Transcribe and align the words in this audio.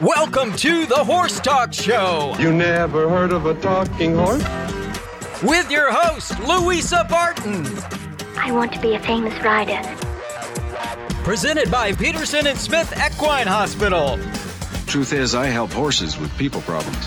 Welcome 0.00 0.52
to 0.56 0.84
the 0.84 1.02
Horse 1.02 1.40
Talk 1.40 1.72
Show 1.72 2.34
You 2.38 2.52
never 2.52 3.08
heard 3.08 3.32
of 3.32 3.46
a 3.46 3.54
talking 3.54 4.14
horse? 4.14 4.44
with 5.42 5.70
your 5.70 5.90
host, 5.90 6.38
Louisa 6.40 7.06
Barton. 7.08 7.66
I 8.36 8.52
want 8.52 8.74
to 8.74 8.80
be 8.80 8.94
a 8.94 9.00
famous 9.00 9.32
rider. 9.42 9.80
Presented 11.24 11.70
by 11.70 11.92
Peterson 11.92 12.46
and 12.46 12.58
Smith 12.58 12.92
Equine 12.92 13.46
Hospital. 13.46 14.18
Truth 14.86 15.14
is, 15.14 15.34
I 15.34 15.46
help 15.46 15.70
horses 15.72 16.18
with 16.18 16.36
people 16.36 16.60
problems. 16.60 17.06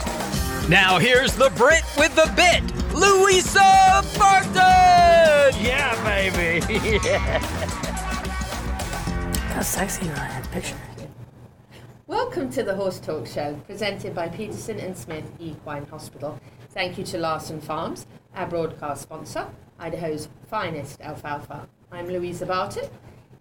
Now 0.68 0.98
here's 0.98 1.36
the 1.36 1.52
Brit 1.52 1.84
with 1.96 2.16
the 2.16 2.32
bit, 2.36 2.64
Louisa 2.96 4.04
Barton. 4.18 4.56
Yeah, 5.64 5.94
baby. 6.04 6.66
How 9.54 9.62
sexy 9.62 10.06
you 10.06 10.12
are 10.12 10.16
in 10.26 10.32
that 10.42 10.50
picture. 10.52 10.76
Welcome 12.10 12.50
to 12.54 12.64
the 12.64 12.74
Horse 12.74 13.00
Talk 13.00 13.28
Show, 13.28 13.54
presented 13.68 14.16
by 14.16 14.30
Peterson 14.30 14.80
and 14.80 14.98
Smith 14.98 15.32
Equine 15.38 15.86
Hospital. 15.86 16.40
Thank 16.72 16.98
you 16.98 17.04
to 17.04 17.20
Larson 17.20 17.62
Farms, 17.62 18.08
our 18.34 18.48
broadcast 18.48 19.04
sponsor, 19.04 19.48
Idaho's 19.78 20.28
finest 20.50 21.00
alfalfa. 21.02 21.70
I'm 21.92 22.08
Louisa 22.08 22.48
Barton 22.48 22.90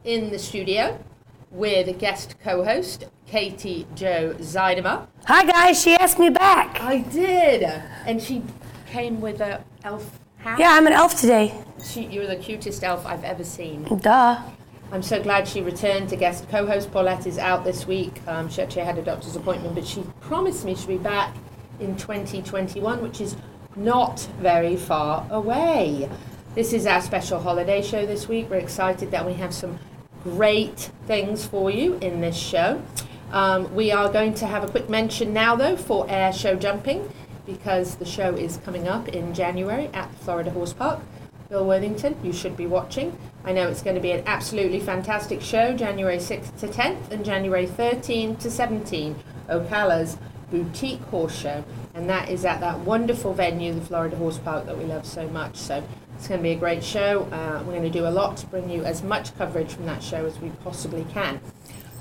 in 0.05 0.28
the 0.28 0.39
studio 0.39 1.02
with 1.51 1.98
guest 1.98 2.34
co-host 2.45 3.06
Katie 3.27 3.87
Joe 3.95 4.34
Zeidemer. 4.39 5.06
Hi 5.25 5.47
guys, 5.47 5.83
she 5.83 5.95
asked 5.95 6.19
me 6.19 6.28
back. 6.28 6.78
I 6.83 6.98
did, 6.98 7.62
and 7.62 8.20
she 8.20 8.42
came 8.87 9.23
with 9.23 9.41
a 9.41 9.64
elf 9.83 10.20
hat. 10.37 10.59
Yeah, 10.59 10.73
I'm 10.73 10.87
an 10.87 10.92
elf 10.92 11.19
today. 11.19 11.55
She, 11.83 12.05
you're 12.05 12.27
the 12.27 12.37
cutest 12.37 12.84
elf 12.84 13.06
I've 13.06 13.25
ever 13.25 13.45
seen. 13.45 13.84
Duh. 13.84 14.42
I'm 14.91 15.02
so 15.02 15.23
glad 15.23 15.47
she 15.47 15.60
returned. 15.60 16.09
to 16.09 16.16
guest 16.16 16.48
co-host 16.48 16.91
Paulette 16.91 17.27
is 17.27 17.37
out 17.37 17.62
this 17.62 17.87
week. 17.87 18.23
Um, 18.27 18.48
she 18.48 18.62
actually 18.62 18.84
had 18.84 18.97
a 18.97 19.02
doctor's 19.02 19.37
appointment, 19.37 19.74
but 19.74 19.87
she 19.87 20.02
promised 20.20 20.64
me 20.64 20.74
she'll 20.74 20.87
be 20.87 20.97
back 20.97 21.37
in 21.78 21.95
2021, 21.97 23.03
which 23.03 23.20
is 23.20 23.36
not 23.77 24.20
very 24.41 24.77
far 24.77 25.27
away. 25.31 26.09
This 26.55 26.72
is 26.72 26.86
our 26.86 27.03
special 27.03 27.39
holiday 27.39 27.83
show 27.83 28.06
this 28.06 28.28
week. 28.28 28.48
We're 28.48 28.56
excited 28.56 29.11
that 29.11 29.27
we 29.27 29.34
have 29.34 29.53
some 29.53 29.78
great 30.25 30.91
things 31.06 31.44
for 31.47 31.70
you 31.70 31.98
in 32.00 32.22
this 32.22 32.36
show. 32.36 32.83
Um, 33.31 33.75
we 33.75 33.92
are 33.92 34.11
going 34.11 34.33
to 34.34 34.47
have 34.47 34.64
a 34.64 34.69
quick 34.69 34.89
mention 34.89 35.34
now, 35.34 35.55
though, 35.55 35.77
for 35.77 36.06
air 36.09 36.33
show 36.33 36.55
jumping 36.56 37.12
because 37.44 37.97
the 37.97 38.06
show 38.06 38.34
is 38.34 38.56
coming 38.64 38.89
up 38.89 39.09
in 39.09 39.34
January 39.34 39.91
at 39.92 40.14
Florida 40.14 40.50
Horse 40.50 40.72
Park. 40.72 41.00
Bill 41.48 41.64
Worthington, 41.64 42.16
you 42.22 42.32
should 42.32 42.58
be 42.58 42.66
watching. 42.66 43.18
I 43.42 43.52
know 43.52 43.68
it's 43.68 43.80
going 43.80 43.96
to 43.96 44.02
be 44.02 44.10
an 44.10 44.22
absolutely 44.27 44.80
fantastic 44.80 45.41
show, 45.41 45.74
January 45.74 46.18
6th 46.18 46.58
to 46.58 46.68
10th 46.68 47.10
and 47.10 47.24
January 47.24 47.66
13 47.66 48.36
to 48.36 48.50
17, 48.50 49.16
Ocala's 49.48 50.19
Boutique 50.50 51.00
Horse 51.04 51.34
Show. 51.34 51.64
And 51.94 52.08
that 52.10 52.28
is 52.28 52.44
at 52.44 52.60
that 52.60 52.80
wonderful 52.80 53.32
venue, 53.32 53.72
the 53.72 53.80
Florida 53.80 54.16
Horse 54.16 54.38
Park, 54.38 54.66
that 54.66 54.76
we 54.76 54.84
love 54.84 55.06
so 55.06 55.26
much. 55.28 55.56
So 55.56 55.82
it's 56.16 56.28
going 56.28 56.41
to 56.41 56.42
be 56.42 56.52
a 56.52 56.56
great 56.56 56.84
show. 56.84 57.22
Uh, 57.32 57.62
we're 57.64 57.72
going 57.72 57.82
to 57.82 57.91
do 57.91 58.06
a 58.06 58.10
lot 58.10 58.36
to 58.38 58.46
bring 58.46 58.69
you 58.69 58.84
as 58.84 59.02
much 59.02 59.36
coverage 59.38 59.72
from 59.72 59.86
that 59.86 60.02
show 60.02 60.26
as 60.26 60.38
we 60.41 60.50
possibly 60.62 61.06
can. 61.12 61.41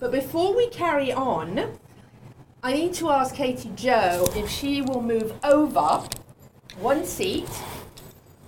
But 0.01 0.11
before 0.11 0.53
we 0.53 0.67
carry 0.69 1.13
on, 1.13 1.79
I 2.61 2.73
need 2.73 2.93
to 2.95 3.09
ask 3.09 3.33
Katie 3.33 3.71
Joe 3.75 4.27
if 4.35 4.49
she 4.49 4.81
will 4.81 5.01
move 5.01 5.33
over 5.43 6.03
one 6.79 7.05
seat, 7.05 7.49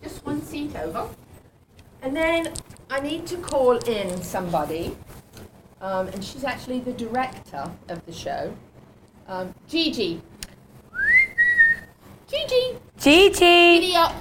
just 0.02 0.26
one 0.26 0.42
seat 0.42 0.76
over. 0.76 1.10
And 2.02 2.16
then 2.16 2.54
I 2.90 3.00
need 3.00 3.28
to 3.28 3.38
call 3.38 3.78
in 3.78 4.22
somebody, 4.22 4.96
um, 5.82 6.08
and 6.08 6.24
she's 6.24 6.44
actually 6.44 6.80
the 6.80 6.94
director 6.94 7.72
of 7.90 8.06
the 8.06 8.14
show, 8.14 8.56
um, 9.28 9.54
Gigi. 9.68 10.22
Gigi, 12.28 12.78
Gigi. 12.98 13.40
giddy 13.40 13.96
up. 13.96 14.14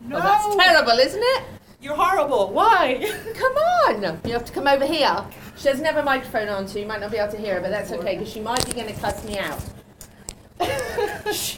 No. 0.00 0.20
that's 0.20 0.54
terrible, 0.54 0.98
isn't 0.98 1.22
it? 1.22 1.42
You're 1.80 1.94
horrible. 1.94 2.50
Why? 2.52 2.98
Come 3.34 3.52
on. 3.52 4.20
You 4.24 4.32
have 4.32 4.44
to 4.44 4.52
come 4.52 4.66
over 4.66 4.84
here. 4.84 5.24
She 5.56 5.64
doesn't 5.64 5.84
have 5.84 5.96
a 5.96 6.02
microphone 6.02 6.48
on, 6.48 6.66
so 6.66 6.78
you 6.78 6.86
might 6.86 7.00
not 7.00 7.10
be 7.10 7.18
able 7.18 7.32
to 7.32 7.38
hear 7.38 7.54
her, 7.54 7.60
but 7.60 7.70
that's 7.70 7.92
okay 7.92 8.16
because 8.16 8.32
she 8.32 8.40
might 8.40 8.64
be 8.66 8.72
going 8.72 8.92
to 8.92 9.00
cuss 9.00 9.24
me 9.24 9.38
out. 9.38 9.60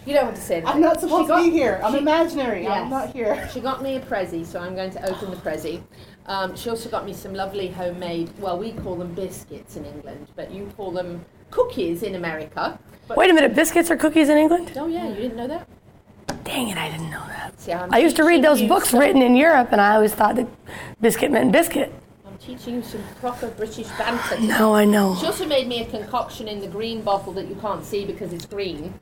You 0.06 0.14
don't 0.14 0.24
want 0.26 0.36
to 0.36 0.42
say 0.42 0.56
anything. 0.56 0.74
I'm 0.74 0.80
not 0.80 1.00
supposed 1.00 1.24
She 1.24 1.28
got- 1.28 1.38
to 1.38 1.44
be 1.44 1.50
here. 1.50 1.80
I'm 1.84 1.92
she- 1.92 1.98
imaginary. 1.98 2.62
Yes. 2.64 2.72
I'm 2.82 2.90
not 2.90 3.12
here. 3.12 3.48
She 3.52 3.60
got 3.60 3.82
me 3.82 3.96
a 3.96 4.00
prezzie, 4.00 4.44
so 4.44 4.60
I'm 4.60 4.74
going 4.74 4.90
to 4.92 5.08
open 5.10 5.30
the 5.30 5.36
prezzie. 5.36 5.82
Um, 6.26 6.54
she 6.56 6.70
also 6.70 6.88
got 6.88 7.04
me 7.06 7.12
some 7.12 7.34
lovely 7.34 7.68
homemade, 7.68 8.30
well, 8.38 8.58
we 8.58 8.72
call 8.72 8.94
them 8.96 9.14
biscuits 9.14 9.76
in 9.76 9.84
England, 9.84 10.28
but 10.36 10.50
you 10.52 10.70
call 10.76 10.90
them 10.92 11.24
cookies 11.50 12.02
in 12.02 12.14
America. 12.14 12.78
Wait 13.16 13.30
a 13.30 13.34
minute, 13.34 13.54
biscuits 13.54 13.90
or 13.90 13.96
cookies 13.96 14.28
in 14.28 14.38
England? 14.38 14.72
Oh, 14.76 14.86
yeah, 14.86 15.08
you 15.08 15.14
didn't 15.16 15.36
know 15.36 15.48
that? 15.48 15.66
Dang 16.44 16.68
it, 16.68 16.78
I 16.78 16.88
didn't 16.90 17.10
know 17.10 17.24
that. 17.26 17.60
See, 17.60 17.72
I'm 17.72 17.92
used 18.00 18.16
to 18.16 18.24
read 18.24 18.42
those 18.44 18.62
books 18.62 18.90
some- 18.90 19.00
written 19.00 19.22
in 19.22 19.34
Europe, 19.34 19.68
and 19.72 19.80
I 19.80 19.94
always 19.96 20.14
thought 20.14 20.36
that 20.36 20.46
biscuit 21.00 21.30
meant 21.32 21.50
biscuit. 21.52 21.92
I'm 22.26 22.38
teaching 22.38 22.76
you 22.76 22.82
some 22.82 23.02
proper 23.20 23.48
British 23.48 23.88
banter. 23.98 24.38
Now 24.40 24.72
I 24.74 24.84
know. 24.84 25.16
She 25.16 25.26
also 25.26 25.46
made 25.46 25.66
me 25.66 25.82
a 25.82 25.86
concoction 25.86 26.46
in 26.48 26.60
the 26.60 26.68
green 26.68 27.02
bottle 27.02 27.32
that 27.32 27.48
you 27.48 27.56
can't 27.56 27.84
see 27.84 28.04
because 28.04 28.32
it's 28.32 28.46
green. 28.46 28.94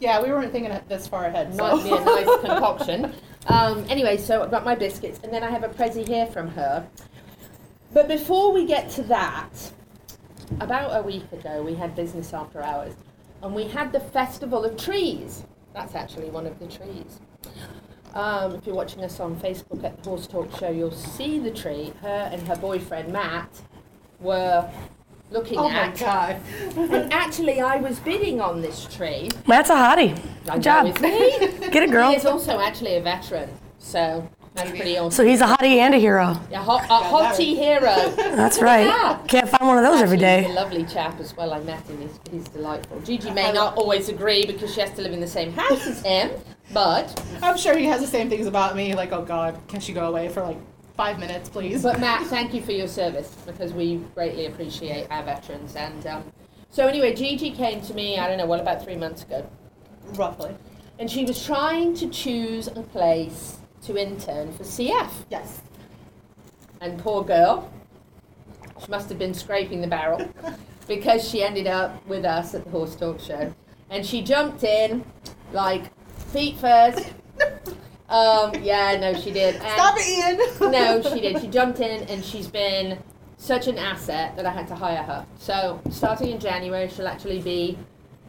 Yeah, 0.00 0.22
we 0.22 0.30
weren't 0.30 0.52
thinking 0.52 0.76
this 0.88 1.06
far 1.06 1.26
ahead. 1.26 1.54
So. 1.54 1.76
Might 1.76 1.84
be 1.84 1.90
a 1.90 2.04
nice 2.04 2.40
concoction. 2.40 3.12
Um, 3.46 3.84
anyway, 3.88 4.16
so 4.16 4.42
I've 4.42 4.50
got 4.50 4.64
my 4.64 4.74
biscuits, 4.74 5.20
and 5.22 5.32
then 5.32 5.42
I 5.42 5.50
have 5.50 5.64
a 5.64 5.68
prezzie 5.68 6.06
here 6.06 6.26
from 6.26 6.48
her. 6.48 6.86
But 7.92 8.08
before 8.08 8.52
we 8.52 8.66
get 8.66 8.90
to 8.90 9.02
that, 9.04 9.72
about 10.60 10.98
a 10.98 11.02
week 11.02 11.30
ago, 11.32 11.62
we 11.62 11.74
had 11.74 11.94
business 11.94 12.34
after 12.34 12.62
hours, 12.62 12.94
and 13.42 13.54
we 13.54 13.64
had 13.64 13.92
the 13.92 14.00
Festival 14.00 14.64
of 14.64 14.76
Trees. 14.76 15.44
That's 15.74 15.94
actually 15.94 16.30
one 16.30 16.46
of 16.46 16.58
the 16.58 16.66
trees. 16.66 17.20
Um, 18.14 18.54
if 18.54 18.66
you're 18.66 18.76
watching 18.76 19.02
us 19.02 19.18
on 19.18 19.36
Facebook 19.36 19.82
at 19.82 20.02
the 20.02 20.08
Horse 20.08 20.26
Talk 20.26 20.56
Show, 20.58 20.70
you'll 20.70 20.92
see 20.92 21.38
the 21.38 21.50
tree. 21.50 21.92
Her 22.00 22.30
and 22.32 22.46
her 22.46 22.56
boyfriend 22.56 23.12
Matt 23.12 23.50
were 24.20 24.70
looking 25.34 25.58
Oh 25.58 25.68
my 25.68 25.74
at. 25.88 25.98
god. 25.98 26.36
And 26.76 27.12
actually, 27.12 27.60
I 27.60 27.76
was 27.76 27.98
bidding 27.98 28.40
on 28.40 28.62
this 28.62 28.86
tree. 28.86 29.30
That's 29.46 29.68
a 29.68 29.74
hottie. 29.74 30.18
I 30.48 30.54
Good 30.54 30.62
job. 30.62 30.86
know. 30.86 30.92
Get 31.70 31.82
it, 31.82 31.90
girl. 31.90 32.10
He 32.10 32.16
is 32.16 32.24
also 32.24 32.58
actually 32.60 32.94
a 32.96 33.00
veteran, 33.02 33.50
so 33.78 34.26
that's 34.54 34.70
pretty 34.70 34.96
awesome. 34.96 35.10
So 35.10 35.24
he's 35.24 35.40
a 35.40 35.46
hottie 35.46 35.78
and 35.78 35.94
a 35.94 35.98
hero. 35.98 36.28
a, 36.52 36.56
hot, 36.58 36.84
a 36.84 37.04
hottie 37.04 37.56
hero. 37.56 38.10
That's 38.36 38.62
right. 38.62 38.86
Yeah. 38.86 39.20
Can't 39.26 39.48
find 39.48 39.66
one 39.66 39.78
of 39.78 39.84
those 39.84 40.00
every 40.00 40.16
Actually, 40.24 40.44
He's 40.44 40.52
a 40.56 40.60
lovely 40.60 40.84
chap 40.84 41.18
as 41.18 41.36
well. 41.36 41.52
I 41.52 41.60
met 41.60 41.82
him. 41.88 42.00
He's, 42.00 42.20
he's 42.30 42.44
delightful. 42.48 43.00
Gigi 43.00 43.32
may 43.32 43.50
not 43.52 43.76
always 43.76 44.08
agree 44.08 44.46
because 44.46 44.72
she 44.72 44.80
has 44.80 44.92
to 44.92 45.02
live 45.02 45.12
in 45.12 45.18
the 45.20 45.26
same 45.26 45.52
house 45.52 45.84
as 45.88 46.02
him, 46.02 46.30
but 46.72 47.20
I'm 47.42 47.56
sure 47.58 47.76
he 47.76 47.86
has 47.86 48.00
the 48.00 48.06
same 48.06 48.28
things 48.30 48.46
about 48.46 48.76
me. 48.76 48.94
Like, 48.94 49.10
oh 49.10 49.24
god, 49.24 49.60
can 49.66 49.80
she 49.80 49.92
go 49.92 50.06
away 50.06 50.28
for 50.28 50.42
like 50.42 50.58
five 50.96 51.18
minutes, 51.18 51.48
please? 51.48 51.82
but 51.82 52.00
Matt, 52.00 52.26
thank 52.26 52.54
you 52.54 52.62
for 52.62 52.72
your 52.72 52.88
service 52.88 53.34
because 53.46 53.72
we 53.72 53.96
greatly 54.14 54.46
appreciate 54.46 55.06
our 55.10 55.22
veterans. 55.22 55.74
And 55.76 56.06
um, 56.06 56.32
so 56.70 56.86
anyway, 56.86 57.14
Gigi 57.14 57.50
came 57.50 57.80
to 57.82 57.94
me. 57.94 58.18
I 58.18 58.28
don't 58.28 58.38
know 58.38 58.46
what 58.46 58.60
about 58.60 58.82
three 58.82 58.96
months 58.96 59.22
ago. 59.22 59.48
Roughly. 60.14 60.54
And 60.98 61.10
she 61.10 61.24
was 61.24 61.44
trying 61.44 61.94
to 61.96 62.08
choose 62.08 62.68
a 62.68 62.82
place 62.82 63.58
to 63.82 63.96
intern 63.96 64.52
for 64.52 64.62
CF. 64.62 65.10
Yes. 65.30 65.62
And 66.80 66.98
poor 66.98 67.24
girl, 67.24 67.70
she 68.82 68.90
must 68.90 69.08
have 69.08 69.18
been 69.18 69.34
scraping 69.34 69.80
the 69.80 69.86
barrel 69.86 70.28
because 70.88 71.28
she 71.28 71.42
ended 71.42 71.66
up 71.66 72.06
with 72.06 72.24
us 72.24 72.54
at 72.54 72.64
the 72.64 72.70
Horse 72.70 72.94
Talk 72.94 73.18
Show. 73.20 73.52
And 73.90 74.04
she 74.04 74.22
jumped 74.22 74.62
in, 74.62 75.04
like, 75.52 75.90
feet 76.30 76.56
first. 76.58 77.12
Um, 78.14 78.62
yeah, 78.62 78.96
no, 79.00 79.12
she 79.12 79.32
did. 79.32 79.56
And 79.56 79.72
Stop 79.72 79.96
it, 79.98 80.08
Ian. 80.08 80.70
No, 80.70 81.02
she 81.02 81.20
did. 81.20 81.40
She 81.40 81.48
jumped 81.48 81.80
in 81.80 82.02
and 82.08 82.24
she's 82.24 82.46
been 82.46 83.02
such 83.38 83.66
an 83.66 83.76
asset 83.76 84.36
that 84.36 84.46
I 84.46 84.50
had 84.50 84.68
to 84.68 84.74
hire 84.76 85.02
her. 85.02 85.26
So, 85.36 85.80
starting 85.90 86.30
in 86.30 86.38
January, 86.38 86.88
she'll 86.88 87.08
actually 87.08 87.40
be 87.40 87.76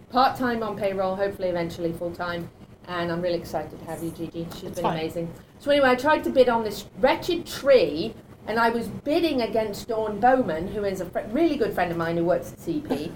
part 0.10 0.38
time 0.38 0.64
on 0.64 0.76
payroll, 0.76 1.16
hopefully, 1.16 1.50
eventually 1.50 1.94
full 1.94 2.12
time. 2.12 2.50
And 2.88 3.12
I'm 3.12 3.22
really 3.22 3.38
excited 3.38 3.78
to 3.80 3.86
have 3.86 4.04
you, 4.04 4.10
Gigi. 4.10 4.48
She's 4.54 4.72
been 4.72 4.84
fine. 4.84 4.98
amazing. 4.98 5.34
So, 5.60 5.70
anyway, 5.70 5.90
I 5.90 5.96
tried 5.96 6.24
to 6.24 6.32
bid 6.32 6.50
on 6.50 6.64
this 6.64 6.86
wretched 7.00 7.46
tree, 7.46 8.16
and 8.48 8.60
I 8.60 8.70
was 8.70 8.88
bidding 8.88 9.42
against 9.42 9.88
Dawn 9.88 10.20
Bowman, 10.20 10.68
who 10.68 10.84
is 10.84 11.00
a 11.00 11.06
fr- 11.06 11.20
really 11.30 11.58
good 11.58 11.74
friend 11.74 11.92
of 11.92 11.98
mine 11.98 12.18
who 12.18 12.26
works 12.26 12.54
at 12.54 12.60
CP. 12.60 13.12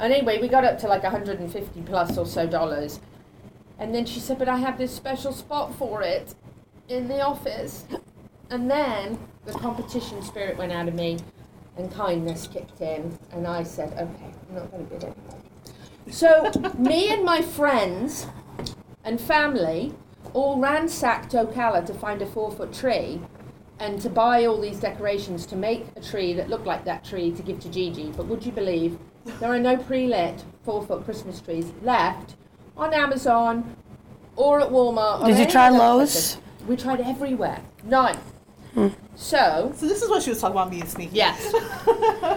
And 0.00 0.12
anyway, 0.12 0.40
we 0.40 0.48
got 0.48 0.64
up 0.64 0.78
to 0.80 0.88
like 0.88 1.04
150 1.04 1.80
plus 1.82 2.18
or 2.18 2.26
so 2.26 2.46
dollars. 2.46 2.98
And 3.78 3.94
then 3.94 4.06
she 4.06 4.20
said, 4.20 4.38
But 4.38 4.48
I 4.48 4.58
have 4.58 4.78
this 4.78 4.94
special 4.94 5.32
spot 5.32 5.74
for 5.74 6.02
it 6.02 6.34
in 6.88 7.08
the 7.08 7.20
office. 7.20 7.84
And 8.50 8.70
then 8.70 9.18
the 9.44 9.52
competition 9.52 10.22
spirit 10.22 10.56
went 10.56 10.72
out 10.72 10.88
of 10.88 10.94
me 10.94 11.18
and 11.76 11.92
kindness 11.92 12.48
kicked 12.48 12.80
in. 12.80 13.18
And 13.32 13.46
I 13.46 13.62
said, 13.62 13.92
Okay, 13.92 14.32
I'm 14.48 14.54
not 14.54 14.70
going 14.70 14.86
to 14.86 14.90
bid 14.94 15.04
anymore. 15.04 15.38
So, 16.10 16.50
me 16.78 17.12
and 17.12 17.24
my 17.24 17.42
friends 17.42 18.26
and 19.04 19.20
family 19.20 19.94
all 20.34 20.60
ransacked 20.60 21.32
Ocala 21.32 21.86
to 21.86 21.94
find 21.94 22.20
a 22.20 22.26
four 22.26 22.50
foot 22.50 22.72
tree 22.72 23.20
and 23.80 24.00
to 24.00 24.10
buy 24.10 24.44
all 24.44 24.60
these 24.60 24.80
decorations 24.80 25.46
to 25.46 25.56
make 25.56 25.86
a 25.94 26.00
tree 26.00 26.32
that 26.32 26.48
looked 26.50 26.66
like 26.66 26.84
that 26.84 27.04
tree 27.04 27.30
to 27.30 27.42
give 27.42 27.60
to 27.60 27.68
Gigi. 27.68 28.10
But 28.16 28.26
would 28.26 28.44
you 28.44 28.50
believe 28.50 28.98
There 29.40 29.52
are 29.52 29.58
no 29.58 29.76
pre-lit 29.76 30.44
four-foot 30.64 31.04
Christmas 31.04 31.40
trees 31.40 31.72
left 31.82 32.34
on 32.78 32.94
Amazon 32.94 33.76
or 34.36 34.60
at 34.60 34.68
Walmart. 34.70 35.22
or 35.22 35.26
Did 35.26 35.38
you 35.38 35.46
try 35.46 35.68
Lowe's? 35.68 36.10
places. 36.12 36.38
We 36.66 36.76
tried 36.76 37.00
everywhere. 37.00 37.60
None. 37.84 38.18
So 39.16 39.72
So 39.74 39.86
this 39.88 40.02
is 40.02 40.08
what 40.08 40.22
she 40.22 40.30
was 40.30 40.40
talking 40.40 40.54
about 40.56 40.70
being 40.70 40.86
sneaky. 40.86 41.16
Yes. 41.16 41.52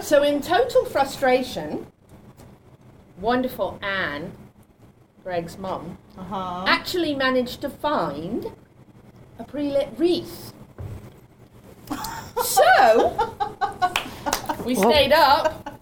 so, 0.06 0.22
in 0.24 0.40
total 0.40 0.84
frustration, 0.86 1.86
wonderful 3.20 3.78
Anne, 3.82 4.32
Greg's 5.22 5.56
mum, 5.58 5.98
Uh-huh. 6.18 6.64
actually 6.66 7.14
managed 7.14 7.60
to 7.60 7.70
find 7.70 8.50
a 9.38 9.44
pre 9.44 9.70
lit 9.70 9.90
wreath. 9.96 10.52
So, 12.42 13.14
we 14.64 14.74
stayed 14.74 15.12
up 15.12 15.78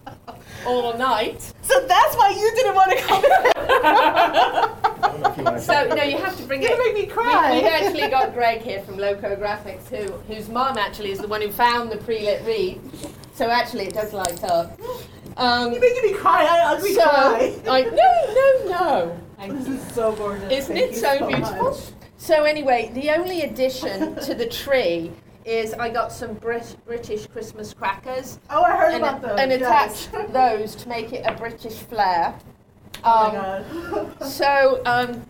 all 0.65 0.97
night. 0.97 1.41
So 1.61 1.79
that's 1.87 2.15
why 2.15 2.29
you 2.31 2.51
didn't 2.55 2.75
want 2.75 2.91
to 2.91 2.97
come. 3.03 4.77
So, 5.59 5.87
no, 5.95 6.03
you 6.03 6.17
have 6.17 6.35
to 6.37 6.43
bring 6.43 6.61
You're 6.61 6.71
it. 6.71 6.77
gonna 6.77 6.93
make 6.93 6.95
me 6.95 7.01
We, 7.01 7.07
cry. 7.07 7.53
we've 7.55 7.65
actually 7.65 8.07
got 8.09 8.33
Greg 8.33 8.61
here 8.61 8.81
from 8.81 8.97
Loco 8.97 9.35
Graphics, 9.35 9.87
who, 9.89 10.11
whose 10.33 10.49
mum 10.49 10.77
actually 10.77 11.11
is 11.11 11.19
the 11.19 11.27
one 11.27 11.41
who 11.41 11.51
found 11.51 11.91
the 11.91 11.97
pre 11.97 12.21
lit 12.21 12.43
wreath. 12.45 12.79
So, 13.35 13.47
actually, 13.49 13.85
it 13.87 13.93
does 13.93 14.13
light 14.13 14.43
up. 14.43 14.79
Um, 15.37 15.71
You're 15.71 15.81
making 15.81 16.11
me 16.11 16.17
cry. 16.17 16.45
I 16.45 16.73
ugly 16.73 16.93
So, 16.93 17.01
cry. 17.03 17.55
I, 17.67 17.81
no, 17.83 18.69
no, 18.69 19.17
no. 19.47 19.55
This 19.57 19.67
is 19.67 19.93
so 19.95 20.13
gorgeous. 20.13 20.51
Isn't 20.51 20.75
Thank 20.75 20.91
it 20.91 20.95
you 20.95 20.97
so 20.97 21.19
much. 21.19 21.29
beautiful? 21.29 21.77
So 22.17 22.43
anyway, 22.43 22.91
the 22.93 23.09
only 23.11 23.41
addition 23.41 24.15
to 24.21 24.33
the 24.35 24.45
tree 24.47 25.11
is 25.45 25.73
I 25.73 25.89
got 25.89 26.11
some 26.11 26.33
Brit- 26.35 26.75
British 26.85 27.27
Christmas 27.27 27.73
crackers 27.73 28.39
Oh, 28.49 28.63
I 28.63 28.75
heard 28.77 28.93
and, 28.93 29.03
about 29.03 29.21
those. 29.21 29.39
and 29.39 29.51
yes. 29.51 30.07
attached 30.09 30.33
those 30.33 30.75
to 30.75 30.89
make 30.89 31.13
it 31.13 31.25
a 31.25 31.33
British 31.35 31.73
flair. 31.75 32.35
Oh 33.03 33.27
Um, 33.27 33.35
my 33.35 34.01
god. 34.19 34.23
so 34.29 34.81
um, 34.85 35.21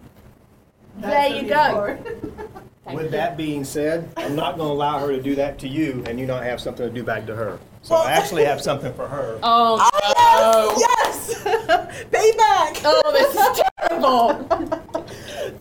there 0.98 1.28
you 1.30 1.48
go. 1.48 1.98
Thank 2.84 2.98
With 2.98 3.06
you. 3.06 3.12
that 3.12 3.38
being 3.38 3.64
said, 3.64 4.12
I'm 4.18 4.36
not 4.36 4.58
going 4.58 4.68
to 4.70 4.74
allow 4.74 5.00
her 5.00 5.10
to 5.16 5.22
do 5.22 5.36
that 5.36 5.60
to 5.60 5.68
you 5.68 6.04
and 6.08 6.20
you 6.20 6.26
not 6.26 6.44
have 6.44 6.60
something 6.60 6.86
to 6.88 6.92
do 6.94 7.04
back 7.04 7.26
to 7.28 7.36
her. 7.36 7.60
So 7.84 7.94
Well- 7.96 8.04
I 8.04 8.12
actually 8.14 8.44
have 8.46 8.60
something 8.62 8.94
for 8.94 9.08
her. 9.08 9.40
Oh, 9.44 9.90
Oh, 9.94 10.74
no. 10.74 10.80
yes! 10.80 11.42
yes! 11.46 12.04
Payback! 12.12 12.82
Oh, 12.84 13.12
this 13.12 13.36
is 13.36 13.62
terrible. 13.80 15.06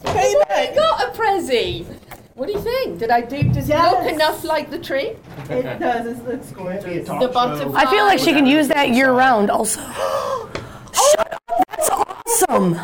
Payback! 0.04 0.74
got 0.74 1.08
a 1.14 1.18
prezzie. 1.18 1.86
What 2.40 2.46
do 2.46 2.54
you 2.54 2.60
think? 2.60 2.98
Did 2.98 3.10
I 3.10 3.20
do? 3.20 3.42
Does 3.42 3.68
it 3.68 3.76
look 3.76 4.10
enough 4.10 4.44
like 4.44 4.70
the 4.70 4.78
tree? 4.78 5.14
It 5.50 5.78
does. 5.78 6.06
It 6.06 6.24
looks 6.26 6.46
It's 6.46 6.52
going 6.52 6.80
to 6.80 6.88
be 6.88 6.92
a 6.92 7.04
gorgeous. 7.04 7.06
talk 7.06 7.20
The 7.20 7.28
butterfly. 7.28 7.78
I 7.78 7.90
feel 7.90 8.06
like 8.06 8.18
she 8.18 8.32
can 8.32 8.46
use 8.46 8.66
that 8.68 8.88
year 8.94 9.12
round 9.12 9.50
also. 9.50 9.82
Shut 9.82 11.34
up. 11.34 11.42
That's 11.68 11.90
awesome. 11.90 12.78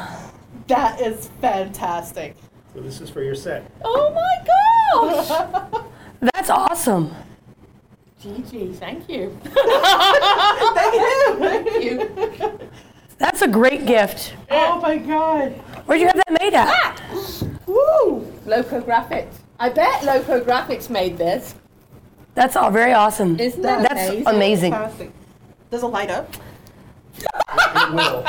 That 0.66 1.00
is 1.00 1.30
fantastic. 1.40 2.36
So 2.74 2.82
this 2.82 3.00
is 3.00 3.08
for 3.08 3.22
your 3.22 3.34
set. 3.34 3.64
Oh 3.82 4.12
my 4.12 5.24
gosh. 5.24 5.82
That's 6.34 6.50
awesome. 6.50 7.14
Gigi, 8.20 8.74
thank 8.74 9.08
you. 9.08 9.38
Thank 10.74 10.94
you. 10.94 11.38
Thank 11.38 11.82
you. 11.82 12.70
That's 13.16 13.40
a 13.40 13.48
great 13.48 13.86
gift. 13.86 14.34
Oh 14.50 14.82
my 14.82 14.98
god. 14.98 15.52
Where'd 15.86 16.02
you 16.02 16.08
have 16.08 16.16
that 16.16 16.42
made 16.42 16.52
at? 16.52 16.68
Ah! 16.70 17.02
Woo! 17.66 18.30
Loco 18.44 18.82
Graphics. 18.82 19.38
I 19.58 19.68
bet 19.70 20.04
Loco 20.04 20.40
Graphics 20.44 20.90
made 20.90 21.16
this. 21.16 21.54
That's 22.34 22.56
all 22.56 22.70
very 22.70 22.92
awesome. 22.92 23.38
Isn't 23.40 23.62
that 23.62 23.88
That's 23.88 24.08
amazing? 24.10 24.26
amazing. 24.26 24.72
Fantastic. 24.72 25.10
Does 25.70 25.82
it 25.82 25.86
light 25.86 26.10
up? 26.10 26.34
It 27.18 27.92
will. 27.92 28.22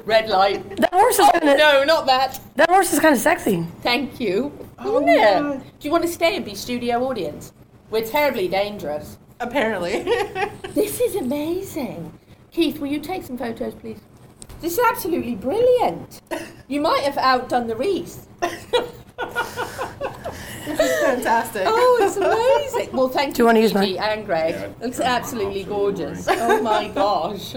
Red 0.04 0.28
light. 0.28 0.76
That 0.76 0.92
horse 0.92 1.18
is 1.18 1.26
oh, 1.26 1.30
kind 1.32 1.48
of 1.48 1.58
No, 1.58 1.82
not 1.84 2.06
that. 2.06 2.38
that 2.54 2.70
horse 2.70 2.92
is 2.92 3.00
kind 3.00 3.14
of 3.14 3.20
sexy. 3.20 3.66
Thank 3.82 4.20
you. 4.20 4.52
Oh 4.78 4.96
Isn't 5.02 5.06
my 5.06 5.12
it? 5.12 5.40
God. 5.40 5.62
Do 5.80 5.88
you 5.88 5.90
want 5.90 6.04
to 6.04 6.08
stay 6.10 6.36
and 6.36 6.44
be 6.44 6.54
studio 6.54 7.02
audience? 7.04 7.52
We're 7.90 8.04
terribly 8.04 8.46
dangerous. 8.48 9.18
Apparently. 9.40 10.04
This 10.74 11.00
is 11.00 11.14
amazing. 11.14 12.12
Keith, 12.50 12.80
will 12.80 12.88
you 12.88 12.98
take 12.98 13.22
some 13.22 13.38
photos, 13.38 13.74
please? 13.74 14.00
This 14.60 14.72
is 14.76 14.84
absolutely 14.90 15.34
brilliant. 15.36 16.20
You 16.66 16.80
might 16.80 17.02
have 17.02 17.18
outdone 17.18 17.66
the 17.66 17.76
wreath. 17.76 18.26
This 20.64 20.80
is 20.80 21.00
fantastic. 21.00 21.62
Oh, 21.66 21.98
it's 22.02 22.16
amazing. 22.16 22.96
Well, 22.96 23.08
thank 23.08 23.34
Do 23.34 23.42
you 23.42 23.46
wanna 23.46 23.60
use 23.60 23.72
Gigi 23.72 23.94
mine? 23.98 24.10
and 24.18 24.26
Greg. 24.26 24.74
It's 24.80 25.00
absolutely 25.00 25.64
gorgeous. 25.64 26.26
Oh 26.28 26.62
my 26.62 26.88
gosh. 26.88 27.54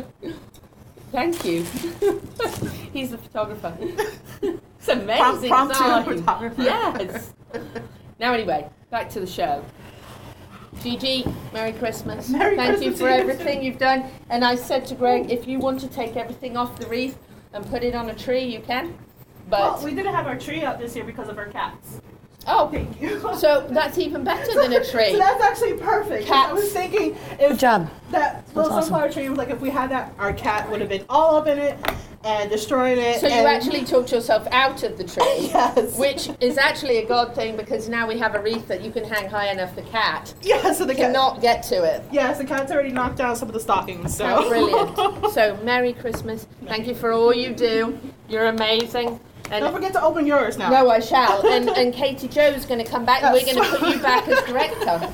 Thank 1.12 1.46
you. 1.46 1.64
He's 2.94 3.12
the 3.12 3.18
photographer. 3.18 3.78
It's 4.80 4.90
amazing. 4.90 5.50
Prompt- 5.50 5.74
promptu 5.76 6.06
design. 6.06 6.18
photographer. 6.20 6.62
Yes. 6.62 7.34
Now, 8.20 8.32
anyway, 8.34 8.70
back 8.90 9.10
to 9.10 9.20
the 9.20 9.28
show. 9.28 9.66
Gigi, 10.82 11.26
Merry 11.52 11.74
Christmas. 11.74 12.30
Merry 12.30 12.56
Thank 12.56 12.82
you 12.82 12.92
for 12.92 13.00
to 13.00 13.04
you 13.06 13.10
everything 13.10 13.64
you've 13.64 13.80
done. 13.80 14.06
And 14.30 14.46
I 14.46 14.56
said 14.56 14.86
to 14.86 14.96
Greg, 14.96 15.30
if 15.30 15.46
you 15.46 15.60
want 15.60 15.82
to 15.82 15.88
take 15.90 16.16
everything 16.16 16.56
off 16.56 16.80
the 16.80 16.88
wreath 16.88 17.18
and 17.52 17.66
put 17.70 17.84
it 17.84 17.96
on 17.96 18.10
a 18.10 18.14
tree, 18.16 18.46
you 18.46 18.62
can. 18.62 18.98
But 19.50 19.60
Well, 19.60 19.84
we 19.84 19.94
didn't 19.94 20.14
have 20.14 20.26
our 20.28 20.38
tree 20.40 20.64
out 20.64 20.80
this 20.80 20.96
year 20.96 21.04
because 21.04 21.28
of 21.28 21.38
our 21.38 21.48
cats. 21.48 22.00
Oh, 22.48 22.70
Thank 22.72 23.02
you. 23.02 23.20
so 23.38 23.66
that's 23.70 23.98
even 23.98 24.24
better 24.24 24.54
than 24.54 24.74
a 24.74 24.84
tree. 24.92 25.12
So 25.12 25.18
that's 25.18 25.44
actually 25.44 25.74
perfect. 25.74 26.28
'cause 26.28 26.50
I 26.50 26.54
was 26.54 26.72
thinking 26.72 27.14
Good 27.38 27.52
if 27.52 27.58
job. 27.60 27.90
that 28.12 28.46
little 28.56 28.72
awesome. 28.72 28.84
sunflower 28.90 29.12
tree 29.12 29.30
was 29.30 29.38
like 29.38 29.50
if 29.50 29.60
we 29.62 29.70
had 29.70 29.92
that, 29.92 30.14
our 30.20 30.34
cat 30.34 30.70
would 30.70 30.80
have 30.80 30.90
been 30.90 31.06
all 31.10 31.36
up 31.36 31.48
in 31.48 31.58
it 31.60 31.78
and 32.24 32.50
destroying 32.50 32.98
it. 32.98 33.22
So 33.22 33.28
you 33.28 33.46
actually 33.46 33.86
talked 33.86 34.12
yourself 34.12 34.48
out 34.52 34.84
of 34.84 34.98
the 34.98 35.04
tree. 35.04 35.24
Yes. 35.58 35.98
Which 35.98 36.30
is 36.42 36.58
actually 36.58 36.98
a 36.98 37.06
god 37.06 37.34
thing 37.36 37.56
because 37.56 37.88
now 37.90 38.08
we 38.08 38.18
have 38.20 38.36
a 38.36 38.40
wreath 38.42 38.68
that 38.68 38.82
you 38.82 38.92
can 38.92 39.04
hang 39.04 39.30
high 39.30 39.50
enough 39.52 39.76
the 39.76 39.82
cat 39.84 40.34
Yeah. 40.42 40.74
So 40.74 40.84
the 40.86 40.94
cat. 40.96 41.14
cannot 41.14 41.42
get 41.42 41.64
to 41.64 41.84
it. 41.84 42.04
Yes, 42.12 42.38
the 42.38 42.46
cat's 42.46 42.72
already 42.72 42.92
knocked 42.92 43.18
down 43.18 43.36
some 43.36 43.48
of 43.48 43.54
the 43.54 43.60
stockings. 43.60 44.16
So 44.18 44.26
How 44.26 44.48
brilliant. 44.50 45.32
So 45.34 45.58
Merry 45.64 45.94
Christmas. 45.94 46.48
Thank 46.66 46.88
you 46.88 46.96
for 46.96 47.12
all 47.12 47.34
you 47.34 47.54
do. 47.54 47.98
You're 48.30 48.48
amazing. 48.48 49.20
Don't 49.50 49.74
forget 49.74 49.94
to 49.94 50.02
open 50.04 50.26
yours 50.28 50.58
now. 50.58 50.70
no, 50.70 50.90
I 50.90 51.00
shall. 51.00 51.46
And 51.48 51.70
and 51.78 51.94
Katie 51.94 52.28
Joe's 52.28 52.66
going 52.66 52.84
to 52.84 52.90
come 52.90 53.06
back 53.06 53.24
and 53.24 53.34
we're 53.34 53.46
going 53.46 53.58
to 53.64 53.78
put 53.78 53.90
you 53.96 54.00
back 54.02 54.28
as 54.28 54.42
director. 54.44 55.10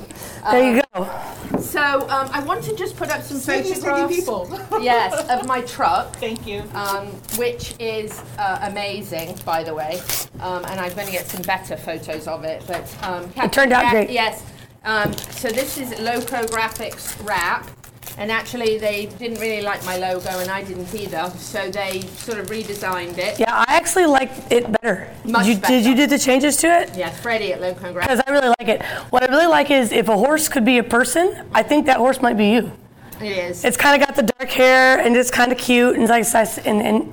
There 0.52 0.75
you 0.75 0.81
go. 0.94 1.60
So 1.60 1.81
um, 2.10 2.30
I 2.31 2.44
want 2.44 2.64
to 2.66 2.75
just 2.75 2.98
put 2.98 3.10
up 3.10 3.22
some 3.22 3.38
Sneaky, 3.38 3.75
sneaky 3.75 3.81
photographs. 3.81 4.16
people. 4.16 4.60
Yes, 4.84 5.30
of 5.30 5.48
my 5.48 5.62
truck. 5.62 6.16
Thank 6.18 6.46
you. 6.48 6.64
um, 6.74 7.08
which 7.38 7.75
is 7.80 8.22
uh, 8.38 8.60
amazing, 8.63 9.38
by 9.46 9.63
the 9.63 9.74
way. 9.74 10.01
Um, 10.39 10.65
and 10.65 10.80
I'm 10.80 10.94
going 10.94 11.06
to 11.08 11.12
get 11.13 11.27
some 11.27 11.42
better 11.44 11.77
photos 11.77 12.27
of 12.27 12.44
it. 12.44 12.63
But 12.68 12.92
um, 13.03 13.32
It 13.38 13.53
turned 13.53 13.72
out 13.72 13.84
Gra- 13.84 13.92
great. 14.06 14.10
Yes. 14.10 14.44
Um, 14.84 15.13
so 15.13 15.50
this 15.50 15.77
is 15.77 15.98
Loco 16.01 16.44
Graphics 16.48 17.15
wrap. 17.25 17.70
And 18.17 18.32
actually, 18.32 18.77
they 18.77 19.08
didn't 19.08 19.39
really 19.39 19.63
like 19.63 19.84
my 19.86 19.98
logo, 19.98 20.29
and 20.39 20.50
I 20.51 20.63
didn't 20.63 20.93
either. 20.93 21.32
So 21.38 21.72
they 21.72 22.01
sort 22.01 22.38
of 22.38 22.48
redesigned 22.48 23.17
it. 23.17 23.39
Yeah, 23.39 23.51
I 23.67 23.75
actually 23.75 24.05
like 24.05 24.29
it 24.51 24.72
better. 24.72 25.10
Much 25.25 25.46
did 25.46 25.55
you 25.55 25.62
did 25.67 25.86
you 25.86 25.96
do 25.96 26.05
the 26.08 26.20
changes 26.20 26.55
to 26.58 26.67
it? 26.67 26.96
Yeah, 26.96 27.10
Freddie 27.10 27.53
at 27.53 27.60
Loco 27.62 27.91
Graphics. 27.91 28.01
Because 28.01 28.22
I 28.27 28.32
really 28.32 28.50
like 28.60 28.67
it. 28.67 28.84
What 29.10 29.24
I 29.24 29.27
really 29.27 29.48
like 29.48 29.72
is 29.72 29.91
if 29.91 30.10
a 30.10 30.15
horse 30.17 30.48
could 30.48 30.63
be 30.63 30.77
a 30.77 30.84
person, 30.84 31.43
I 31.53 31.63
think 31.63 31.88
that 31.88 31.98
horse 31.98 32.22
might 32.22 32.38
be 32.38 32.51
you. 32.51 32.72
It 33.20 33.32
is. 33.32 33.65
It's 33.65 33.77
kind 33.77 34.00
of 34.00 34.08
got 34.08 34.15
the 34.15 34.24
dark 34.38 34.50
hair 34.51 35.00
and 35.00 35.15
it's 35.15 35.32
kind 35.32 35.51
of 35.51 35.58
cute 35.58 35.96
and 35.96 36.03
it's 36.10 36.34
like 36.36 36.67
and 36.67 36.82
and 36.82 37.10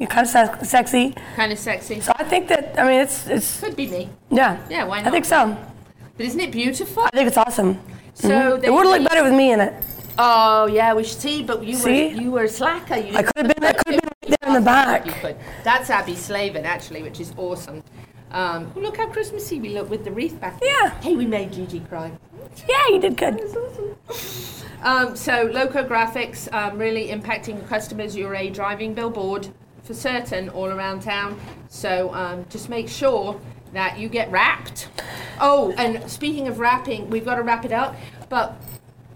and 0.00 0.08
kind 0.08 0.24
of 0.26 0.28
se- 0.32 0.64
sexy. 0.64 1.14
kind 1.36 1.52
of 1.52 1.58
sexy. 1.58 2.00
So 2.00 2.12
I 2.16 2.24
think 2.24 2.48
that 2.48 2.74
I 2.78 2.84
mean 2.88 3.00
it's 3.00 3.26
it's 3.26 3.60
Could 3.60 3.76
be 3.76 3.86
me. 3.88 4.08
yeah. 4.30 4.56
Yeah, 4.70 4.84
why 4.84 4.98
not? 5.00 5.08
I 5.08 5.10
think 5.10 5.24
so. 5.26 5.56
But 6.16 6.24
isn't 6.26 6.40
it 6.40 6.52
beautiful? 6.52 7.02
I 7.02 7.10
think 7.10 7.28
it's 7.28 7.36
awesome. 7.36 7.78
So 8.14 8.28
Mhm. 8.28 8.60
they 8.62 8.66
it 8.68 8.72
would 8.72 8.86
look 8.86 9.06
better 9.08 9.24
with 9.24 9.34
me 9.34 9.52
in 9.52 9.60
it. 9.60 9.74
Oh 10.18 10.66
yeah, 10.66 10.94
we 10.94 11.04
should 11.04 11.20
see. 11.20 11.42
But 11.42 11.64
you 11.64 11.76
See? 11.76 12.14
were 12.14 12.20
you 12.20 12.30
were 12.32 12.44
a 12.44 12.48
slacker. 12.48 12.96
You 12.96 13.16
I 13.16 13.22
could 13.22 13.46
have 13.46 13.54
been 13.54 13.64
I 13.64 13.72
could 13.72 13.94
have 13.94 14.02
been 14.02 14.10
right 14.28 14.38
there 14.40 14.48
in 14.48 14.54
the 14.54 14.60
back. 14.60 15.04
Could. 15.20 15.36
That's 15.62 15.88
Abby 15.90 16.16
Slavin, 16.16 16.66
actually, 16.66 17.02
which 17.02 17.20
is 17.20 17.32
awesome. 17.36 17.82
Um, 18.30 18.72
look 18.74 18.96
how 18.96 19.08
Christmassy 19.08 19.60
we 19.60 19.70
look 19.70 19.88
with 19.88 20.04
the 20.04 20.10
wreath 20.10 20.38
back. 20.40 20.58
Yeah. 20.62 20.90
Hey, 21.00 21.16
we 21.16 21.24
made 21.24 21.52
Gigi 21.52 21.80
cry. 21.80 22.12
Yeah, 22.68 22.88
you 22.88 23.00
did 23.00 23.16
good. 23.16 23.40
Um, 24.82 25.16
so, 25.16 25.44
Loco 25.52 25.82
Graphics 25.84 26.52
um, 26.52 26.78
really 26.78 27.08
impacting 27.08 27.66
customers. 27.68 28.16
You're 28.16 28.34
a 28.34 28.50
driving 28.50 28.94
billboard 28.94 29.48
for 29.82 29.94
certain 29.94 30.48
all 30.50 30.66
around 30.66 31.02
town. 31.02 31.40
So, 31.68 32.12
um, 32.14 32.46
just 32.48 32.68
make 32.68 32.88
sure 32.88 33.40
that 33.72 33.98
you 33.98 34.08
get 34.08 34.30
wrapped. 34.30 34.88
Oh, 35.40 35.72
and 35.76 36.08
speaking 36.10 36.48
of 36.48 36.58
wrapping, 36.58 37.10
we've 37.10 37.24
got 37.24 37.36
to 37.36 37.42
wrap 37.42 37.64
it 37.64 37.72
up. 37.72 37.96
But, 38.28 38.56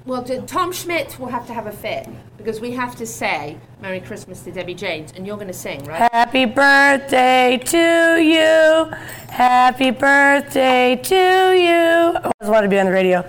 well, 0.04 0.24
Tom 0.24 0.72
Schmidt 0.72 1.18
will 1.18 1.28
have 1.28 1.46
to 1.46 1.54
have 1.54 1.66
a 1.66 1.72
fit 1.72 2.08
because 2.36 2.60
we 2.60 2.72
have 2.72 2.96
to 2.96 3.06
say 3.06 3.56
Merry 3.80 4.00
Christmas 4.00 4.42
to 4.42 4.50
Debbie 4.50 4.74
James, 4.74 5.12
and 5.12 5.26
you're 5.26 5.36
going 5.36 5.48
to 5.48 5.52
sing, 5.52 5.84
right? 5.84 6.10
Happy 6.12 6.44
birthday 6.44 7.58
to 7.66 8.20
you. 8.20 8.90
Happy 9.30 9.90
birthday 9.90 10.96
to 10.96 11.14
you. 11.14 12.18
Oh, 12.18 12.20
I 12.24 12.32
always 12.40 12.50
wanted 12.50 12.62
to 12.62 12.68
be 12.68 12.80
on 12.80 12.86
the 12.86 12.92
radio. 12.92 13.22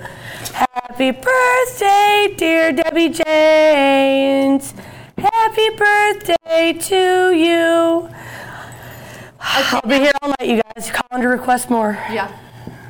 Happy 0.53 1.12
birthday, 1.12 2.34
dear 2.38 2.72
Debbie 2.72 3.10
James. 3.10 4.74
Happy 5.18 5.70
birthday 5.70 6.74
to 6.74 7.32
you. 7.36 8.10
I'll 9.39 9.82
be 9.82 9.96
here 9.96 10.12
all 10.22 10.30
night, 10.39 10.50
you 10.50 10.62
guys. 10.75 10.89
Call 10.89 11.22
to 11.22 11.27
request 11.27 11.70
more. 11.70 11.94
Yeah. 12.12 12.36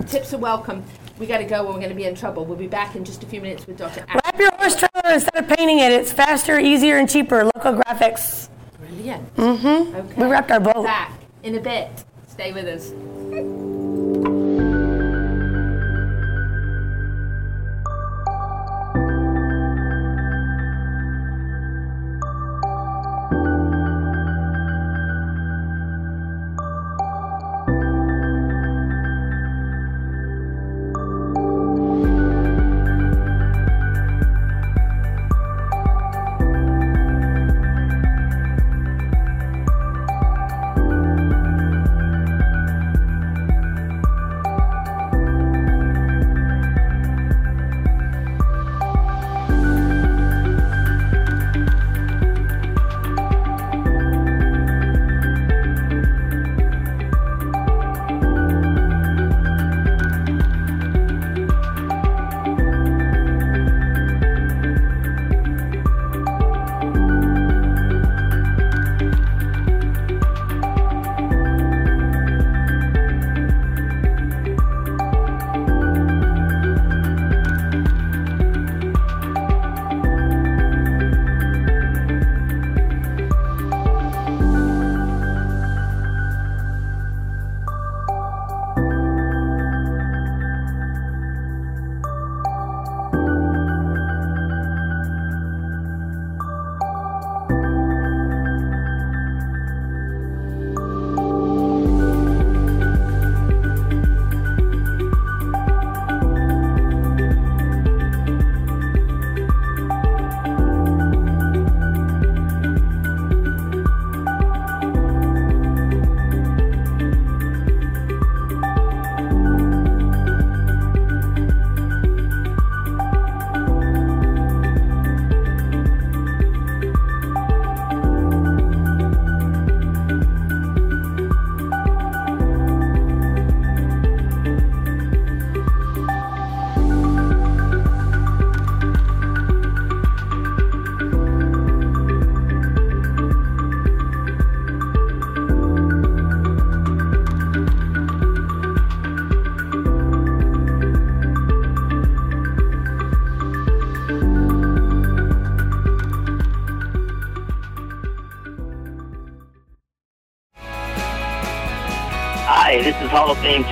Tips 0.07 0.33
are 0.33 0.37
welcome. 0.37 0.83
We 1.19 1.27
got 1.27 1.37
to 1.37 1.43
go 1.45 1.61
or 1.61 1.73
we're 1.73 1.79
going 1.79 1.89
to 1.89 1.95
be 1.95 2.05
in 2.05 2.15
trouble. 2.15 2.45
We'll 2.45 2.57
be 2.57 2.67
back 2.67 2.95
in 2.95 3.05
just 3.05 3.23
a 3.23 3.25
few 3.25 3.39
minutes 3.39 3.67
with 3.67 3.77
Dr. 3.77 4.05
Adam. 4.07 4.21
Wrap 4.25 4.39
your 4.39 4.51
horse 4.55 4.75
trailer 4.75 5.13
instead 5.13 5.35
of 5.35 5.47
painting 5.57 5.79
it. 5.79 5.91
It's 5.91 6.11
faster, 6.11 6.59
easier, 6.59 6.97
and 6.97 7.09
cheaper. 7.09 7.43
Local 7.43 7.73
graphics. 7.73 8.49
Brilliant. 8.79 9.35
Mm-hmm. 9.35 9.95
Okay. 9.95 10.21
We 10.21 10.27
wrapped 10.27 10.51
our 10.51 10.59
boat. 10.59 10.83
Back 10.83 11.13
in 11.43 11.55
a 11.55 11.61
bit. 11.61 11.89
Stay 12.27 12.51
with 12.51 12.65
us. 12.65 13.72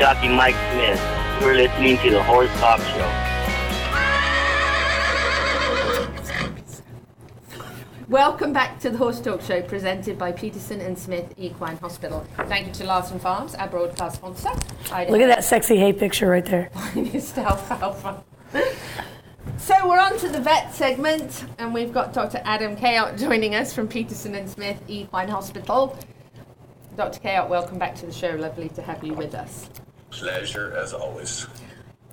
Jockey 0.02 0.30
Mike 0.30 0.56
Smith. 0.72 1.00
You're 1.42 1.54
listening 1.54 1.96
to 2.00 2.10
the 2.10 2.24
Horse 2.24 2.50
Talk 2.60 2.80
Show. 2.80 3.08
Welcome 8.10 8.52
back 8.52 8.80
to 8.80 8.90
the 8.90 8.98
Horse 8.98 9.22
Talk 9.22 9.42
Show 9.42 9.62
presented 9.62 10.18
by 10.18 10.32
Peterson 10.32 10.82
and 10.82 10.98
Smith 10.98 11.32
Equine 11.38 11.78
Hospital. 11.78 12.26
Thank 12.48 12.66
you 12.66 12.74
to 12.74 12.86
Larson 12.86 13.20
Farms, 13.20 13.54
our 13.54 13.68
broadcast 13.68 14.16
sponsor. 14.16 14.50
Look 14.50 15.22
at 15.22 15.28
that 15.28 15.44
sexy 15.44 15.78
hay 15.78 15.94
picture 15.94 16.28
right 16.28 16.46
there. 16.46 16.72
So 19.58 19.88
we're 19.88 20.00
on 20.00 20.18
to 20.18 20.30
the 20.30 20.42
vet 20.42 20.74
segment, 20.74 21.46
and 21.60 21.74
we've 21.74 21.94
got 21.94 22.14
Dr. 22.14 22.42
Adam 22.44 22.76
Kayot 22.76 23.20
joining 23.20 23.54
us 23.54 23.72
from 23.72 23.88
Peterson 23.88 24.34
and 24.34 24.50
Smith 24.50 24.82
Equine 24.88 25.30
Hospital. 25.30 25.96
Dr. 26.98 27.20
Kayot, 27.20 27.50
welcome 27.50 27.78
back 27.78 27.94
to 27.98 28.08
the 28.08 28.12
show. 28.12 28.32
Lovely 28.32 28.70
to 28.70 28.82
have 28.82 29.04
you 29.04 29.14
with 29.14 29.36
us. 29.36 29.70
Pleasure 30.12 30.74
as 30.78 30.94
always. 30.94 31.48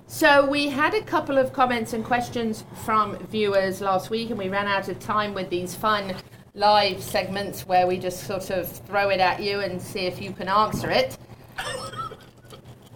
So 0.07 0.49
we 0.49 0.69
had 0.69 0.95
a 0.95 1.03
couple 1.03 1.37
of 1.37 1.53
comments 1.53 1.93
and 1.93 2.03
questions 2.05 2.65
from 2.85 3.19
viewers 3.27 3.83
last 3.83 4.09
week, 4.09 4.31
and 4.31 4.39
we 4.39 4.49
ran 4.49 4.67
out 4.67 4.89
of 4.89 4.99
time 4.99 5.35
with 5.35 5.51
these 5.51 5.75
fun 5.75 6.15
live 6.55 7.03
segments 7.03 7.67
where 7.67 7.87
we 7.87 7.99
just 7.99 8.27
sort 8.27 8.51
of 8.51 8.67
throw 8.69 9.11
it 9.11 9.21
at 9.21 9.43
you 9.43 9.61
and 9.61 9.81
see 9.81 10.01
if 10.01 10.21
you 10.21 10.33
can 10.33 10.49
answer 10.49 10.91
it. 10.91 11.19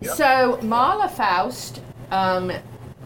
So 0.02 0.58
Marla 0.62 1.10
Faust 1.10 1.80
um, 2.10 2.50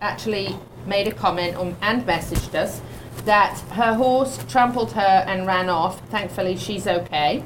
actually 0.01 0.57
made 0.87 1.09
a 1.09 1.13
comment 1.13 1.57
on, 1.57 1.77
and 1.83 2.07
messaged 2.07 2.55
us 2.55 2.81
that 3.25 3.59
her 3.73 3.95
horse 3.95 4.39
trampled 4.49 4.93
her 4.93 5.25
and 5.27 5.47
ran 5.47 5.69
off. 5.69 6.01
Thankfully, 6.11 6.57
she's 6.57 6.87
okay. 6.87 7.45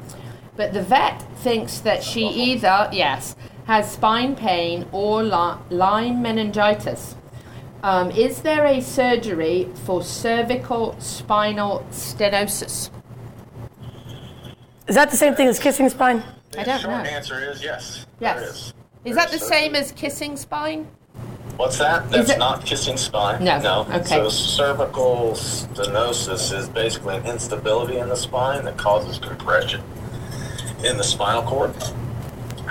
But 0.55 0.73
the 0.73 0.83
vet 0.83 1.21
thinks 1.39 1.79
that 1.79 2.03
she 2.03 2.27
either, 2.27 2.87
yes, 2.93 3.35
has 3.71 3.89
spine 3.89 4.35
pain 4.35 4.85
or 4.91 5.23
Lyme 5.23 6.21
meningitis. 6.21 7.15
Um, 7.83 8.11
is 8.11 8.41
there 8.41 8.65
a 8.65 8.81
surgery 8.81 9.69
for 9.85 10.03
cervical 10.03 10.99
spinal 10.99 11.85
stenosis? 11.89 12.89
Is 14.89 14.95
that 14.95 15.09
the 15.09 15.15
same 15.15 15.35
thing 15.35 15.47
as 15.47 15.57
kissing 15.57 15.87
spine? 15.87 16.21
I 16.57 16.63
don't 16.65 16.81
Short 16.81 17.05
know. 17.05 17.09
answer 17.09 17.49
is 17.49 17.63
yes. 17.63 18.05
Yes. 18.19 18.41
is. 18.41 18.57
Is 18.57 18.73
There 19.05 19.13
that 19.15 19.29
the 19.29 19.35
is 19.37 19.47
same 19.47 19.73
as 19.75 19.93
kissing 19.93 20.35
spine? 20.35 20.85
What's 21.55 21.77
that? 21.77 22.11
That's 22.11 22.31
it- 22.31 22.39
not 22.39 22.65
kissing 22.65 22.97
spine. 22.97 23.41
No, 23.41 23.57
No. 23.61 23.87
okay. 23.89 24.03
So 24.03 24.27
cervical 24.27 25.31
stenosis 25.31 26.53
is 26.53 26.67
basically 26.67 27.15
an 27.15 27.25
instability 27.25 27.99
in 27.99 28.09
the 28.09 28.17
spine 28.17 28.65
that 28.65 28.75
causes 28.77 29.17
compression 29.17 29.81
in 30.83 30.97
the 30.97 31.03
spinal 31.05 31.43
cord, 31.43 31.73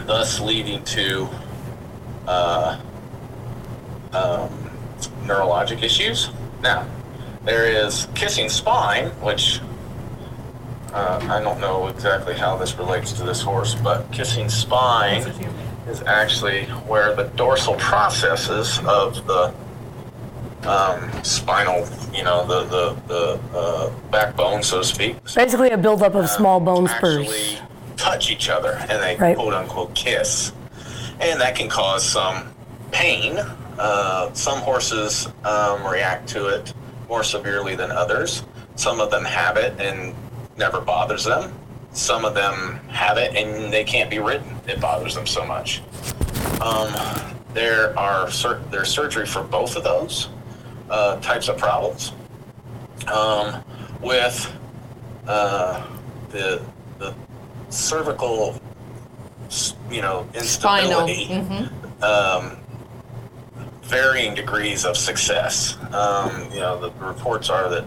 thus 0.06 0.40
leading 0.40 0.82
to 0.84 1.28
uh, 2.26 2.80
um, 4.12 4.70
neurologic 5.24 5.82
issues. 5.82 6.30
Now, 6.62 6.86
there 7.44 7.64
is 7.64 8.06
kissing 8.14 8.48
spine, 8.48 9.08
which 9.20 9.60
uh, 10.92 11.26
I 11.30 11.40
don't 11.40 11.60
know 11.60 11.86
exactly 11.86 12.34
how 12.34 12.56
this 12.56 12.76
relates 12.76 13.12
to 13.12 13.22
this 13.22 13.40
horse, 13.40 13.74
but 13.74 14.10
kissing 14.12 14.48
spine 14.48 15.22
is 15.88 16.02
actually 16.02 16.64
where 16.86 17.14
the 17.14 17.24
dorsal 17.36 17.74
processes 17.76 18.78
of 18.86 19.26
the 19.26 19.54
um, 20.68 21.24
spinal, 21.24 21.88
you 22.12 22.22
know, 22.22 22.46
the 22.46 22.64
the, 22.64 22.94
the 23.06 23.58
uh, 23.58 23.90
backbone, 24.10 24.62
so 24.62 24.78
to 24.78 24.84
speak, 24.84 25.16
Basically, 25.34 25.70
a 25.70 25.78
buildup 25.78 26.14
of 26.14 26.28
small 26.28 26.60
bone 26.60 26.86
spurs. 26.88 27.26
actually 27.26 27.69
touch 28.00 28.30
each 28.30 28.48
other 28.48 28.72
and 28.88 29.02
they 29.02 29.16
Right. 29.16 29.36
quote 29.36 29.52
unquote 29.52 29.94
kiss. 29.94 30.52
And 31.20 31.38
that 31.40 31.54
can 31.54 31.68
cause 31.68 32.02
some 32.04 32.52
pain. 32.92 33.38
Uh, 33.78 34.32
some 34.32 34.58
horses 34.60 35.28
um, 35.44 35.86
react 35.86 36.28
to 36.30 36.46
it 36.48 36.72
more 37.08 37.22
severely 37.22 37.76
than 37.76 37.90
others. 37.90 38.42
some 38.76 38.98
of 39.00 39.10
them 39.10 39.24
have 39.24 39.58
it 39.58 39.78
and 39.78 40.14
never 40.56 40.80
bothers 40.80 41.24
them. 41.24 41.52
Some 41.92 42.24
of 42.24 42.34
them 42.34 42.80
have 42.88 43.18
it 43.18 43.36
and 43.36 43.70
they 43.70 43.84
can't 43.84 44.08
be 44.08 44.18
ridden. 44.18 44.58
It 44.66 44.80
bothers 44.80 45.14
them 45.14 45.26
so 45.26 45.44
much. 45.44 45.82
Um, 46.62 46.88
there 47.52 47.98
are 47.98 48.30
sur- 48.30 48.62
there's 48.70 48.88
surgery 48.88 49.26
for 49.26 49.42
both 49.42 49.76
of 49.76 49.84
those 49.84 50.28
uh, 50.88 51.20
types 51.20 51.48
of 51.48 51.58
problems. 51.58 52.12
Um, 53.12 53.62
with 54.00 54.50
uh, 55.26 55.86
the 56.30 56.62
the 56.98 57.12
cervical, 57.70 58.60
you 59.90 60.02
know, 60.02 60.26
instability, 60.34 61.26
Mhm. 61.28 62.02
um, 62.02 62.56
varying 63.82 64.34
degrees 64.34 64.84
of 64.84 64.96
success. 64.96 65.76
Um, 65.92 66.48
you 66.52 66.60
know, 66.60 66.78
the 66.78 66.90
reports 67.04 67.50
are 67.50 67.68
that 67.70 67.84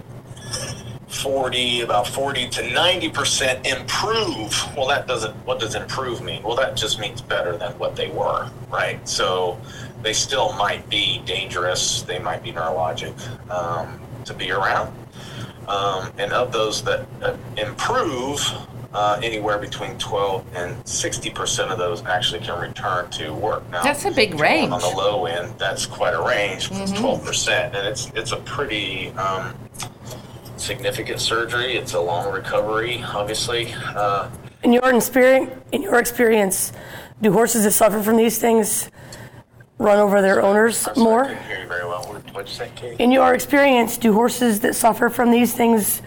40, 1.07 1.81
about 1.81 2.07
40 2.07 2.49
to 2.49 2.73
90 2.73 3.09
percent 3.09 3.65
improve. 3.67 4.75
Well, 4.75 4.87
that 4.87 5.07
doesn't. 5.07 5.33
What 5.45 5.59
does 5.59 5.75
improve 5.75 6.21
mean? 6.21 6.41
Well, 6.43 6.55
that 6.55 6.75
just 6.75 6.99
means 6.99 7.21
better 7.21 7.55
than 7.55 7.71
what 7.77 7.95
they 7.95 8.07
were, 8.09 8.49
right? 8.71 9.07
So 9.07 9.57
they 10.01 10.11
still 10.13 10.53
might 10.53 10.89
be 10.89 11.21
dangerous. 11.25 12.01
They 12.01 12.19
might 12.19 12.43
be 12.43 12.51
neurologic 12.51 13.13
um, 13.51 13.99
to 14.25 14.33
be 14.33 14.51
around. 14.51 14.91
Um, 15.67 16.11
and 16.17 16.33
of 16.33 16.51
those 16.51 16.83
that 16.83 17.05
uh, 17.21 17.35
improve, 17.57 18.41
uh, 18.93 19.19
anywhere 19.23 19.57
between 19.57 19.97
12 19.97 20.45
and 20.55 20.87
60 20.87 21.29
percent 21.31 21.71
of 21.71 21.77
those 21.77 22.03
actually 22.05 22.39
can 22.41 22.59
return 22.59 23.09
to 23.11 23.33
work. 23.33 23.67
Now, 23.71 23.83
That's 23.83 24.05
a 24.05 24.11
big 24.11 24.33
if 24.33 24.39
you're 24.39 24.47
going 24.47 24.61
range. 24.71 24.71
On 24.73 24.81
the 24.81 24.87
low 24.97 25.25
end, 25.25 25.53
that's 25.57 25.85
quite 25.85 26.13
a 26.13 26.21
range. 26.21 26.69
Mhm. 26.69 26.99
12 26.99 27.25
percent, 27.25 27.75
and 27.75 27.87
it's 27.87 28.11
it's 28.15 28.31
a 28.31 28.37
pretty 28.37 29.09
um, 29.11 29.53
significant 30.57 31.19
surgery. 31.19 31.75
It's 31.75 31.93
a 31.93 31.99
long 31.99 32.31
recovery, 32.31 33.03
obviously. 33.03 33.73
Uh, 33.95 34.29
In 34.63 34.71
your 34.73 34.93
experience, 34.95 35.51
in 35.71 35.81
your 35.81 35.99
experience, 35.99 36.71
do 37.21 37.31
horses 37.33 37.63
that 37.63 37.71
suffer 37.71 38.01
from 38.01 38.15
these 38.17 38.37
things 38.37 38.89
run 39.79 39.97
over 39.97 40.21
their 40.21 40.41
owners 40.41 40.87
more? 40.95 41.25
couldn't 41.25 41.43
hear 41.43 41.59
you 41.61 41.67
very 41.67 41.85
well. 41.85 42.03
What- 42.03 42.21
What'd 42.33 42.49
you 42.49 42.55
say, 42.55 42.69
Kate? 42.75 42.95
In 42.99 43.11
your 43.11 43.33
experience, 43.33 43.97
do 43.97 44.13
horses 44.13 44.59
that 44.61 44.75
suffer 44.75 45.09
from 45.09 45.31
these 45.31 45.53
things 45.53 46.01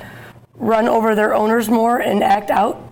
run 0.56 0.88
over 0.88 1.14
their 1.14 1.34
owners 1.34 1.68
more 1.68 1.98
and 1.98 2.22
act 2.22 2.50
out? 2.50 2.82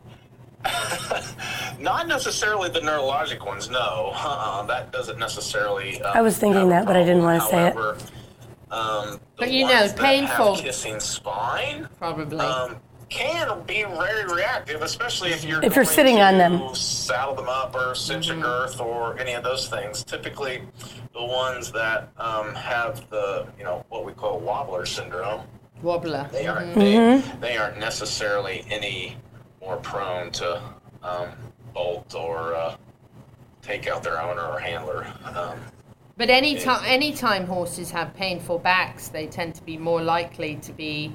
Not 1.81 2.09
necessarily 2.09 2.71
the 2.71 2.81
neurologic 2.81 3.45
ones, 3.45 3.69
no. 3.69 4.13
Uh-uh, 4.15 4.63
that 4.67 4.91
doesn't 4.93 5.19
necessarily. 5.19 6.01
Um, 6.03 6.13
I 6.17 6.23
was 6.23 6.39
thinking 6.39 6.69
that, 6.71 6.87
but 6.87 6.97
I 6.97 7.01
didn't 7.05 7.23
want 7.23 7.43
to 7.43 7.49
say 7.49 7.69
it. 7.69 7.77
Um, 8.73 9.21
But 9.37 9.51
you 9.53 9.67
know, 9.67 9.89
painful. 9.97 10.57
Kissing 10.57 10.99
spine 11.01 11.89
Probably. 11.99 12.39
um, 12.39 12.77
can 13.11 13.61
be 13.67 13.83
very 13.85 14.25
reactive, 14.33 14.81
especially 14.83 15.31
if 15.33 15.45
you're 15.45 15.63
If 15.63 15.77
you're 15.77 15.85
sitting 15.85 16.17
to 16.17 16.23
on 16.23 16.39
them. 16.39 16.75
saddle 16.75 17.35
them 17.35 17.49
up 17.49 17.75
or 17.75 17.95
cinch 17.95 18.29
Mm-hmm. 18.29 18.39
a 18.41 18.43
girth 18.43 18.81
or 18.81 19.19
any 19.19 19.35
of 19.35 19.45
those 19.45 19.69
things. 19.69 20.03
Typically, 20.05 20.63
the 21.13 21.25
ones 21.25 21.71
that 21.73 22.09
um, 22.19 22.55
have 22.55 23.09
the 23.11 23.47
you 23.59 23.65
know 23.65 23.85
what 23.91 24.05
we 24.07 24.13
call 24.13 24.41
wobbler 24.41 24.87
syndrome, 24.87 25.43
Wobbler. 25.89 26.29
they 26.33 26.47
aren't 26.47 26.75
Mhm. 26.75 26.75
they, 26.75 26.95
Mm-hmm. 26.95 27.41
they 27.41 27.57
aren't 27.57 27.79
necessarily 27.79 28.65
any 28.71 29.17
more 29.61 29.77
prone 29.77 30.31
to 30.33 30.61
um, 31.03 31.29
bolt 31.75 32.15
or 32.15 32.55
uh, 32.55 32.75
take 33.63 33.87
out 33.89 34.03
their 34.03 34.21
owner 34.21 34.43
or 34.43 34.59
handler. 34.59 35.07
Um, 35.35 35.59
But 36.17 36.31
any 36.31 36.57
time, 36.59 36.83
anytime 36.87 37.47
horses 37.47 37.91
have 37.91 38.15
painful 38.15 38.59
backs, 38.59 39.09
they 39.09 39.27
tend 39.27 39.55
to 39.57 39.63
be 39.65 39.77
more 39.77 40.01
likely 40.01 40.57
to 40.57 40.73
be 40.73 41.13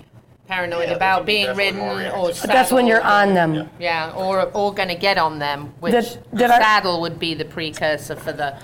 paranoid 0.47 0.89
Yeah, 0.89 0.95
about 0.95 1.25
be 1.25 1.43
being 1.45 1.55
ridden 1.55 1.79
or 1.79 1.95
reactive. 1.97 2.41
But 2.41 2.47
that's 2.51 2.71
when 2.71 2.85
you're 2.85 3.01
on 3.03 3.33
them. 3.33 3.69
Yeah, 3.79 4.11
or 4.15 4.49
or 4.53 4.73
going 4.73 4.89
to 4.89 4.95
get 4.95 5.17
on 5.17 5.39
them, 5.39 5.73
which 5.79 5.93
Did- 5.93 6.19
did 6.35 6.51
I- 6.51 6.59
saddle 6.59 7.01
would 7.01 7.17
be 7.19 7.33
the 7.33 7.45
precursor 7.45 8.15
for 8.15 8.33
the. 8.33 8.57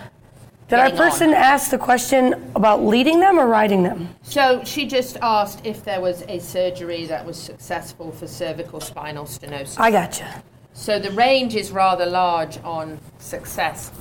Did 0.67 0.80
our 0.80 0.86
getting 0.86 0.99
on. 0.99 1.10
person 1.12 1.34
ask 1.34 1.69
the 1.69 1.78
question 1.78 2.51
about 2.56 2.84
leading 2.84 3.19
them 3.19 3.39
or 3.39 3.45
riding 3.45 3.84
them? 3.84 4.10
So 4.23 4.63
she 4.63 4.88
just 4.88 5.17
asked 5.21 5.63
if 5.63 5.84
there 5.84 6.01
was 6.01 6.23
a 6.28 6.39
surgery 6.39 7.06
that 7.06 7.23
was 7.23 7.38
successful 7.38 8.12
for 8.12 8.28
cervical 8.28 8.82
spinal 8.82 9.25
stenosis. 9.25 9.80
I 9.80 9.91
gotcha. 9.91 10.43
So 10.73 10.97
the 10.97 11.12
range 11.12 11.56
is 11.56 11.71
rather 11.71 12.06
large 12.06 12.58
on 12.63 12.99
success. 13.19 13.91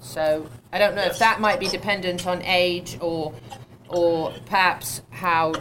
So 0.00 0.48
I 0.72 0.78
don't 0.78 0.94
know 0.94 1.02
if 1.02 1.18
that 1.18 1.40
might 1.40 1.58
be 1.58 1.68
dependent 1.68 2.26
on 2.26 2.40
age 2.42 2.98
or, 3.00 3.34
or 3.88 4.32
perhaps 4.46 5.02
how, 5.10 5.52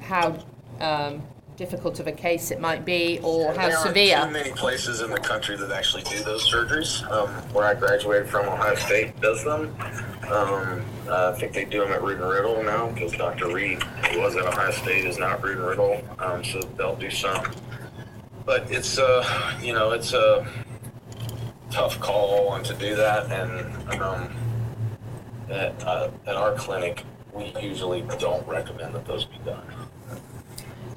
how 0.00 0.38
um, 0.80 1.22
difficult 1.58 1.98
of 1.98 2.06
a 2.06 2.12
case 2.12 2.52
it 2.52 2.60
might 2.60 2.84
be 2.84 3.18
or 3.24 3.52
how 3.52 3.68
severe. 3.82 4.06
there 4.06 4.18
aren't 4.20 4.32
too 4.32 4.44
many 4.44 4.52
places 4.52 5.00
in 5.00 5.10
the 5.10 5.18
country 5.18 5.56
that 5.56 5.72
actually 5.72 6.04
do 6.04 6.22
those 6.22 6.48
surgeries. 6.48 7.02
Um, 7.10 7.28
where 7.52 7.66
I 7.66 7.74
graduated 7.74 8.28
from, 8.28 8.48
Ohio 8.48 8.76
State 8.76 9.20
does 9.20 9.44
them. 9.44 9.74
Um, 10.30 10.84
uh, 11.08 11.32
I 11.34 11.38
think 11.38 11.52
they 11.52 11.64
do 11.64 11.80
them 11.80 11.90
at 11.92 12.00
Rood 12.00 12.20
and 12.20 12.30
Riddle 12.30 12.62
now 12.62 12.90
because 12.90 13.12
Dr. 13.12 13.52
Reed, 13.52 13.82
who 13.82 14.20
was 14.20 14.36
at 14.36 14.46
Ohio 14.46 14.70
State, 14.70 15.04
is 15.04 15.18
now 15.18 15.32
at 15.32 15.42
Rood 15.42 15.58
and 15.58 15.66
Riddle. 15.66 16.00
Um, 16.20 16.44
so 16.44 16.60
they'll 16.60 16.96
do 16.96 17.10
some. 17.10 17.52
But 18.46 18.70
it's 18.70 18.98
uh, 18.98 19.58
you 19.60 19.72
know, 19.72 19.90
it's 19.90 20.12
a 20.12 20.46
tough 21.70 21.98
call 21.98 22.54
and 22.54 22.64
to 22.66 22.74
do 22.74 22.94
that, 22.94 23.30
and 23.32 24.00
um, 24.00 24.30
at, 25.50 25.84
uh, 25.84 26.10
at 26.26 26.36
our 26.36 26.54
clinic, 26.54 27.04
we 27.32 27.52
usually 27.60 28.02
don't 28.18 28.46
recommend 28.46 28.94
that 28.94 29.06
those 29.06 29.24
be 29.24 29.38
done. 29.44 29.62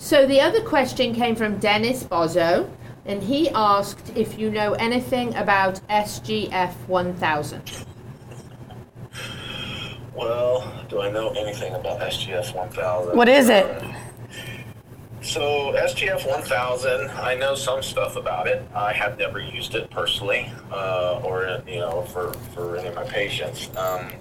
So 0.02 0.26
the 0.26 0.42
other 0.42 0.62
question 0.62 1.14
came 1.14 1.36
from 1.36 1.60
Dennis 1.60 2.04
Bozo, 2.04 2.68
and 3.06 3.22
he 3.22 3.50
asked 3.52 4.12
if 4.16 4.38
you 4.38 4.50
know 4.50 4.74
anything 4.74 5.36
about 5.36 5.80
SGF 5.90 6.74
1000. 6.88 7.86
Well, 10.16 10.86
do 10.90 11.02
I 11.02 11.12
know 11.12 11.30
anything 11.30 11.76
about 11.76 12.00
SGF 12.00 12.56
1000? 12.56 13.16
What 13.16 13.30
is 13.30 13.50
it? 13.50 13.80
So 15.22 15.72
SGF 15.74 16.28
1000, 16.28 17.12
I 17.12 17.36
know 17.36 17.54
some 17.54 17.84
stuff 17.84 18.16
about 18.16 18.48
it. 18.48 18.68
I 18.74 18.94
have 18.94 19.20
never 19.20 19.40
used 19.40 19.76
it 19.76 19.92
personally, 19.92 20.52
uh, 20.72 21.22
or 21.24 21.62
you 21.68 21.80
know, 21.80 22.02
for, 22.12 22.34
for 22.56 22.76
any 22.76 22.88
of 22.88 22.96
my 22.96 23.04
patients. 23.04 23.70
Um, 23.78 24.12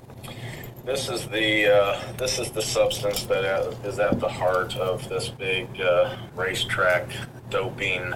this 0.85 1.09
is 1.09 1.27
the 1.29 1.73
uh, 1.75 2.13
this 2.17 2.39
is 2.39 2.51
the 2.51 2.63
substance 2.63 3.25
that 3.25 3.45
uh, 3.45 3.73
at 4.03 4.21
the 4.21 4.29
heart 4.29 4.77
of 4.77 5.09
this 5.09 5.29
big 5.29 5.81
uh, 5.81 6.17
racetrack 6.35 7.09
doping 7.51 8.15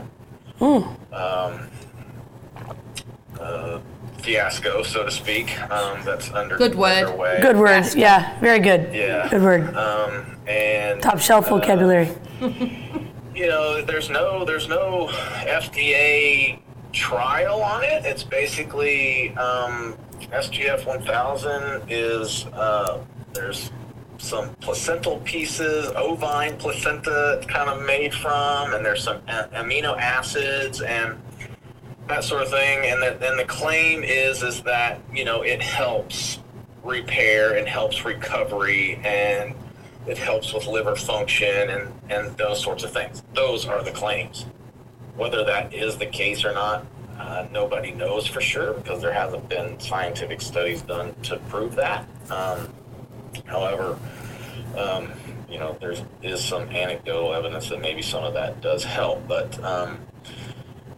um, 0.60 1.68
uh, 3.40 3.80
fiasco, 4.22 4.82
so 4.82 5.04
to 5.04 5.10
speak. 5.10 5.60
Um, 5.70 6.02
that's 6.04 6.30
under 6.32 6.56
Good 6.56 6.74
word. 6.74 7.04
underway. 7.04 7.40
Good 7.42 7.56
word. 7.56 7.84
Yeah, 7.94 8.38
very 8.40 8.60
good. 8.60 8.94
Yeah. 8.94 9.28
Good 9.28 9.42
word. 9.42 9.74
Um, 9.76 10.38
and 10.46 11.02
Top 11.02 11.18
shelf 11.18 11.46
uh, 11.46 11.58
vocabulary. 11.58 12.10
you 12.40 13.46
know, 13.48 13.82
there's 13.82 14.10
no 14.10 14.44
there's 14.44 14.68
no 14.68 15.08
FDA 15.08 16.58
trial 16.94 17.62
on 17.62 17.82
it. 17.82 18.04
It's 18.06 18.24
basically 18.24 19.30
um, 19.36 19.96
SGF 20.32 20.86
1000 20.86 21.82
is 21.90 22.46
uh, 22.46 23.00
there's 23.32 23.70
some 24.18 24.54
placental 24.56 25.18
pieces, 25.20 25.90
ovine 25.96 26.56
placenta 26.56 27.44
kind 27.48 27.68
of 27.68 27.84
made 27.84 28.14
from, 28.14 28.72
and 28.72 28.86
there's 28.86 29.02
some 29.02 29.16
a- 29.28 29.48
amino 29.54 29.98
acids 29.98 30.80
and 30.80 31.18
that 32.08 32.22
sort 32.22 32.42
of 32.42 32.50
thing. 32.50 32.86
And 32.86 33.02
the, 33.02 33.28
and 33.28 33.38
the 33.38 33.44
claim 33.44 34.04
is 34.04 34.42
is 34.42 34.62
that 34.62 35.00
you 35.12 35.24
know 35.24 35.42
it 35.42 35.60
helps 35.60 36.38
repair 36.84 37.56
and 37.56 37.66
helps 37.66 38.04
recovery 38.04 39.00
and 39.04 39.54
it 40.06 40.18
helps 40.18 40.52
with 40.52 40.66
liver 40.66 40.94
function 40.94 41.70
and, 41.70 41.92
and 42.10 42.36
those 42.36 42.62
sorts 42.62 42.84
of 42.84 42.92
things. 42.92 43.22
Those 43.34 43.66
are 43.66 43.82
the 43.82 43.90
claims. 43.90 44.46
Whether 45.16 45.44
that 45.44 45.72
is 45.72 45.96
the 45.96 46.06
case 46.06 46.44
or 46.44 46.52
not, 46.52 46.86
uh, 47.18 47.46
nobody 47.52 47.92
knows 47.92 48.26
for 48.26 48.40
sure 48.40 48.74
because 48.74 49.00
there 49.00 49.12
hasn't 49.12 49.48
been 49.48 49.78
scientific 49.78 50.40
studies 50.40 50.82
done 50.82 51.14
to 51.22 51.36
prove 51.48 51.74
that. 51.76 52.06
Um, 52.30 52.68
however, 53.46 53.98
um, 54.76 55.12
you 55.48 55.58
know, 55.58 55.76
there 55.80 55.94
is 56.22 56.42
some 56.42 56.68
anecdotal 56.70 57.32
evidence 57.32 57.68
that 57.68 57.80
maybe 57.80 58.02
some 58.02 58.24
of 58.24 58.34
that 58.34 58.60
does 58.60 58.82
help. 58.82 59.26
But 59.28 59.62
um, 59.62 60.00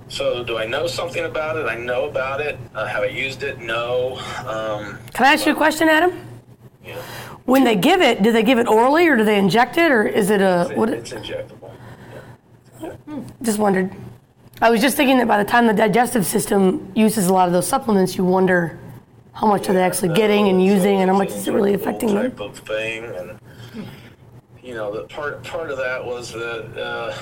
so, 0.09 0.43
do 0.43 0.57
I 0.57 0.67
know 0.67 0.87
something 0.87 1.25
about 1.25 1.57
it? 1.57 1.67
I 1.67 1.77
know 1.77 2.07
about 2.09 2.41
it. 2.41 2.59
Uh, 2.75 2.87
have 2.87 3.03
I 3.03 3.07
used 3.09 3.43
it? 3.43 3.59
No. 3.61 4.17
Um, 4.47 4.99
Can 5.13 5.27
I 5.27 5.33
ask 5.35 5.45
you 5.45 5.53
a 5.53 5.57
question, 5.57 5.89
Adam? 5.89 6.13
yeah, 6.85 6.97
When 7.45 7.65
they 7.65 7.77
give 7.77 8.01
it, 8.01 8.23
do 8.23 8.33
they 8.33 8.43
give 8.43 8.59
it 8.59 8.69
orally 8.69 9.07
or 9.09 9.17
do 9.17 9.25
they 9.25 9.39
inject 9.39 9.77
it 9.77 9.91
or 9.91 10.07
is 10.07 10.31
it 10.31 10.41
a 10.41 10.69
it's, 10.71 10.79
what? 10.79 10.89
it's 10.89 11.13
injectable. 11.13 11.73
Just 13.43 13.59
wondered. 13.59 13.91
I 14.61 14.71
was 14.71 14.81
just 14.81 14.97
thinking 14.97 15.19
that 15.19 15.29
by 15.29 15.43
the 15.43 15.49
time 15.49 15.67
the 15.67 15.75
digestive 15.75 16.25
system 16.25 16.91
uses 16.95 17.27
a 17.27 17.33
lot 17.33 17.47
of 17.47 17.53
those 17.53 17.69
supplements, 17.69 18.17
you 18.17 18.25
wonder 18.25 18.79
how 19.35 19.47
much 19.47 19.69
are 19.69 19.75
they 19.75 19.83
actually 19.83 20.15
getting 20.15 20.49
and 20.49 20.65
using, 20.65 21.03
and 21.03 21.11
how 21.11 21.17
much 21.17 21.29
is 21.29 21.47
it 21.47 21.53
really 21.53 21.75
affecting 21.75 22.15
them. 22.15 22.31
type 22.31 22.41
of 22.41 22.59
thing, 22.61 23.05
and 23.05 23.39
you 24.63 24.75
know, 24.75 24.91
the 24.91 25.03
part 25.09 25.45
part 25.45 25.71
of 25.71 25.77
that 25.77 26.03
was 26.03 26.33
that 26.33 26.83
uh, 26.83 27.15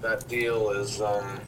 that 0.00 0.26
deal 0.28 0.70
is 0.70 1.02
um, 1.02 1.40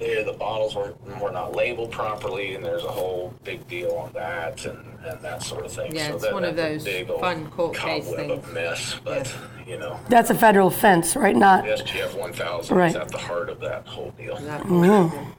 they, 0.00 0.22
the 0.24 0.32
bottles 0.32 0.74
were 0.74 0.94
were 1.20 1.30
not 1.30 1.54
labeled 1.54 1.92
properly, 1.92 2.54
and 2.54 2.64
there's 2.64 2.82
a 2.84 2.88
whole 2.88 3.32
big 3.44 3.66
deal 3.68 3.92
on 3.92 4.12
that 4.14 4.64
and, 4.64 4.78
and 5.04 5.20
that 5.20 5.42
sort 5.42 5.64
of 5.64 5.70
thing. 5.72 5.94
Yeah, 5.94 6.08
so 6.08 6.14
it's 6.14 6.24
that, 6.24 6.32
one 6.32 6.44
of 6.44 6.56
those 6.56 6.82
big 6.84 7.08
old 7.10 7.20
fun 7.20 7.46
court 7.50 7.76
case 7.76 8.06
cobweb 8.06 8.30
of 8.30 8.42
things. 8.44 8.54
mess, 8.54 8.96
but 9.04 9.32
you 9.66 9.78
know, 9.78 10.00
That's 10.08 10.30
a 10.30 10.34
federal 10.34 10.68
offense, 10.68 11.14
right? 11.14 11.36
Not. 11.36 11.64
the 11.64 11.70
SGF 11.76 12.18
1000 12.18 12.76
Right. 12.76 12.90
is 12.90 12.96
at 12.96 13.08
the 13.10 13.18
heart 13.18 13.48
of 13.50 13.60
that 13.60 13.86
whole 13.86 14.10
deal. 14.12 14.36
Mhm. 14.36 15.32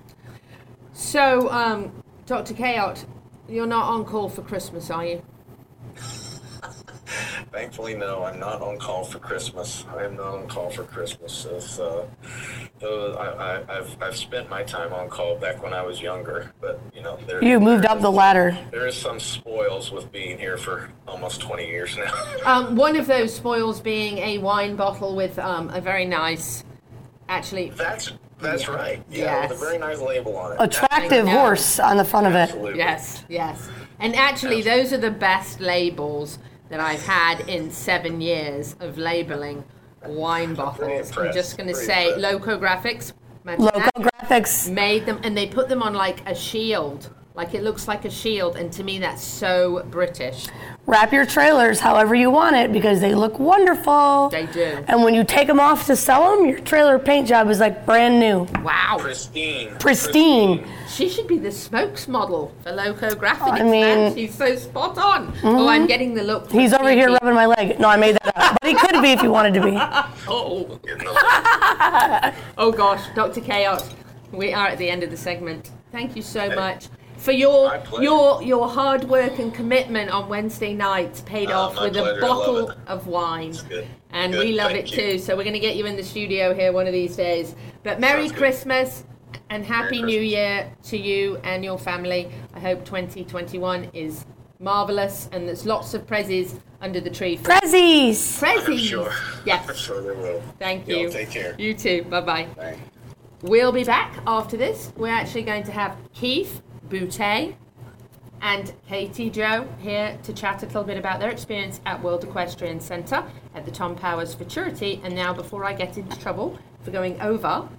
So, 0.93 1.49
um, 1.51 1.91
Dr. 2.27 2.53
Kayot, 2.53 3.05
you're 3.49 3.65
not 3.65 3.85
on 3.89 4.05
call 4.05 4.29
for 4.29 4.41
Christmas, 4.43 4.89
are 4.89 5.05
you? 5.05 5.21
Thankfully, 7.51 7.95
no, 7.95 8.23
I'm 8.23 8.39
not 8.39 8.61
on 8.61 8.77
call 8.77 9.03
for 9.03 9.19
Christmas. 9.19 9.83
I 9.93 10.05
am 10.05 10.15
not 10.15 10.35
on 10.35 10.47
call 10.47 10.69
for 10.69 10.83
Christmas. 10.85 11.45
If, 11.45 11.79
uh, 11.81 12.03
uh, 12.81 12.87
I, 12.87 13.27
I, 13.27 13.77
I've, 13.77 14.01
I've 14.01 14.15
spent 14.15 14.49
my 14.49 14.63
time 14.63 14.93
on 14.93 15.09
call 15.09 15.35
back 15.37 15.61
when 15.61 15.73
I 15.73 15.81
was 15.81 16.01
younger, 16.01 16.53
but 16.61 16.79
you 16.95 17.01
know, 17.01 17.19
there, 17.27 17.43
You 17.43 17.59
moved 17.59 17.85
up 17.85 17.99
the 17.99 18.09
ladder. 18.09 18.57
there 18.71 18.87
is 18.87 18.95
some 18.95 19.19
spoils 19.19 19.91
with 19.91 20.13
being 20.13 20.39
here 20.39 20.57
for 20.57 20.91
almost 21.05 21.41
20 21.41 21.65
years 21.67 21.97
now. 21.97 22.11
Um, 22.45 22.75
one 22.75 22.95
of 22.95 23.05
those 23.05 23.35
spoils 23.35 23.81
being 23.81 24.17
a 24.17 24.39
wine 24.39 24.75
bottle 24.75 25.15
with 25.15 25.37
um, 25.37 25.69
a 25.69 25.79
very 25.79 26.05
nice, 26.05 26.63
actually. 27.29 27.69
That's 27.71 28.13
that's 28.39 28.67
right. 28.67 29.03
Yeah, 29.11 29.41
with 29.43 29.51
a 29.51 29.63
very 29.63 29.77
nice 29.77 29.99
label 30.01 30.35
on 30.37 30.53
it. 30.53 30.57
Attractive 30.59 31.27
horse 31.27 31.79
on 31.79 31.97
the 31.97 32.03
front 32.03 32.25
of 32.25 32.33
it. 32.33 32.75
Yes, 32.75 33.23
yes. 33.29 33.69
And 33.99 34.15
actually, 34.15 34.63
those 34.63 34.91
are 34.91 34.97
the 34.97 35.11
best 35.11 35.59
labels 35.59 36.39
that 36.71 36.79
I've 36.79 37.05
had 37.05 37.41
in 37.49 37.69
seven 37.69 38.21
years 38.21 38.75
of 38.79 38.97
labeling 38.97 39.63
wine 40.07 40.55
bottles. 40.55 40.89
I'm 40.89 40.91
impressed, 40.91 41.33
just 41.35 41.57
going 41.57 41.67
to 41.67 41.75
say, 41.75 42.13
impressed. 42.13 42.33
Loco 42.33 42.59
Graphics. 42.59 43.13
Loco 43.45 43.89
Graphics. 43.97 44.71
Made 44.71 45.05
them, 45.05 45.19
and 45.23 45.37
they 45.37 45.47
put 45.47 45.67
them 45.67 45.83
on 45.83 45.93
like 45.93 46.27
a 46.27 46.33
shield. 46.33 47.13
Like 47.33 47.53
it 47.53 47.63
looks 47.63 47.87
like 47.87 48.03
a 48.03 48.09
shield, 48.09 48.57
and 48.57 48.73
to 48.73 48.83
me, 48.83 48.99
that's 48.99 49.23
so 49.23 49.85
British. 49.89 50.47
Wrap 50.85 51.13
your 51.13 51.25
trailers 51.25 51.79
however 51.79 52.13
you 52.13 52.29
want 52.29 52.57
it 52.57 52.73
because 52.73 52.99
they 52.99 53.15
look 53.15 53.39
wonderful. 53.39 54.27
They 54.29 54.47
do. 54.47 54.83
And 54.89 55.01
when 55.01 55.13
you 55.13 55.23
take 55.23 55.47
them 55.47 55.59
off 55.59 55.85
to 55.85 55.95
sell 55.95 56.35
them, 56.35 56.45
your 56.45 56.59
trailer 56.59 56.99
paint 56.99 57.29
job 57.29 57.49
is 57.49 57.61
like 57.61 57.85
brand 57.85 58.19
new. 58.19 58.45
Wow. 58.61 58.97
Pristine. 58.99 59.73
Pristine. 59.79 60.67
She 60.89 61.07
should 61.07 61.27
be 61.27 61.37
the 61.37 61.49
spokesmodel 61.49 62.51
for 62.63 62.71
Loco 62.73 63.11
Graphics. 63.11 63.53
I 63.53 63.63
man. 63.63 64.13
mean- 64.13 64.15
she's 64.15 64.35
so 64.35 64.53
spot 64.57 64.97
on. 64.97 65.27
Oh, 65.27 65.31
mm-hmm. 65.31 65.69
I'm 65.69 65.87
getting 65.87 66.13
the 66.13 66.23
look. 66.23 66.51
He's 66.51 66.73
over 66.73 66.91
here 66.91 67.11
rubbing 67.11 67.33
my 67.33 67.45
leg. 67.45 67.79
No, 67.79 67.87
I 67.87 67.95
made 67.95 68.15
that 68.15 68.35
up. 68.35 68.57
But 68.61 68.69
he 68.69 68.75
could 68.75 69.01
be 69.01 69.13
if 69.13 69.21
he 69.21 69.29
wanted 69.29 69.53
to 69.53 69.61
be. 69.61 69.77
Oh. 70.27 70.81
oh 72.57 72.73
gosh, 72.73 73.07
Dr. 73.15 73.39
Kayot, 73.39 73.89
we 74.33 74.51
are 74.51 74.67
at 74.67 74.77
the 74.77 74.89
end 74.89 75.01
of 75.03 75.11
the 75.11 75.17
segment. 75.17 75.71
Thank 75.93 76.17
you 76.17 76.21
so 76.21 76.53
much 76.53 76.87
for 77.21 77.31
your 77.31 77.81
your 77.99 78.41
your 78.41 78.67
hard 78.67 79.03
work 79.05 79.37
and 79.39 79.53
commitment 79.53 80.09
on 80.09 80.27
Wednesday 80.27 80.73
nights 80.73 81.21
paid 81.21 81.51
Oh, 81.51 81.59
off 81.59 81.79
with 81.79 81.93
pleasure. 81.93 82.09
a 82.09 82.15
I 82.15 82.19
love 82.19 82.21
bottle 82.21 82.73
of 82.87 83.07
wine. 83.07 83.53
good. 83.69 83.87
And 84.11 84.33
Good. 84.33 84.45
we 84.45 84.53
love 84.53 84.71
Thank 84.71 84.87
it 84.87 84.91
you. 84.91 84.97
too. 85.13 85.19
So 85.19 85.37
we're 85.37 85.43
going 85.43 85.53
to 85.53 85.59
get 85.59 85.75
you 85.75 85.85
in 85.85 85.95
the 85.95 86.03
studio 86.03 86.53
here 86.53 86.71
one 86.73 86.87
of 86.87 86.93
these 86.93 87.15
days. 87.15 87.55
But 87.83 87.99
Merry 87.99 88.21
Sounds 88.23 88.31
good. 88.31 88.37
Christmas 88.39 89.03
and 89.49 89.63
Happy 89.63 89.99
Merry 90.01 90.11
New 90.13 90.21
Year 90.21 90.71
to 90.83 90.97
you 90.97 91.37
and 91.43 91.63
your 91.63 91.77
family. 91.77 92.29
I 92.53 92.59
hope 92.59 92.83
2021 92.83 93.89
is 93.93 94.25
marvelous 94.59 95.29
and 95.31 95.47
there's 95.47 95.65
lots 95.65 95.93
of 95.93 96.05
prezzies 96.07 96.59
under 96.81 96.99
the 96.99 97.09
tree. 97.09 97.37
For 97.37 97.51
Prezzies. 97.51 98.41
I'm 98.43 98.59
Prezzies. 98.59 98.79
sure. 98.89 99.13
Yes. 99.45 99.69
I'm 99.69 99.75
sure 99.75 100.01
they 100.01 100.19
will. 100.19 100.41
Thank 100.59 100.87
Yo, 100.87 100.97
you. 100.97 101.09
take 101.11 101.29
care. 101.29 101.55
You 101.57 101.73
too. 101.73 102.03
Bye 102.09 102.21
bye. 102.21 102.47
Bye. 102.57 102.77
We'll 103.43 103.71
be 103.71 103.83
back 103.83 104.19
after 104.27 104.57
this. 104.57 104.91
We're 104.97 105.07
actually 105.13 105.43
going 105.43 105.63
to 105.63 105.71
have 105.71 105.95
Keith 106.13 106.61
Boutte 106.91 107.55
and 108.41 108.73
Katie 108.87 109.29
Joe 109.29 109.67
here 109.79 110.17
to 110.23 110.33
chat 110.33 110.61
a 110.63 110.65
little 110.65 110.83
bit 110.83 110.97
about 110.97 111.19
their 111.19 111.29
experience 111.29 111.79
at 111.85 112.01
World 112.03 112.23
Equestrian 112.23 112.81
Centre 112.81 113.23
at 113.55 113.65
the 113.65 113.71
Tom 113.71 113.95
Powers 113.95 114.33
Futurity. 114.33 114.99
And 115.03 115.15
now, 115.15 115.33
before 115.33 115.63
I 115.63 115.73
get 115.73 115.97
into 115.97 116.19
trouble 116.19 116.59
for 116.83 116.91
going 116.91 117.19
over, 117.21 117.69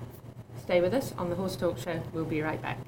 stay 0.62 0.80
with 0.80 0.94
us 0.94 1.12
on 1.18 1.28
the 1.28 1.36
Horse 1.36 1.56
Talk 1.56 1.78
Show. 1.78 2.00
We'll 2.14 2.24
be 2.24 2.40
right 2.40 2.62
back. 2.62 2.78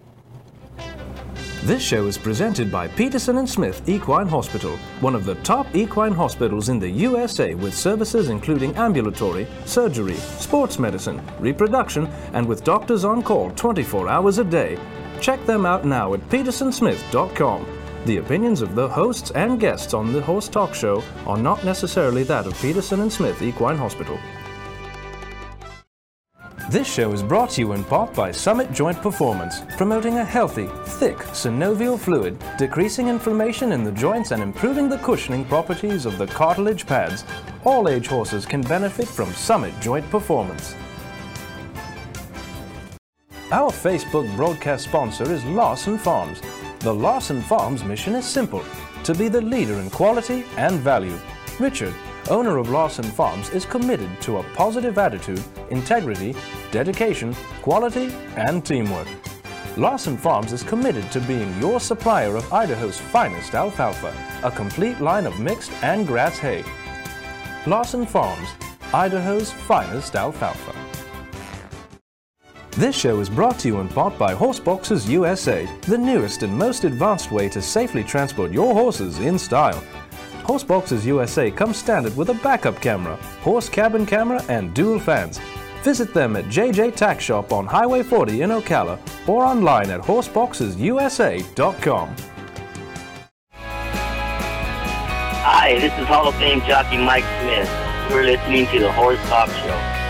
This 1.65 1.83
show 1.83 2.07
is 2.07 2.19
presented 2.19 2.71
by 2.71 2.89
Peterson 2.89 3.39
and 3.39 3.49
Smith 3.49 3.89
Equine 3.89 4.29
Hospital, 4.29 4.77
one 5.01 5.15
of 5.15 5.25
the 5.25 5.37
top 5.37 5.67
equine 5.75 6.13
hospitals 6.13 6.69
in 6.69 6.79
the 6.79 6.91
USA 6.91 7.55
with 7.55 7.75
services 7.75 8.29
including 8.29 8.77
ambulatory, 8.77 9.47
surgery, 9.65 10.17
sports 10.17 10.79
medicine, 10.79 11.23
reproduction, 11.39 12.07
and 12.35 12.47
with 12.47 12.65
doctors 12.65 13.05
on 13.05 13.23
call 13.23 13.51
24 13.53 14.09
hours 14.09 14.39
a 14.39 14.45
day. 14.45 14.79
Check 15.25 15.47
them 15.47 15.65
out 15.65 15.87
now 15.87 16.13
at 16.13 16.21
petersonsmith.com. 16.29 17.67
The 18.05 18.19
opinions 18.19 18.61
of 18.61 18.75
the 18.75 18.87
hosts 18.87 19.31
and 19.31 19.59
guests 19.59 19.95
on 19.95 20.13
the 20.13 20.21
Horse 20.21 20.49
Talk 20.51 20.75
Show 20.75 21.03
are 21.25 21.39
not 21.39 21.65
necessarily 21.65 22.25
that 22.25 22.47
of 22.47 22.61
Peterson 22.61 23.01
and 23.01 23.11
Smith 23.11 23.41
Equine 23.41 23.79
Hospital. 23.79 24.19
This 26.69 26.87
show 26.87 27.11
is 27.13 27.23
brought 27.23 27.49
to 27.53 27.63
you 27.63 27.73
in 27.73 27.85
part 27.85 28.15
by 28.15 28.33
Summit 28.33 28.71
Joint 28.71 29.01
Performance, 29.01 29.63
promoting 29.79 30.19
a 30.19 30.25
healthy, 30.27 30.69
thick 30.85 31.17
synovial 31.33 31.99
fluid, 31.99 32.39
decreasing 32.59 33.09
inflammation 33.09 33.73
in 33.73 33.83
the 33.83 33.93
joints 33.93 34.31
and 34.31 34.43
improving 34.43 34.91
the 34.91 34.99
cushioning 34.99 35.47
properties 35.47 36.05
of 36.05 36.19
the 36.19 36.27
cartilage 36.27 36.85
pads. 36.85 37.25
All 37.65 37.89
age 37.89 38.09
horses 38.09 38.45
can 38.45 38.61
benefit 38.61 39.09
from 39.09 39.33
Summit 39.33 39.73
Joint 39.81 40.05
Performance. 40.11 40.75
Our 43.53 43.71
Facebook 43.71 44.35
broadcast 44.37 44.85
sponsor 44.85 45.31
is 45.31 45.45
Lawson 45.45 45.99
Farms. 45.99 46.41
The 46.79 46.95
Lawson 46.95 47.43
Farms 47.43 47.85
mission 47.85 48.15
is 48.15 48.25
simple 48.25 48.65
to 49.05 49.15
be 49.15 49.29
the 49.29 49.41
leader 49.43 49.75
in 49.81 49.91
quality 49.91 50.45
and 50.57 50.81
value. 50.81 51.19
Richard, 51.61 51.95
owner 52.31 52.57
of 52.57 52.71
Lawson 52.71 53.05
Farms, 53.05 53.51
is 53.51 53.67
committed 53.67 54.09
to 54.23 54.39
a 54.39 54.43
positive 54.55 54.97
attitude, 54.97 55.45
integrity, 55.69 56.35
dedication, 56.73 57.35
quality, 57.61 58.11
and 58.37 58.65
teamwork. 58.65 59.09
Lawson 59.77 60.17
Farms 60.17 60.55
is 60.55 60.63
committed 60.63 61.13
to 61.13 61.21
being 61.21 61.55
your 61.61 61.81
supplier 61.81 62.37
of 62.37 62.51
Idaho's 62.51 62.99
finest 62.99 63.55
alfalfa, 63.55 64.17
a 64.43 64.51
complete 64.51 65.03
line 65.03 65.27
of 65.27 65.39
mixed 65.39 65.71
and 65.83 66.07
grass 66.07 66.39
hay. 66.39 66.65
Lawson 67.67 68.07
Farms, 68.07 68.49
Idaho's 68.95 69.53
finest 69.53 70.17
alfalfa. 70.17 70.84
This 72.77 72.97
show 72.97 73.21
is 73.21 73.31
brought 73.31 73.57
to 73.61 73.69
you 73.69 73.79
in 73.79 73.89
part 73.89 74.19
by 74.19 74.35
Horseboxes 74.35 75.09
USA, 75.09 75.65
the 75.83 75.97
newest 75.97 76.43
and 76.43 76.53
most 76.53 76.83
advanced 76.83 77.31
way 77.31 77.49
to 77.51 77.63
safely 77.63 78.03
transport 78.03 78.51
your 78.51 78.75
horses 78.75 79.21
in 79.21 79.39
style. 79.39 79.81
Horseboxes 80.43 81.05
USA 81.05 81.53
comes 81.53 81.77
standard 81.77 82.17
with 82.17 82.31
a 82.31 82.35
backup 82.35 82.81
camera, 82.81 83.15
horse 83.43 83.69
cabin 83.69 84.05
camera, 84.05 84.45
and 84.49 84.75
dual 84.75 84.99
fans. 84.99 85.39
Visit 85.85 86.13
them 86.13 86.35
at 86.35 86.47
JJ 86.47 86.97
Tack 86.97 87.21
Shop 87.21 87.53
on 87.53 87.65
Highway 87.65 88.03
40 88.03 88.43
in 88.43 88.51
Ocala 88.51 88.99
or 89.29 89.45
online 89.45 89.91
at 89.91 90.01
horseboxesusa.com. 90.01 92.17
Hi, 95.47 95.79
this 95.79 95.97
is 95.97 96.09
Hall 96.09 96.27
of 96.27 96.35
Fame 96.35 96.61
jockey 96.63 96.97
Mike 96.97 97.23
Smith. 97.41 97.71
You're 98.11 98.25
listening 98.25 98.67
to 98.73 98.81
the 98.81 98.91
Horse 98.91 99.21
Talk 99.29 99.49
Show. 99.51 100.04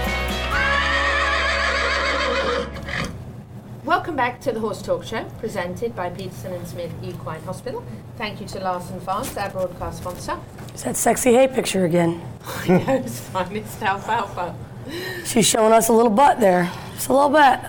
Welcome 3.85 4.17
back 4.17 4.41
to 4.43 4.53
the 4.53 4.61
Horse 4.61 4.81
Talk 4.81 5.05
Show, 5.05 5.25
presented 5.39 5.95
by 5.95 6.09
Peterson 6.11 6.53
and 6.55 6.67
Smith 6.67 6.91
Equine 7.03 7.43
Hospital. 7.43 7.85
Thank 8.17 8.41
you 8.41 8.47
to 8.49 8.61
Larson 8.61 8.99
Farms, 9.01 9.37
our 9.37 9.51
broadcast 9.51 9.99
sponsor. 9.99 10.39
It's 10.69 10.85
that 10.85 10.97
sexy 10.97 11.35
hay 11.35 11.49
picture 11.49 11.85
again. 11.85 12.23
I 12.47 12.69
know, 12.69 12.75
Idaho's 12.77 13.21
finest 13.21 13.83
alfalfa. 13.83 14.55
She's 15.27 15.47
showing 15.47 15.73
us 15.73 15.89
a 15.89 15.93
little 15.93 16.11
butt 16.11 16.41
there. 16.41 16.71
Just 16.95 17.09
a 17.09 17.13
little 17.13 17.29
bit. 17.29 17.61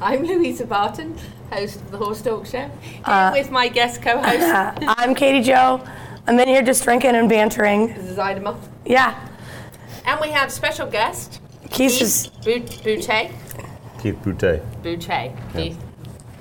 I'm 0.00 0.22
Louisa 0.24 0.64
Barton, 0.66 1.16
host 1.50 1.76
of 1.76 1.90
the 1.90 1.98
Horse 1.98 2.22
Talk 2.22 2.46
Show, 2.46 2.70
here 2.80 3.00
Uh, 3.04 3.30
with 3.34 3.50
my 3.50 3.68
guest 3.68 4.00
co-host. 4.00 4.78
I'm 4.98 5.14
Katie 5.14 5.42
Joe. 5.42 5.86
I'm 6.26 6.38
in 6.40 6.48
here 6.48 6.62
just 6.62 6.82
drinking 6.84 7.14
and 7.14 7.28
bantering. 7.28 7.88
this 7.88 8.06
is 8.06 8.18
Ida 8.18 8.56
Yeah. 8.86 9.28
And 10.06 10.18
we 10.20 10.28
have 10.30 10.50
special 10.50 10.86
guest, 10.86 11.40
Keith 11.70 12.00
is 12.00 12.28
Boutte. 12.42 13.30
Keith 14.02 14.16
Boutte. 14.22 14.60
Boutte. 14.82 15.32
Keith 15.52 15.78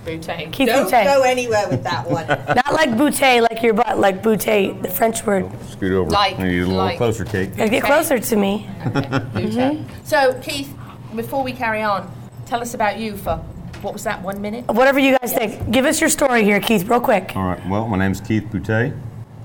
Boutte. 0.05 0.51
Keith 0.51 0.67
Don't 0.67 0.87
Boutte. 0.91 1.03
go 1.03 1.21
anywhere 1.21 1.69
with 1.69 1.83
that 1.83 2.09
one. 2.09 2.27
Not 2.55 2.73
like 2.73 2.89
boutte, 2.91 3.41
like 3.49 3.61
your 3.61 3.73
butt, 3.75 3.99
like 3.99 4.23
boutte, 4.23 4.81
the 4.81 4.89
French 4.89 5.23
word. 5.25 5.47
Scoot 5.69 5.91
over. 5.91 6.09
Like- 6.09 6.39
Need 6.39 6.59
a 6.59 6.65
little 6.65 6.75
like- 6.77 6.97
closer, 6.97 7.23
Kate. 7.23 7.55
Gotta 7.55 7.69
get 7.69 7.83
closer 7.83 8.17
to 8.17 8.35
me. 8.35 8.67
Boutte. 8.83 9.85
So, 10.03 10.33
Keith, 10.41 10.73
before 11.15 11.43
we 11.43 11.51
carry 11.53 11.83
on, 11.83 12.11
tell 12.47 12.61
us 12.61 12.73
about 12.73 12.97
you 12.97 13.15
for 13.15 13.37
what 13.83 13.93
was 13.93 14.03
that 14.03 14.21
one 14.23 14.41
minute? 14.41 14.65
Whatever 14.67 14.99
you 14.99 15.17
guys 15.19 15.33
think. 15.33 15.69
Give 15.71 15.85
us 15.85 15.99
your 16.01 16.09
story 16.09 16.43
here, 16.43 16.59
Keith, 16.59 16.87
real 16.87 16.99
quick. 16.99 17.33
All 17.35 17.43
right. 17.43 17.67
Well, 17.69 17.87
my 17.87 17.97
name's 17.97 18.21
Keith 18.21 18.43
Boutte. 18.51 18.95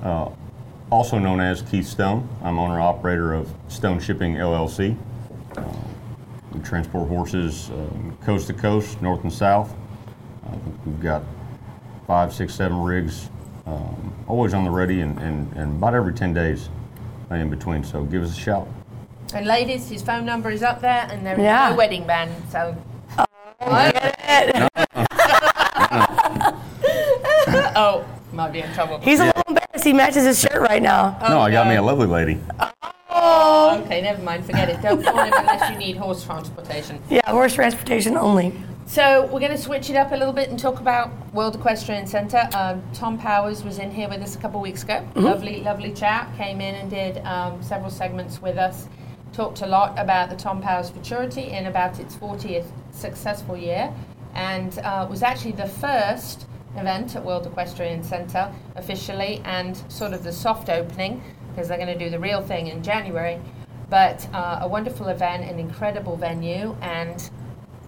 Uh, 0.02 0.30
also 0.90 1.18
known 1.18 1.40
as 1.40 1.60
Keith 1.62 1.86
Stone. 1.86 2.28
I'm 2.42 2.58
owner 2.58 2.80
operator 2.80 3.34
of 3.34 3.52
Stone 3.68 4.00
Shipping 4.00 4.34
LLC. 4.34 4.96
Uh, 5.56 5.62
we 6.56 6.62
transport 6.64 7.08
horses 7.08 7.70
um, 7.70 8.16
coast 8.24 8.46
to 8.48 8.54
coast, 8.54 9.00
north 9.02 9.22
and 9.22 9.32
south. 9.32 9.74
Uh, 10.46 10.56
we've 10.84 11.00
got 11.00 11.22
five, 12.06 12.32
six, 12.32 12.54
seven 12.54 12.80
rigs, 12.82 13.28
um, 13.66 14.14
always 14.28 14.54
on 14.54 14.64
the 14.64 14.70
ready, 14.70 15.00
and, 15.00 15.18
and, 15.18 15.52
and 15.54 15.76
about 15.76 15.94
every 15.94 16.14
10 16.14 16.32
days 16.32 16.68
in 17.30 17.50
between. 17.50 17.84
So 17.84 18.04
give 18.04 18.22
us 18.22 18.36
a 18.36 18.40
shout. 18.40 18.68
And 19.34 19.46
ladies, 19.46 19.88
his 19.88 20.02
phone 20.02 20.24
number 20.24 20.50
is 20.50 20.62
up 20.62 20.80
there, 20.80 21.06
and 21.10 21.26
there 21.26 21.34
is 21.34 21.40
Yeah. 21.40 21.70
no 21.70 21.76
wedding 21.76 22.06
band. 22.06 22.30
So. 22.50 22.76
oh, 27.74 28.04
might 28.32 28.52
be 28.52 28.60
in 28.60 28.72
trouble. 28.72 28.98
He's 29.00 29.18
a 29.18 29.26
little 29.26 29.42
embarrassed. 29.48 29.84
He 29.84 29.92
matches 29.92 30.24
his 30.24 30.40
shirt 30.40 30.60
right 30.60 30.82
now. 30.82 31.18
no, 31.28 31.40
I 31.40 31.50
got 31.50 31.66
me 31.66 31.74
a 31.74 31.82
lovely 31.82 32.06
lady. 32.06 32.40
Oh. 33.28 33.82
Okay, 33.84 34.00
never 34.02 34.22
mind. 34.22 34.44
Forget 34.46 34.68
it. 34.68 34.80
Don't 34.82 35.02
phone 35.04 35.26
him 35.26 35.32
unless 35.36 35.70
you 35.70 35.76
need 35.78 35.96
horse 35.96 36.24
transportation. 36.24 37.00
Yeah, 37.10 37.28
horse 37.30 37.54
transportation 37.54 38.16
only. 38.16 38.52
So 38.86 39.22
we're 39.32 39.40
going 39.40 39.50
to 39.52 39.58
switch 39.58 39.90
it 39.90 39.96
up 39.96 40.12
a 40.12 40.16
little 40.16 40.32
bit 40.32 40.48
and 40.48 40.58
talk 40.58 40.78
about 40.80 41.10
World 41.34 41.56
Equestrian 41.56 42.06
Centre. 42.06 42.48
Um, 42.54 42.82
Tom 42.94 43.18
Powers 43.18 43.64
was 43.64 43.78
in 43.78 43.90
here 43.90 44.08
with 44.08 44.22
us 44.22 44.36
a 44.36 44.38
couple 44.38 44.60
of 44.60 44.62
weeks 44.62 44.84
ago. 44.84 45.04
Mhm. 45.14 45.22
Lovely, 45.22 45.60
lovely 45.62 45.92
chap. 45.92 46.36
Came 46.36 46.60
in 46.60 46.74
and 46.76 46.88
did 46.88 47.18
um, 47.26 47.60
several 47.62 47.90
segments 47.90 48.40
with 48.40 48.56
us. 48.58 48.88
Talked 49.32 49.62
a 49.62 49.66
lot 49.66 49.98
about 49.98 50.30
the 50.30 50.36
Tom 50.36 50.62
Powers 50.62 50.90
Futurity 50.90 51.50
and 51.50 51.66
about 51.66 51.98
its 51.98 52.14
40th 52.14 52.66
successful 52.92 53.56
year, 53.56 53.92
and 54.34 54.78
uh, 54.78 55.06
was 55.10 55.22
actually 55.22 55.52
the 55.52 55.66
first 55.66 56.46
event 56.76 57.16
at 57.16 57.24
World 57.24 57.46
Equestrian 57.46 58.02
Centre 58.04 58.52
officially, 58.76 59.42
and 59.44 59.76
sort 59.88 60.12
of 60.12 60.22
the 60.22 60.32
soft 60.32 60.68
opening 60.70 61.22
because 61.56 61.68
they're 61.68 61.78
going 61.78 61.98
to 61.98 62.04
do 62.04 62.10
the 62.10 62.18
real 62.18 62.42
thing 62.42 62.66
in 62.66 62.82
January. 62.82 63.40
But 63.88 64.28
uh, 64.34 64.58
a 64.60 64.68
wonderful 64.68 65.08
event, 65.08 65.50
an 65.50 65.58
incredible 65.58 66.16
venue, 66.16 66.76
and 66.82 67.30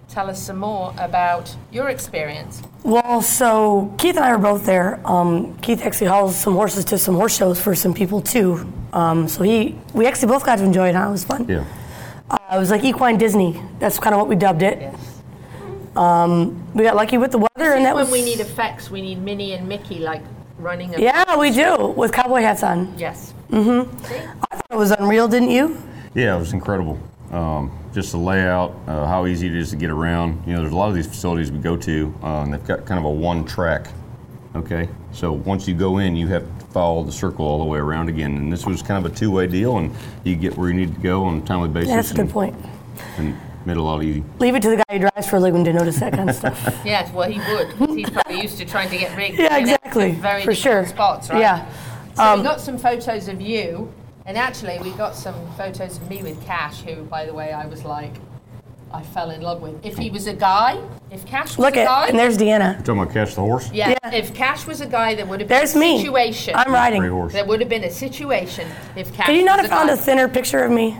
tell 0.07 0.27
us 0.27 0.41
some 0.41 0.57
more 0.57 0.91
about 0.97 1.55
your 1.71 1.89
experience. 1.89 2.63
Well, 2.83 3.21
so 3.21 3.93
Keith 3.99 4.15
and 4.15 4.25
I 4.25 4.31
were 4.31 4.41
both 4.41 4.65
there. 4.65 4.99
Um, 5.05 5.55
Keith 5.59 5.85
actually 5.85 6.07
hauls 6.07 6.35
some 6.35 6.53
horses 6.53 6.83
to 6.85 6.97
some 6.97 7.13
horse 7.13 7.37
shows 7.37 7.61
for 7.61 7.75
some 7.75 7.93
people 7.93 8.21
too. 8.21 8.71
Um, 8.91 9.27
so 9.27 9.43
he, 9.43 9.77
we 9.93 10.07
actually 10.07 10.29
both 10.29 10.43
got 10.45 10.55
to 10.57 10.63
enjoy 10.63 10.89
it. 10.89 10.95
Huh? 10.95 11.09
It 11.09 11.11
was 11.11 11.25
fun. 11.25 11.45
Yeah. 11.47 11.65
Uh, 12.31 12.55
it 12.55 12.57
was 12.57 12.71
like 12.71 12.83
equine 12.83 13.17
Disney. 13.17 13.61
That's 13.77 13.99
kind 13.99 14.15
of 14.15 14.19
what 14.19 14.29
we 14.29 14.35
dubbed 14.35 14.63
it. 14.63 14.95
Um, 15.95 16.73
we 16.73 16.83
got 16.83 16.95
lucky 16.95 17.17
with 17.17 17.31
the 17.31 17.39
weather, 17.39 17.73
and 17.73 17.85
that 17.85 17.93
when 17.93 18.05
was. 18.05 18.11
we 18.11 18.23
need 18.23 18.39
effects, 18.39 18.89
we 18.89 19.01
need 19.01 19.19
Minnie 19.21 19.53
and 19.53 19.67
Mickey 19.67 19.99
like 19.99 20.23
running. 20.59 20.93
A 20.95 20.99
Yeah, 20.99 21.37
we 21.37 21.51
do 21.51 21.87
with 21.95 22.11
cowboy 22.11 22.41
hats 22.41 22.63
on. 22.63 22.93
Yes. 22.97 23.33
Mm-hmm. 23.49 23.89
I 24.51 24.55
thought 24.55 24.65
it 24.71 24.75
was 24.77 24.91
unreal, 24.91 25.27
didn't 25.27 25.51
you? 25.51 25.81
Yeah, 26.13 26.35
it 26.35 26.39
was 26.39 26.53
incredible. 26.53 26.99
Um, 27.31 27.71
just 27.93 28.11
the 28.11 28.17
layout, 28.17 28.75
uh, 28.87 29.05
how 29.05 29.25
easy 29.25 29.47
it 29.47 29.55
is 29.55 29.69
to 29.71 29.75
get 29.75 29.89
around. 29.89 30.43
You 30.45 30.53
know, 30.53 30.61
there's 30.61 30.73
a 30.73 30.75
lot 30.75 30.89
of 30.89 30.95
these 30.95 31.07
facilities 31.07 31.51
we 31.51 31.59
go 31.59 31.77
to, 31.77 32.13
uh, 32.23 32.41
and 32.41 32.53
they've 32.53 32.65
got 32.65 32.85
kind 32.85 32.99
of 32.99 33.05
a 33.05 33.09
one 33.11 33.45
track. 33.45 33.87
Okay, 34.55 34.89
so 35.11 35.31
once 35.31 35.67
you 35.67 35.75
go 35.75 35.99
in, 35.99 36.15
you 36.15 36.27
have 36.27 36.43
to 36.59 36.65
follow 36.67 37.03
the 37.03 37.11
circle 37.11 37.45
all 37.45 37.59
the 37.59 37.65
way 37.65 37.77
around 37.77 38.09
again. 38.09 38.35
And 38.35 38.51
this 38.51 38.65
was 38.65 38.81
kind 38.81 39.05
of 39.05 39.11
a 39.11 39.15
two 39.15 39.29
way 39.29 39.45
deal, 39.45 39.77
and 39.77 39.95
you 40.23 40.35
get 40.35 40.57
where 40.57 40.69
you 40.69 40.73
need 40.75 40.95
to 40.95 41.01
go 41.01 41.23
on 41.25 41.37
a 41.37 41.41
timely 41.41 41.69
basis. 41.69 41.89
Yeah, 41.89 41.95
that's 41.97 42.11
a 42.11 42.15
good 42.15 42.21
and- 42.21 42.31
point. 42.31 42.55
And 43.17 43.37
made 43.65 43.73
it 43.73 43.77
a 43.77 43.83
lot 43.83 44.03
easy. 44.03 44.23
Leave 44.39 44.55
it 44.55 44.61
to 44.63 44.69
the 44.69 44.77
guy 44.77 44.83
who 44.93 44.99
drives 44.99 45.27
for 45.29 45.35
a 45.37 45.39
living 45.39 45.63
to 45.65 45.73
notice 45.73 45.99
that 45.99 46.13
kind 46.13 46.29
of 46.29 46.35
stuff. 46.35 46.59
Yes, 46.85 47.11
well, 47.13 47.29
he 47.29 47.39
would. 47.53 47.69
'cause 47.77 47.95
He's 47.95 48.09
probably 48.09 48.41
used 48.41 48.57
to 48.57 48.65
trying 48.65 48.89
to 48.89 48.97
get 48.97 49.15
rigged. 49.17 49.37
Yeah, 49.39 49.55
in 49.57 49.63
exactly, 49.63 50.11
Very 50.11 50.43
for 50.43 50.51
different 50.53 50.57
sure. 50.57 50.85
Spots, 50.87 51.29
right? 51.29 51.39
Yeah. 51.39 51.65
So 52.15 52.23
Um, 52.23 52.39
we 52.39 52.43
got 52.45 52.59
some 52.61 52.77
photos 52.77 53.27
of 53.27 53.39
you, 53.41 53.91
and 54.25 54.37
actually 54.37 54.79
we 54.79 54.91
got 54.91 55.15
some 55.15 55.35
photos 55.57 55.97
of 55.97 56.09
me 56.09 56.23
with 56.23 56.43
Cash, 56.45 56.81
who, 56.81 57.03
by 57.03 57.25
the 57.25 57.33
way, 57.33 57.51
I 57.53 57.65
was 57.65 57.83
like, 57.85 58.13
I 58.91 59.03
fell 59.03 59.29
in 59.29 59.41
love 59.41 59.61
with. 59.61 59.85
If 59.85 59.97
he 59.99 60.09
was 60.09 60.25
a 60.25 60.33
guy, 60.33 60.79
if 61.11 61.23
Cash 61.25 61.49
was 61.49 61.59
Look 61.59 61.75
a 61.75 61.75
guy, 61.75 61.81
Look 61.83 61.89
at, 61.89 62.01
guy, 62.01 62.07
and 62.09 62.17
there's 62.17 62.37
Deanna. 62.39 62.77
Talking 62.83 63.01
about 63.03 63.13
catch 63.13 63.35
the 63.35 63.41
horse. 63.41 63.69
yeah, 63.71 63.93
if 64.11 64.33
Cash 64.33 64.65
was 64.65 64.81
a 64.81 64.87
guy, 64.87 65.13
there 65.13 65.27
would 65.27 65.41
have 65.41 65.47
been 65.47 65.57
There's 65.59 65.75
a 65.75 65.79
me. 65.79 65.99
situation. 65.99 66.55
I'm 66.55 66.73
riding. 66.73 66.99
Great 67.01 67.11
horse. 67.11 67.33
There 67.33 67.45
would 67.45 67.59
have 67.59 67.69
been 67.69 67.83
a 67.83 67.91
situation 67.91 68.67
if 68.95 69.13
Cash. 69.13 69.27
Could 69.27 69.35
you 69.35 69.45
not 69.45 69.59
was 69.61 69.69
have 69.69 69.77
found 69.77 69.89
guy. 69.89 69.93
a 69.93 69.97
thinner 69.97 70.27
picture 70.27 70.63
of 70.63 70.71
me? 70.71 70.97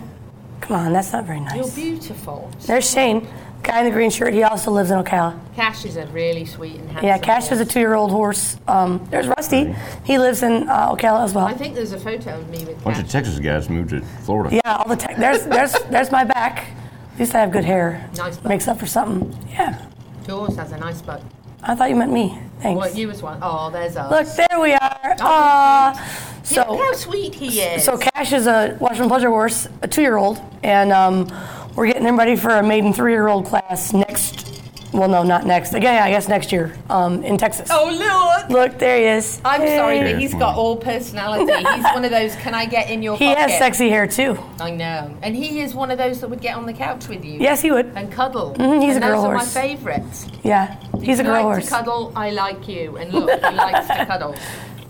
Come 0.62 0.76
on, 0.78 0.94
that's 0.94 1.12
not 1.14 1.26
very 1.26 1.40
nice. 1.40 1.56
You're 1.56 1.72
beautiful. 1.72 2.52
There's 2.66 2.90
Shane, 2.90 3.28
guy 3.64 3.80
in 3.80 3.86
the 3.86 3.92
green 3.92 4.10
shirt. 4.12 4.34
He 4.34 4.44
also 4.44 4.72
lives 4.72 4.92
in 4.92 4.98
Ocala. 5.02 5.40
Cash 5.56 5.86
is 5.86 5.98
a 5.98 6.06
really 6.08 6.46
sweet 6.46 6.76
and 6.76 6.86
handsome. 6.90 7.06
Yeah, 7.08 7.18
Cash 7.18 7.52
is 7.52 7.60
a 7.60 7.66
two-year-old 7.66 8.12
horse. 8.12 8.58
Um, 8.68 9.06
there's 9.10 9.28
Rusty. 9.28 9.74
He 10.04 10.18
lives 10.18 10.44
in 10.44 10.68
uh, 10.70 10.94
Ocala 10.96 11.24
as 11.24 11.34
well. 11.34 11.46
I 11.46 11.54
think 11.54 11.76
there's 11.76 11.94
a 11.94 12.00
photo 12.00 12.38
of 12.40 12.50
me 12.50 12.60
with 12.66 12.78
A 12.82 12.84
bunch 12.84 12.98
Cash. 12.98 13.06
of 13.06 13.12
Texas 13.12 13.40
guys 13.40 13.70
moved 13.70 13.90
to 13.92 14.02
Florida. 14.26 14.56
Yeah, 14.64 14.76
all 14.76 14.88
the 14.90 14.96
tech. 14.96 15.18
There's 15.18 15.46
there's 15.46 15.74
there's 15.90 16.12
my 16.12 16.24
back. 16.24 16.68
At 17.14 17.20
least 17.20 17.36
I 17.36 17.40
have 17.40 17.52
good 17.52 17.66
hair. 17.66 18.10
Nice 18.16 18.38
butt. 18.38 18.50
Makes 18.50 18.68
up 18.68 18.80
for 18.80 18.86
something. 18.88 19.36
Yeah. 19.50 19.86
Yours 20.28 20.56
has 20.58 20.72
a 20.72 20.78
nice 20.78 21.02
butt. 21.02 21.22
I 21.64 21.76
thought 21.76 21.90
you 21.90 21.96
meant 21.96 22.12
me. 22.12 22.40
Thanks. 22.62 22.78
What 22.78 22.96
you 22.96 23.08
was 23.08 23.22
one? 23.22 23.40
Oh, 23.42 23.70
there's 23.70 23.96
us. 23.96 24.12
Look, 24.12 24.48
there 24.48 24.60
we 24.60 24.74
are. 24.74 25.16
Aw. 25.20 26.42
So 26.44 26.72
Look 26.72 26.80
how 26.82 26.94
sweet 26.94 27.36
he 27.36 27.62
is. 27.62 27.84
So 27.84 27.98
Cash 27.98 28.34
is 28.34 28.48
a 28.48 28.76
Western 28.80 29.08
Pleasure 29.08 29.30
horse, 29.30 29.68
a 29.82 29.88
two-year-old, 29.88 30.42
and 30.64 30.92
um, 30.92 31.28
we're 31.76 31.88
getting 31.88 32.04
him 32.04 32.18
ready 32.18 32.36
for 32.36 32.50
a 32.50 32.64
maiden 32.64 32.92
three-year-old 32.92 33.46
class 33.46 33.94
next. 33.94 34.49
Well, 34.92 35.08
no, 35.08 35.22
not 35.22 35.46
next. 35.46 35.74
Again, 35.76 35.94
yeah, 35.94 36.06
I 36.06 36.10
guess 36.10 36.28
next 36.28 36.52
year 36.52 36.76
um, 36.90 37.24
in 37.24 37.38
Texas. 37.38 37.70
Oh, 37.72 37.86
Lord. 37.86 38.52
Look, 38.52 38.80
there 38.80 38.98
he 38.98 39.04
is. 39.18 39.40
I'm 39.46 39.62
sorry, 39.68 40.00
Hey. 40.00 40.14
but 40.14 40.20
he's 40.22 40.34
got 40.34 40.56
all 40.58 40.78
personality. 40.78 41.52
He's 41.54 41.84
one 41.94 42.04
of 42.06 42.10
those, 42.12 42.36
can 42.38 42.56
I 42.56 42.66
get 42.66 42.90
in 42.90 43.04
your 43.04 43.16
He 43.16 43.28
pocket? 43.28 43.52
has 43.52 43.60
sexy 43.60 43.90
hair 43.90 44.08
too. 44.08 44.38
I 44.60 44.72
know. 44.72 45.16
And 45.22 45.36
he 45.36 45.62
is 45.62 45.76
one 45.76 45.92
of 45.92 46.00
those 46.00 46.22
that 46.22 46.30
would 46.30 46.42
get 46.42 46.56
on 46.58 46.66
the 46.66 46.74
couch 46.74 47.08
with 47.08 47.24
you. 47.24 47.40
Yes, 47.40 47.62
he 47.62 47.72
would. 47.72 47.86
And 47.96 48.12
cuddle. 48.12 48.56
Mhm, 48.56 48.82
he's 48.82 48.96
and 48.96 49.04
a 49.04 49.08
girl 49.08 49.22
those 49.22 49.26
horse. 49.32 49.56
are 49.56 49.62
my 49.62 49.68
favourites. 49.68 50.28
Yeah, 50.44 50.76
If 50.96 51.04
he's 51.04 51.20
a 51.20 51.24
girl 51.24 51.34
like 51.34 51.44
horse 51.44 51.66
to 51.66 51.70
cuddle, 51.70 52.12
I 52.16 52.32
like 52.32 52.68
you. 52.68 52.98
And 52.98 53.14
look, 53.14 53.30
he 53.30 53.56
likes 53.56 53.88
to 53.88 54.06
cuddle. 54.08 54.36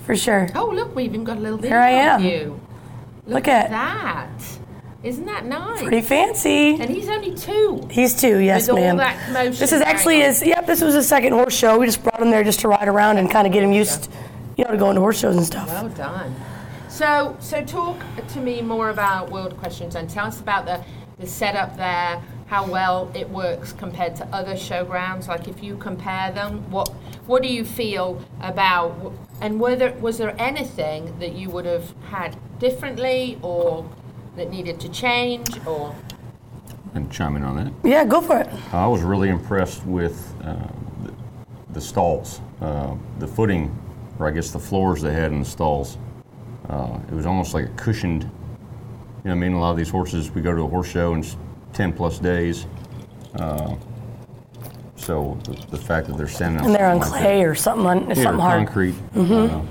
for 0.06 0.16
sure. 0.16 0.48
Oh, 0.56 0.68
look, 0.70 0.96
we 0.96 1.04
even 1.04 1.26
got 1.26 1.38
a 1.38 1.42
little 1.42 1.58
video 1.58 1.72
Here 1.78 1.82
I 1.82 1.90
of 1.90 2.22
am. 2.22 2.24
you. 2.26 2.60
Look 3.28 3.48
at- 3.50 3.70
that. 3.70 4.30
Isn't 5.02 5.26
that 5.26 5.46
nice? 5.46 5.82
Pretty 5.82 6.02
fancy. 6.02 6.76
And 6.76 6.90
he's 6.90 7.08
only 7.08 7.34
two. 7.34 7.88
He's 7.90 8.20
two, 8.20 8.40
yes, 8.40 8.68
With 8.68 8.78
ma'am. 8.78 8.98
This 9.54 9.72
is 9.72 9.82
actually 9.82 10.20
his. 10.20 10.46
Yep, 10.46 10.66
this 10.68 10.82
was 10.82 10.94
his 10.94 11.08
second 11.08 11.34
horse 11.34 11.56
show. 11.56 11.80
We 11.80 11.86
just 11.86 12.04
brought 12.04 12.22
him 12.22 12.32
there 12.32 12.44
just 12.44 12.60
to 12.62 12.68
ride 12.68 12.88
around 12.88 13.18
and 13.18 13.32
kind 13.32 13.48
of 13.48 13.54
get 13.54 13.64
him 13.64 13.72
used, 13.72 14.12
you 14.58 14.66
know, 14.66 14.72
to 14.72 14.78
going 14.78 14.96
to 14.96 15.02
horse 15.02 15.20
shows 15.20 15.38
and 15.38 15.46
stuff. 15.46 15.68
Well 15.70 15.88
done. 15.90 16.36
So, 16.90 17.38
so 17.40 17.64
talk 17.64 17.98
to 18.28 18.42
me 18.42 18.62
more 18.62 18.90
about 18.90 19.32
World 19.32 19.54
Equestrian 19.54 19.96
and 19.96 20.10
tell 20.10 20.26
us 20.26 20.42
about 20.42 20.66
the, 20.66 20.84
the 21.18 21.28
setup 21.28 21.78
there, 21.78 22.22
how 22.48 22.70
well 22.70 23.10
it 23.16 23.30
works 23.30 23.72
compared 23.72 24.18
to 24.18 24.28
other 24.36 24.56
showgrounds. 24.56 25.30
Like 25.30 25.48
if 25.48 25.64
you 25.64 25.78
compare 25.78 26.34
them, 26.34 26.70
what 26.70 26.90
what 27.26 27.42
do 27.42 27.48
you 27.48 27.64
feel 27.64 28.22
about? 28.42 29.14
And 29.40 29.62
whether 29.62 29.94
was 29.94 30.18
there 30.18 30.36
anything 30.38 31.18
that 31.20 31.34
you 31.34 31.50
would 31.52 31.66
have 31.66 31.94
had 32.10 32.38
differently 32.60 33.40
or 33.42 33.90
that 34.39 34.49
needed 34.49 34.80
to 34.80 34.88
change 34.89 35.49
or 35.67 35.93
And 36.95 37.12
chime 37.12 37.36
in 37.36 37.43
on 37.43 37.58
that. 37.58 37.73
Yeah, 37.84 38.06
go 38.06 38.21
for 38.21 38.39
it. 38.39 38.47
I 38.73 38.88
was 38.88 39.02
really 39.04 39.28
impressed 39.30 39.86
with 39.86 40.34
uh, 40.43 40.56
the, 41.04 41.13
the 41.73 41.82
stalls, 41.82 42.39
uh, 42.62 42.95
the 43.19 43.28
footing, 43.28 43.69
or 44.17 44.28
I 44.28 44.32
guess 44.32 44.52
the 44.52 44.60
floors 44.60 45.02
they 45.02 45.13
had 45.13 45.32
in 45.34 45.39
the 45.39 45.45
stalls. 45.45 45.97
Uh, 46.69 46.97
it 47.10 47.13
was 47.13 47.25
almost 47.25 47.54
like 47.54 47.65
a 47.65 47.73
cushioned. 47.75 48.23
You 48.23 48.30
know, 49.25 49.32
I 49.32 49.36
mean, 49.36 49.54
a 49.54 49.60
lot 49.60 49.71
of 49.71 49.78
these 49.78 49.89
horses, 49.89 50.32
we 50.32 50.41
go 50.41 50.56
to 50.56 50.62
a 50.63 50.67
horse 50.67 50.88
show 50.88 51.13
and 51.13 51.23
it's 51.23 51.36
ten 51.73 51.91
plus 51.91 52.17
days. 52.19 52.65
Uh, 53.36 53.75
so 54.95 55.38
the, 55.43 55.52
the 55.71 55.78
fact 55.78 56.08
that 56.08 56.17
they're 56.17 56.28
standing 56.30 56.62
on 56.62 56.67
And 56.67 56.75
they're 56.75 56.89
on 56.89 57.02
something 57.02 57.12
like 57.12 57.21
clay 57.23 57.43
or 57.43 57.56
something 57.56 57.86
on 57.88 58.08
yeah, 58.08 58.13
something 58.15 58.36
or 58.36 58.39
hard. 58.41 58.65
concrete. 58.67 58.95
Mhm. 59.15 59.52
uh, 59.52 59.62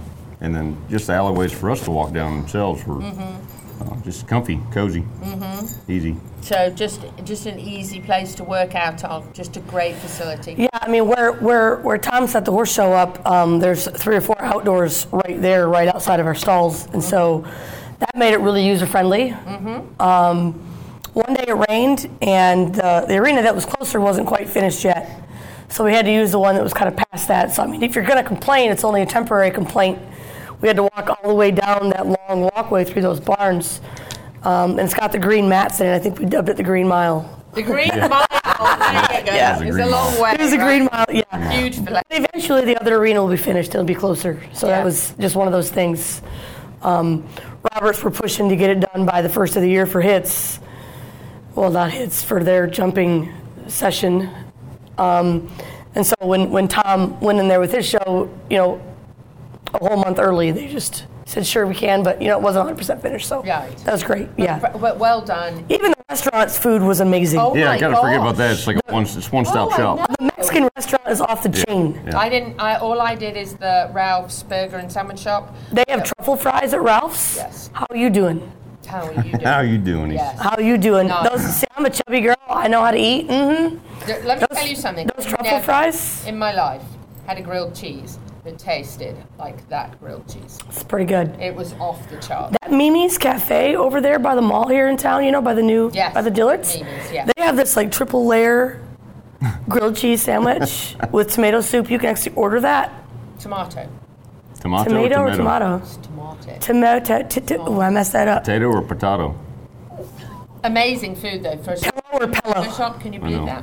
and 0.41 0.55
then 0.55 0.77
just 0.89 1.07
the 1.09 1.15
alleyways 1.15 1.53
for 1.53 1.71
us 1.71 1.83
to 1.85 1.91
walk 1.91 2.13
down 2.13 2.39
themselves 2.41 2.87
were 2.87 2.97
Mm-hmm. 2.97 3.58
Uh, 3.81 3.97
just 4.05 4.27
comfy, 4.27 4.61
cozy, 4.73 5.05
Mhm. 5.23 5.75
easy. 5.89 6.17
so 6.41 6.71
just 6.71 7.01
just 7.25 7.47
an 7.47 7.59
easy 7.59 8.01
place 8.01 8.35
to 8.35 8.45
work 8.45 8.75
out 8.75 9.05
of, 9.05 9.33
just 9.33 9.57
a 9.57 9.61
great 9.61 9.95
facility. 9.97 10.55
Yeah, 10.59 10.69
I 10.73 10.89
mean, 10.89 11.07
where 11.07 11.33
where 11.33 11.77
where 11.77 11.99
Tom 11.99 12.27
set 12.27 12.45
the 12.45 12.53
horse 12.53 12.73
show 12.73 12.93
up, 12.93 13.25
um, 13.29 13.59
there's 13.61 13.87
three 13.89 14.17
or 14.17 14.21
four 14.21 14.41
outdoors 14.41 15.07
right 15.13 15.41
there, 15.41 15.69
right 15.69 15.89
outside 15.89 16.21
of 16.21 16.27
our 16.27 16.35
stalls, 16.35 16.87
and 16.93 17.03
so 17.03 17.45
that 18.01 18.17
made 18.17 18.33
it 18.33 18.41
really 18.41 18.65
user 18.67 18.87
friendly. 18.87 19.31
Mm-hmm. 19.31 20.01
Um, 20.03 20.55
one 21.15 21.35
day 21.35 21.45
it 21.49 21.57
rained, 21.69 22.09
and 22.23 22.75
the, 22.75 23.05
the 23.09 23.17
arena 23.17 23.43
that 23.43 23.55
was 23.55 23.65
closer 23.65 24.01
wasn't 24.01 24.27
quite 24.29 24.49
finished 24.49 24.85
yet, 24.85 25.11
so 25.69 25.85
we 25.85 25.93
had 25.93 26.05
to 26.05 26.13
use 26.13 26.31
the 26.31 26.39
one 26.39 26.55
that 26.55 26.63
was 26.63 26.73
kind 26.73 26.89
of 26.89 26.97
past 26.97 27.27
that. 27.29 27.53
So 27.53 27.63
I 27.63 27.67
mean, 27.67 27.83
if 27.83 27.95
you're 27.95 28.05
going 28.05 28.23
to 28.23 28.29
complain, 28.29 28.71
it's 28.71 28.85
only 28.85 29.03
a 29.03 29.07
temporary 29.07 29.51
complaint. 29.51 29.99
We 30.61 30.69
had 30.69 30.77
to 30.77 30.83
walk 30.83 31.09
all 31.09 31.29
the 31.29 31.35
way 31.35 31.51
down 31.51 31.91
that 31.91 32.07
long 32.07 32.43
walkway 32.55 32.85
through 32.85 33.03
those 33.03 33.21
barns, 33.21 33.81
um, 34.43 34.73
and 34.73 34.81
it's 34.81 34.95
got 34.95 35.13
the 35.13 35.19
green 35.19 35.49
mats 35.49 35.81
in 35.81 35.87
it. 35.87 35.95
I 35.95 35.99
think 35.99 36.19
we 36.19 36.27
dubbed 36.27 36.49
it 36.49 36.57
the 36.57 36.63
Green 36.63 36.89
Mile. 36.89 37.45
The 37.55 37.63
Green 37.63 37.89
Mile. 37.97 38.27
There 38.31 39.21
you 39.21 39.27
go. 39.27 39.35
Yeah. 39.35 39.63
It's 39.63 39.77
a 39.79 39.87
long 39.87 40.21
way. 40.21 40.33
It 40.33 40.41
was 40.41 40.53
a 40.53 40.59
right? 40.59 40.67
green 40.67 40.89
mile, 40.93 41.07
yeah. 41.11 41.51
Huge 41.53 41.85
But 41.85 42.05
eventually, 42.11 42.65
the 42.65 42.81
other 42.81 42.97
arena 42.97 43.23
will 43.23 43.31
be 43.31 43.37
finished. 43.37 43.71
It'll 43.71 43.85
be 43.85 43.95
closer. 43.95 44.43
So 44.53 44.67
Yeah. 44.67 44.79
that 44.79 44.85
was 44.85 45.15
just 45.21 45.37
one 45.37 45.47
of 45.47 45.53
those 45.53 45.71
things. 45.71 46.23
Um, 46.83 47.25
Roberts 47.73 48.03
were 48.03 48.11
pushing 48.11 48.49
to 48.49 48.57
get 48.57 48.71
it 48.71 48.81
done 48.81 49.07
by 49.07 49.23
the 49.23 49.29
first 49.29 49.55
of 49.57 49.63
the 49.63 49.69
year 49.71 49.87
for 49.87 50.01
hits. 50.01 50.59
Well, 51.55 51.71
not 51.71 51.91
hits 51.93 52.23
for 52.23 52.43
their 52.43 52.67
jumping 52.67 53.33
session. 53.69 54.29
Um, 54.97 55.49
and 55.95 56.05
so 56.07 56.15
when, 56.21 56.51
when 56.51 56.67
Tom 56.69 57.19
went 57.21 57.39
in 57.39 57.49
there 57.49 57.61
with 57.61 57.73
his 57.73 57.87
show, 57.87 58.29
you 58.51 58.57
know, 58.57 58.88
a 59.75 59.79
whole 59.87 59.97
month 59.97 60.19
early, 60.19 60.51
they 60.51 60.69
just 60.69 61.07
said, 61.27 61.47
sure, 61.47 61.67
we 61.67 61.75
can, 61.75 62.03
but, 62.03 62.21
you 62.23 62.29
know, 62.29 62.39
it 62.39 62.43
wasn't 62.43 62.67
100% 62.79 63.03
finished. 63.03 63.27
So 63.29 63.43
Right. 63.43 63.77
that 63.85 63.93
was 63.93 64.03
great. 64.03 64.29
Yeah. 64.37 64.59
But, 64.59 64.81
but 64.81 64.99
well 64.99 65.21
done. 65.21 65.65
Even 65.69 65.91
the 65.91 66.05
restaurant's 66.09 66.59
food 66.59 66.81
was 66.83 67.01
amazing. 67.01 67.39
Oh 67.41 67.55
yeah, 67.55 67.67
my 67.67 67.73
I 67.75 67.79
gotta 67.79 67.97
forget 67.97 68.17
about 68.17 68.29
gosh. 68.31 68.37
that. 68.39 68.53
It's 68.53 68.67
like 68.67 68.77
a 68.89 68.93
one, 68.93 69.03
it's 69.05 69.31
one 69.33 69.45
stop 69.45 69.69
Oh, 69.69 69.73
I 69.73 69.77
shop. 69.77 69.99
know. 69.99 70.07
The 70.19 70.25
Mexican 70.37 70.69
restaurant 70.75 71.07
is 71.09 71.21
off 71.21 71.43
the 71.43 71.51
chain. 71.51 72.01
Yeah. 72.07 72.19
I 72.19 72.29
didn't. 72.31 72.59
I, 72.59 72.77
all 72.77 73.01
I 73.01 73.15
did 73.15 73.37
is 73.37 73.55
the 73.57 73.91
Ralph's 73.93 74.43
Burger 74.43 74.77
and 74.79 74.91
Sandwich 74.91 75.19
Shop. 75.19 75.55
They 75.71 75.85
have 75.89 76.03
truffle 76.05 76.37
fries 76.37 76.73
at 76.73 76.81
Ralph's. 76.81 77.37
Yes. 77.37 77.69
How 77.75 77.87
are 77.91 77.97
you 77.97 78.09
doing? 78.09 78.51
How 78.87 79.03
are 79.05 79.13
you 79.13 79.23
doing? 79.33 79.41
How 79.45 79.61
you 79.61 79.77
doing? 79.79 80.11
Yes. 80.13 80.41
How 80.41 80.57
are 80.57 80.63
you 80.63 80.79
doing? 80.79 81.09
No. 81.09 81.23
Those, 81.29 81.45
see, 81.57 81.67
I'm 81.77 81.85
a 81.85 81.91
chubby 81.91 82.21
girl. 82.23 82.37
I 82.49 82.69
know 82.69 82.83
how 82.83 82.91
to 82.93 82.99
eat. 82.99 83.29
Mm-hmm. 83.29 83.77
Let 84.27 84.41
me 84.41 84.47
Those- 84.49 84.59
tell 84.59 84.67
you 84.67 84.77
something. 84.77 85.11
those 85.15 85.27
truffle 85.27 85.45
Never 85.45 85.63
fries? 85.63 86.25
in 86.27 86.39
my 86.39 86.55
life 86.55 86.83
had 87.27 87.37
a 87.37 87.43
grilled 87.43 87.75
cheese 87.75 88.19
that 88.49 88.59
tasted 88.59 89.17
like 89.39 89.69
that 89.69 89.99
grilled 90.01 90.27
cheese. 90.29 90.59
It's 90.69 90.83
pretty 90.83 91.05
good. 91.05 91.39
It 91.41 91.55
was 91.55 91.75
off 91.75 92.09
the 92.11 92.17
chart. 92.17 92.55
That 92.63 92.73
Mimi's 92.73 93.19
Cafe 93.19 93.77
over 93.77 94.01
there 94.01 94.19
by 94.19 94.35
the 94.35 94.43
mall 94.43 94.69
here 94.69 94.89
in 94.89 94.97
town, 94.97 95.25
you 95.25 95.31
know, 95.33 95.43
by 95.43 95.55
the 95.55 95.63
new, 95.63 95.91
Yes. 95.93 96.15
by 96.15 96.23
the 96.23 96.31
Dillards. 96.31 96.79
Mimi's, 96.81 97.13
yeah. 97.13 97.27
They 97.27 97.43
have 97.43 97.57
this 97.57 97.77
like 97.77 97.93
triple 97.93 98.27
layer 98.27 98.83
grilled 99.69 99.97
cheese 99.97 100.23
sandwich 100.23 100.97
with 101.13 101.31
tomato 101.31 101.61
soup. 101.61 101.91
You 101.91 101.99
can 101.99 102.09
actually 102.11 102.35
order 102.37 102.61
that. 102.61 102.93
Tomato. 103.39 103.89
Tomato, 104.61 104.89
Tomato 104.91 105.21
or 105.21 105.29
or 105.29 105.37
tomato? 105.37 105.83
Tomato. 106.03 106.59
Tomato. 106.59 107.23
t- 107.29 107.41
t- 107.41 107.57
Oh, 107.59 107.81
I 107.81 107.91
messed 107.91 108.13
that 108.15 108.27
up. 108.27 108.43
Potato 108.45 108.67
or 108.73 108.83
potato? 108.83 109.39
Amazing 110.65 111.15
food 111.17 111.43
though. 111.45 111.57
For 111.59 111.73
a 111.73 111.77
Pello 111.77 112.23
or 112.23 112.27
Pello? 112.27 112.77
shop, 112.77 113.01
can 113.01 113.13
you 113.13 113.21
believe 113.21 113.45
that? 113.47 113.63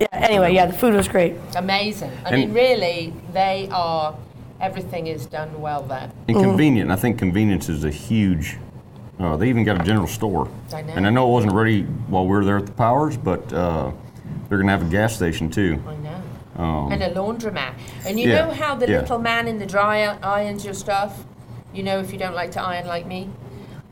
Yeah. 0.00 0.06
Anyway, 0.12 0.52
yeah, 0.54 0.66
the 0.66 0.72
food 0.72 0.94
was 0.94 1.08
great. 1.08 1.34
Amazing. 1.56 2.10
I 2.24 2.30
And- 2.30 2.36
mean, 2.36 2.52
really, 2.52 3.12
they 3.32 3.68
are. 3.72 4.14
Everything 4.60 5.08
is 5.08 5.26
done 5.26 5.60
well 5.60 5.82
there. 5.82 6.10
And 6.28 6.36
convenient. 6.36 6.90
I 6.90 6.96
think 6.96 7.18
convenience 7.18 7.68
is 7.68 7.84
a 7.84 7.90
huge. 7.90 8.56
Uh, 9.20 9.36
they 9.36 9.48
even 9.48 9.62
got 9.64 9.80
a 9.80 9.84
general 9.84 10.06
store. 10.06 10.48
I 10.72 10.82
know. 10.82 10.92
And 10.94 11.06
I 11.06 11.10
know 11.10 11.28
it 11.28 11.32
wasn't 11.32 11.52
ready 11.52 11.82
while 12.08 12.24
we 12.24 12.30
were 12.30 12.44
there 12.44 12.56
at 12.58 12.66
the 12.66 12.72
Powers, 12.72 13.16
but 13.16 13.52
uh, 13.52 13.90
they're 14.48 14.58
going 14.58 14.66
to 14.66 14.72
have 14.72 14.82
a 14.86 14.90
gas 14.90 15.14
station 15.14 15.50
too. 15.50 15.82
I 15.86 15.96
know. 15.96 16.22
Um, 16.64 16.92
and 16.92 17.02
a 17.02 17.10
laundromat. 17.10 17.74
And 18.06 18.18
you 18.18 18.30
Yeah, 18.30 18.46
know 18.46 18.52
how 18.52 18.74
the 18.74 18.88
yeah. 18.88 19.00
little 19.00 19.18
man 19.18 19.48
in 19.48 19.58
the 19.58 19.66
dryer 19.66 20.16
irons 20.22 20.64
your 20.64 20.74
stuff? 20.74 21.24
You 21.74 21.82
know 21.82 21.98
if 21.98 22.12
you 22.12 22.18
don't 22.18 22.34
like 22.34 22.52
to 22.52 22.62
iron 22.62 22.86
like 22.86 23.06
me? 23.06 23.28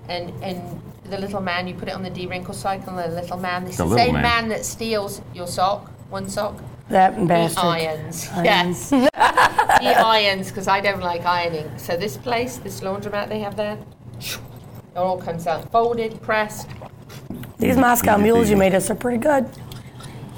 And 0.08 0.32
and 0.42 0.80
the 1.12 1.18
little 1.18 1.42
man, 1.42 1.68
you 1.68 1.74
put 1.74 1.88
it 1.88 1.94
on 1.94 2.02
the 2.02 2.10
de-wrinkle 2.10 2.54
cycle, 2.54 2.96
the 2.96 3.06
little 3.08 3.36
man, 3.36 3.64
this 3.66 3.76
The 3.76 3.84
is 3.84 3.90
the 3.90 3.96
same 3.96 4.14
man. 4.14 4.22
man. 4.22 4.48
that 4.48 4.64
steals 4.64 5.20
your 5.34 5.46
sock, 5.46 5.90
one 6.10 6.28
sock. 6.28 6.56
That 6.88 7.16
He 7.18 7.26
bastard. 7.26 7.64
irons. 7.64 8.28
Irons. 8.32 8.90
Yes. 8.90 8.90
he 9.80 9.86
irons 9.88 10.48
because 10.48 10.68
I 10.68 10.80
don't 10.80 11.00
like 11.02 11.24
ironing. 11.26 11.70
So 11.78 11.96
this 11.96 12.16
place, 12.16 12.56
this 12.56 12.80
laundromat 12.80 13.28
they 13.28 13.40
have 13.40 13.56
there, 13.56 13.78
it 14.18 14.38
all 14.96 15.18
comes 15.18 15.46
out 15.46 15.70
folded, 15.70 16.20
pressed. 16.22 16.68
These 17.58 17.76
Moscow 17.76 18.16
mules 18.16 18.48
you 18.50 18.56
made 18.56 18.74
us 18.74 18.90
are 18.90 18.94
pretty 18.94 19.18
good. 19.18 19.46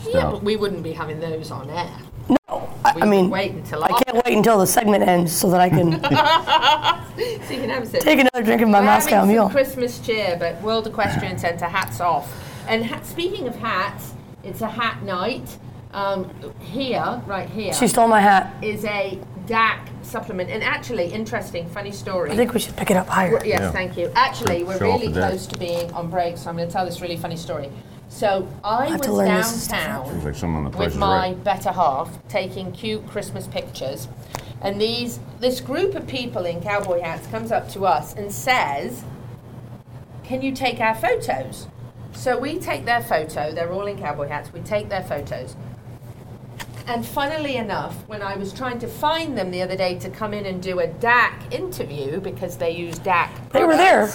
Yeah, 0.08 0.30
but 0.32 0.42
we 0.42 0.56
wouldn't 0.56 0.82
be 0.82 0.92
having 0.92 1.20
those 1.20 1.50
on 1.50 1.70
air. 1.70 1.96
No, 2.28 2.68
I, 2.84 2.92
I 3.02 3.06
mean, 3.06 3.30
wait 3.30 3.52
until 3.52 3.84
I 3.84 3.88
can't 3.88 4.24
wait 4.24 4.36
until 4.36 4.58
the 4.58 4.66
segment 4.66 5.06
ends 5.06 5.32
so 5.32 5.50
that 5.50 5.60
I 5.60 5.68
can 5.68 5.92
So 7.46 7.52
you 7.52 7.60
can 7.60 7.70
have 7.70 7.82
a 7.82 7.86
sip. 7.86 8.00
take 8.00 8.18
another 8.20 8.42
drink 8.42 8.62
of 8.62 8.68
my 8.68 8.80
We're 8.80 8.86
Moscow 8.86 9.16
having 9.16 9.30
mule. 9.30 9.44
some 9.46 9.52
Christmas 9.52 9.98
cheer, 10.00 10.36
but 10.38 10.60
World 10.62 10.86
Equestrian 10.86 11.38
Centre 11.38 11.66
hats 11.66 12.00
off. 12.00 12.32
And 12.68 12.84
ha- 12.84 13.02
speaking 13.02 13.46
of 13.46 13.54
hats, 13.56 14.14
it's 14.42 14.60
a 14.62 14.68
hat 14.68 15.02
night. 15.02 15.58
Um, 15.92 16.28
here, 16.58 17.22
right 17.26 17.48
here, 17.48 17.72
She 17.72 17.86
stole 17.86 18.08
my 18.08 18.20
hat. 18.20 18.52
is 18.64 18.84
a 18.84 19.16
DAC 19.46 19.78
supplement. 20.02 20.50
And 20.50 20.60
actually, 20.64 21.06
interesting, 21.12 21.68
funny 21.68 21.92
story. 21.92 22.32
I 22.32 22.36
think 22.36 22.52
we 22.52 22.58
should 22.58 22.76
pick 22.76 22.90
it 22.90 22.96
up 22.96 23.06
higher. 23.06 23.30
We're- 23.32 23.46
Yes, 23.48 23.60
Yeah. 23.60 23.70
thank 23.70 23.96
you. 23.96 24.10
Actually, 24.16 24.64
we're 24.64 24.76
Show 24.78 24.90
off 24.90 25.00
really 25.00 25.12
the 25.12 25.20
deck. 25.20 25.30
close 25.30 25.46
to 25.46 25.56
being 25.58 25.92
on 25.92 26.08
break, 26.10 26.36
so 26.36 26.50
I'm 26.50 26.56
going 26.56 26.66
to 26.66 26.72
tell 26.72 26.84
this 26.84 27.00
really 27.00 27.16
funny 27.16 27.36
story. 27.36 27.70
So 28.14 28.46
I 28.62 28.86
have 28.90 29.00
was 29.00 29.06
to 29.08 29.12
learn 29.12 29.26
this 29.26 29.64
stuff. 29.64 30.06
downtown 30.06 30.24
like 30.24 30.34
someone 30.36 30.66
on 30.66 30.70
the 30.70 30.78
with 30.78 30.96
my 30.96 31.30
Right. 31.30 31.44
better 31.44 31.72
half 31.72 32.10
taking 32.28 32.70
cute 32.70 33.04
Christmas 33.08 33.48
pictures, 33.48 34.06
and 34.62 34.80
these 34.80 35.18
this 35.40 35.60
group 35.60 35.96
of 35.96 36.06
people 36.06 36.44
in 36.46 36.60
cowboy 36.60 37.00
hats 37.00 37.26
comes 37.26 37.50
up 37.50 37.68
to 37.70 37.84
us 37.86 38.14
and 38.14 38.30
says, 38.30 39.02
"Can 40.22 40.42
you 40.42 40.52
take 40.52 40.78
our 40.80 40.94
photos?" 40.94 41.66
So 42.12 42.38
we 42.38 42.60
take 42.60 42.84
their 42.84 43.00
photo. 43.00 43.50
They're 43.52 43.72
all 43.72 43.86
in 43.86 43.98
cowboy 43.98 44.28
hats. 44.28 44.52
We 44.52 44.60
take 44.60 44.88
their 44.88 45.02
photos. 45.02 45.56
And 46.86 47.04
funnily 47.04 47.56
enough, 47.56 47.96
when 48.06 48.22
I 48.22 48.36
was 48.36 48.52
trying 48.52 48.78
to 48.78 48.86
find 48.86 49.36
them 49.36 49.50
the 49.50 49.60
other 49.60 49.74
day 49.76 49.98
to 49.98 50.08
come 50.08 50.32
in 50.32 50.46
and 50.46 50.62
do 50.62 50.78
a 50.78 50.86
DAC 50.86 51.32
interview 51.50 52.20
because 52.20 52.58
they 52.58 52.70
use 52.70 52.96
DAC, 53.00 53.30
They 53.50 53.64
were 53.64 53.76
there. 53.76 54.08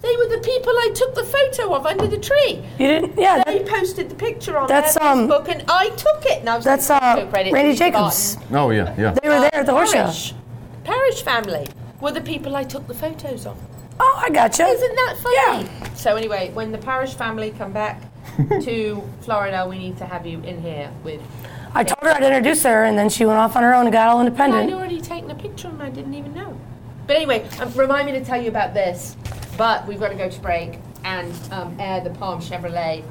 Products, 0.00 0.02
They 0.02 0.16
were 0.16 0.36
the 0.36 0.42
people 0.42 0.72
I 0.72 0.90
took 0.94 1.14
the 1.14 1.24
photo 1.24 1.74
of 1.74 1.86
under 1.86 2.06
the 2.06 2.18
tree. 2.18 2.62
You 2.78 2.86
didn't? 2.86 3.18
Yeah. 3.18 3.42
They 3.46 3.58
That, 3.58 3.68
posted 3.68 4.08
the 4.08 4.14
picture 4.14 4.56
on 4.58 4.68
That's, 4.68 4.94
their 4.94 5.02
um, 5.08 5.28
Facebook, 5.28 5.48
and 5.48 5.64
I 5.68 5.90
took 5.90 6.24
it. 6.26 6.40
And 6.40 6.48
I 6.48 6.56
was 6.56 6.64
that's 6.64 6.88
like, 6.88 7.02
uh, 7.02 7.16
"No 7.16 7.26
credit 7.26 7.52
Randy 7.52 7.76
Jacobs. 7.76 8.36
Barton." 8.36 8.56
Oh 8.56 8.70
yeah, 8.70 8.94
yeah. 8.98 9.10
They 9.22 9.28
were 9.28 9.40
there 9.40 9.54
at 9.54 9.66
the 9.66 9.72
horse 9.72 9.92
show. 9.92 10.02
Parish, 10.02 10.34
Parish 10.84 11.22
family 11.22 11.66
were 12.00 12.12
the 12.12 12.20
people 12.20 12.56
I 12.56 12.64
took 12.64 12.86
the 12.86 12.94
photos 12.94 13.46
of. 13.46 13.56
Oh, 14.00 14.22
I 14.24 14.30
gotcha. 14.30 14.64
Isn't 14.64 14.94
that 14.94 15.16
funny? 15.22 15.36
Yeah. 15.64 15.94
So 15.94 16.14
anyway, 16.14 16.50
when 16.54 16.70
the 16.70 16.78
Parish 16.78 17.14
family 17.14 17.50
come 17.50 17.72
back 17.72 18.00
to 18.62 19.02
Florida, 19.22 19.66
we 19.68 19.78
need 19.78 19.98
to 19.98 20.06
have 20.06 20.26
you 20.26 20.40
in 20.42 20.62
here 20.62 20.90
with. 21.02 21.20
I 21.74 21.84
told 21.84 22.02
her 22.02 22.10
I'd 22.10 22.22
introduce 22.22 22.62
her, 22.62 22.84
and 22.84 22.96
then 22.96 23.08
she 23.08 23.26
went 23.26 23.38
off 23.38 23.56
on 23.56 23.62
her 23.62 23.74
own 23.74 23.86
and 23.86 23.92
got 23.92 24.08
all 24.08 24.20
independent. 24.20 24.68
I'd 24.68 24.72
already 24.72 25.00
taken 25.00 25.30
a 25.30 25.34
picture 25.34 25.68
and 25.68 25.82
I 25.82 25.90
didn't 25.90 26.14
even 26.14 26.32
know. 26.32 26.58
But 27.06 27.16
anyway, 27.16 27.48
um, 27.60 27.72
remind 27.72 28.06
me 28.06 28.12
to 28.12 28.24
tell 28.24 28.40
you 28.40 28.48
about 28.48 28.74
this. 28.74 29.16
But 29.58 29.88
we've 29.88 29.98
got 29.98 30.10
to 30.10 30.14
go 30.14 30.30
to 30.30 30.40
break 30.40 30.78
and 31.02 31.34
um, 31.50 31.76
air 31.80 32.00
the 32.00 32.10
Palm 32.10 32.40
Chevrolet 32.40 33.02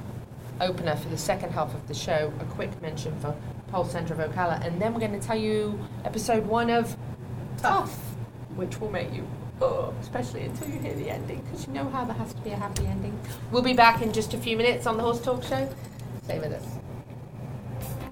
opener 0.62 0.96
for 0.96 1.10
the 1.10 1.18
second 1.18 1.52
half 1.52 1.76
of 1.76 1.86
the 1.90 1.94
show. 1.94 2.34
A 2.40 2.46
quick 2.46 2.82
mention 2.82 3.20
for 3.20 3.36
Pulse 3.68 3.92
Centre 3.92 4.14
of 4.14 4.32
Ocala. 4.32 4.66
And 4.66 4.82
then 4.82 4.94
we're 4.94 5.02
going 5.02 5.20
to 5.20 5.28
tell 5.28 5.38
you 5.38 5.78
episode 6.06 6.46
one 6.48 6.70
of 6.70 6.96
Tough, 7.58 7.94
which 8.56 8.80
will 8.80 8.90
make 8.90 9.14
you, 9.14 9.28
oh, 9.62 9.94
especially 10.00 10.44
until 10.44 10.70
you 10.70 10.80
hear 10.80 10.96
the 10.96 11.10
ending, 11.10 11.42
because 11.42 11.68
you 11.68 11.74
know 11.74 11.90
how 11.90 12.06
there 12.06 12.16
has 12.16 12.34
to 12.34 12.42
be 12.42 12.52
a 12.52 12.56
happy 12.56 12.86
ending. 12.86 13.20
We'll 13.52 13.62
be 13.62 13.74
back 13.74 14.02
in 14.02 14.14
just 14.14 14.34
a 14.34 14.38
few 14.38 14.56
minutes 14.56 14.88
on 14.88 14.96
the 14.96 15.04
Horse 15.04 15.20
Talk 15.20 15.44
Show. 15.44 15.68
Stay 16.24 16.40
with 16.40 16.54
us. 16.54 16.87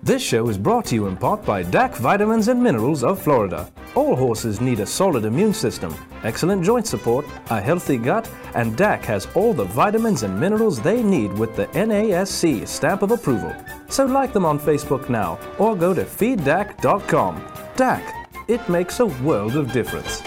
This 0.06 0.22
show 0.22 0.50
is 0.50 0.58
brought 0.60 0.86
to 0.86 0.94
you 0.94 1.08
in 1.08 1.18
part 1.18 1.44
by 1.44 1.64
DAC 1.64 1.96
Vitamins 1.96 2.48
and 2.48 2.62
Minerals 2.62 3.04
of 3.04 3.20
Florida. 3.20 3.72
All 3.96 4.16
horses 4.16 4.62
need 4.62 4.80
a 4.80 4.86
solid 4.86 5.26
immune 5.26 5.52
system, 5.52 5.96
excellent 6.24 6.64
joint 6.64 6.86
support, 6.86 7.26
a 7.50 7.60
healthy 7.60 7.98
gut, 7.98 8.30
and 8.54 8.78
DAC 8.78 9.04
has 9.06 9.28
all 9.34 9.52
the 9.52 9.64
vitamins 9.64 10.22
and 10.22 10.40
minerals 10.40 10.80
they 10.80 11.02
need 11.02 11.34
with 11.34 11.56
the 11.56 11.66
NASC 11.70 12.68
stamp 12.68 13.02
of 13.02 13.10
approval. 13.10 13.52
So 13.90 14.06
like 14.06 14.32
them 14.32 14.46
on 14.46 14.60
Facebook 14.60 15.10
now 15.10 15.40
or 15.58 15.76
go 15.76 15.92
to 15.96 16.04
feeddac.com. 16.04 17.42
DAC, 17.76 18.28
it 18.48 18.70
makes 18.70 19.00
a 19.00 19.08
world 19.08 19.56
of 19.56 19.72
difference. 19.72 20.22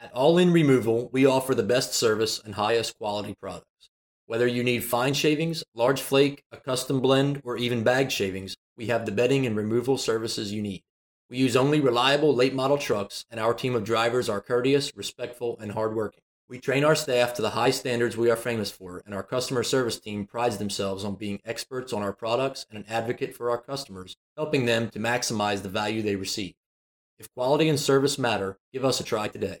At 0.00 0.12
All 0.12 0.38
In 0.38 0.52
Removal, 0.52 1.08
we 1.10 1.26
offer 1.26 1.56
the 1.56 1.64
best 1.64 1.94
service 1.94 2.40
and 2.44 2.54
highest 2.54 2.96
quality 2.96 3.34
products. 3.34 3.73
Whether 4.26 4.46
you 4.46 4.64
need 4.64 4.84
fine 4.84 5.12
shavings, 5.12 5.62
large 5.74 6.00
flake, 6.00 6.44
a 6.50 6.56
custom 6.56 7.00
blend, 7.00 7.42
or 7.44 7.58
even 7.58 7.84
bag 7.84 8.10
shavings, 8.10 8.56
we 8.74 8.86
have 8.86 9.04
the 9.04 9.12
bedding 9.12 9.44
and 9.44 9.54
removal 9.54 9.98
services 9.98 10.50
you 10.50 10.62
need. 10.62 10.82
We 11.28 11.36
use 11.36 11.56
only 11.56 11.78
reliable 11.78 12.34
late 12.34 12.54
model 12.54 12.78
trucks, 12.78 13.26
and 13.30 13.38
our 13.38 13.52
team 13.52 13.74
of 13.74 13.84
drivers 13.84 14.30
are 14.30 14.40
courteous, 14.40 14.90
respectful, 14.96 15.58
and 15.60 15.72
hardworking. 15.72 16.22
We 16.48 16.58
train 16.58 16.84
our 16.84 16.94
staff 16.94 17.34
to 17.34 17.42
the 17.42 17.50
high 17.50 17.70
standards 17.70 18.16
we 18.16 18.30
are 18.30 18.36
famous 18.36 18.70
for, 18.70 19.02
and 19.04 19.14
our 19.14 19.22
customer 19.22 19.62
service 19.62 20.00
team 20.00 20.26
prides 20.26 20.56
themselves 20.56 21.04
on 21.04 21.16
being 21.16 21.40
experts 21.44 21.92
on 21.92 22.02
our 22.02 22.14
products 22.14 22.64
and 22.70 22.78
an 22.78 22.86
advocate 22.88 23.36
for 23.36 23.50
our 23.50 23.60
customers, 23.60 24.16
helping 24.36 24.64
them 24.64 24.88
to 24.90 24.98
maximize 24.98 25.60
the 25.60 25.68
value 25.68 26.00
they 26.00 26.16
receive. 26.16 26.54
If 27.18 27.32
quality 27.34 27.68
and 27.68 27.78
service 27.78 28.18
matter, 28.18 28.58
give 28.72 28.86
us 28.86 29.00
a 29.00 29.04
try 29.04 29.28
today. 29.28 29.60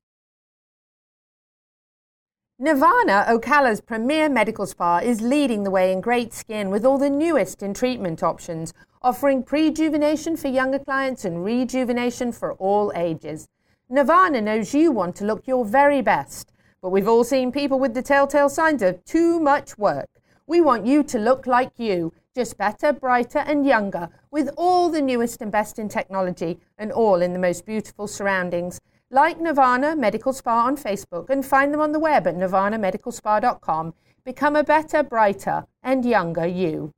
Nirvana, 2.63 3.25
Ocala's 3.27 3.81
premier 3.81 4.29
medical 4.29 4.67
spa, 4.67 4.99
is 4.99 5.19
leading 5.19 5.63
the 5.63 5.71
way 5.71 5.91
in 5.91 5.99
great 5.99 6.31
skin 6.31 6.69
with 6.69 6.85
all 6.85 6.99
the 6.99 7.09
newest 7.09 7.63
in 7.63 7.73
treatment 7.73 8.21
options, 8.21 8.71
offering 9.01 9.41
prejuvenation 9.41 10.37
for 10.37 10.47
younger 10.47 10.77
clients 10.77 11.25
and 11.25 11.43
rejuvenation 11.43 12.31
for 12.31 12.53
all 12.53 12.91
ages. 12.95 13.47
Nirvana 13.89 14.41
knows 14.41 14.75
you 14.75 14.91
want 14.91 15.15
to 15.15 15.25
look 15.25 15.47
your 15.47 15.65
very 15.65 16.03
best, 16.03 16.53
but 16.83 16.91
we've 16.91 17.07
all 17.07 17.23
seen 17.23 17.51
people 17.51 17.79
with 17.79 17.95
the 17.95 18.03
telltale 18.03 18.47
signs 18.47 18.83
of 18.83 19.03
too 19.05 19.39
much 19.39 19.75
work. 19.79 20.11
We 20.45 20.61
want 20.61 20.85
you 20.85 21.01
to 21.01 21.17
look 21.17 21.47
like 21.47 21.71
you, 21.77 22.13
just 22.35 22.59
better, 22.59 22.93
brighter, 22.93 23.39
and 23.39 23.65
younger, 23.65 24.07
with 24.29 24.51
all 24.55 24.91
the 24.91 25.01
newest 25.01 25.41
and 25.41 25.51
best 25.51 25.79
in 25.79 25.89
technology 25.89 26.59
and 26.77 26.91
all 26.91 27.23
in 27.23 27.33
the 27.33 27.39
most 27.39 27.65
beautiful 27.65 28.07
surroundings. 28.07 28.79
Like 29.13 29.41
Nirvana 29.41 29.93
Medical 29.93 30.31
Spa 30.31 30.65
on 30.65 30.77
Facebook 30.77 31.29
and 31.29 31.45
find 31.45 31.73
them 31.73 31.81
on 31.81 31.91
the 31.91 31.99
web 31.99 32.27
at 32.27 32.35
nirvanamedicalspa.com. 32.35 33.93
Become 34.23 34.55
a 34.55 34.63
better, 34.63 35.03
brighter, 35.03 35.65
and 35.83 36.05
younger 36.05 36.47
you. 36.47 36.93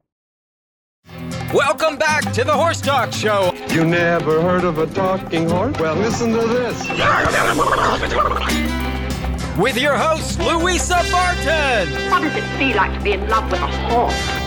Welcome 1.51 1.97
back 1.97 2.31
to 2.33 2.43
the 2.43 2.53
Horse 2.53 2.81
Talk 2.81 3.11
Show. 3.11 3.51
You 3.69 3.83
never 3.83 4.43
heard 4.43 4.63
of 4.63 4.77
a 4.77 4.85
talking 4.85 5.49
horse? 5.49 5.75
Well, 5.79 5.95
listen 5.95 6.31
to 6.33 6.45
this. 6.47 6.87
With 9.57 9.79
your 9.79 9.97
host, 9.97 10.39
Louisa 10.39 11.01
Barton. 11.11 11.89
What 12.11 12.21
does 12.21 12.35
it 12.35 12.43
feel 12.59 12.77
like 12.77 12.95
to 12.95 13.03
be 13.03 13.13
in 13.13 13.27
love 13.27 13.49
with 13.51 13.59
a 13.59 13.67
horse? 13.89 14.42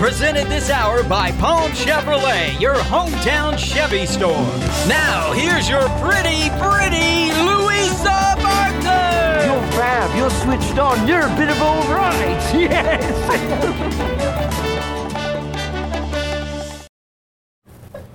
Presented 0.00 0.46
this 0.46 0.70
hour 0.70 1.02
by 1.02 1.30
Palm 1.32 1.72
Chevrolet, 1.72 2.58
your 2.58 2.74
hometown 2.74 3.58
Chevy 3.58 4.06
store. 4.06 4.46
Now, 4.88 5.30
here's 5.34 5.68
your 5.68 5.86
pretty, 6.00 6.48
pretty 6.56 7.28
Louisa 7.44 8.34
Barton. 8.40 9.44
You're 9.44 9.72
fab. 9.72 10.16
You're 10.16 10.30
switched 10.30 10.78
on. 10.78 11.06
You're 11.06 11.26
a 11.26 11.36
bit 11.36 11.50
of 11.50 11.60
all 11.60 11.82
right. 11.92 12.40
Yes. 12.54 13.10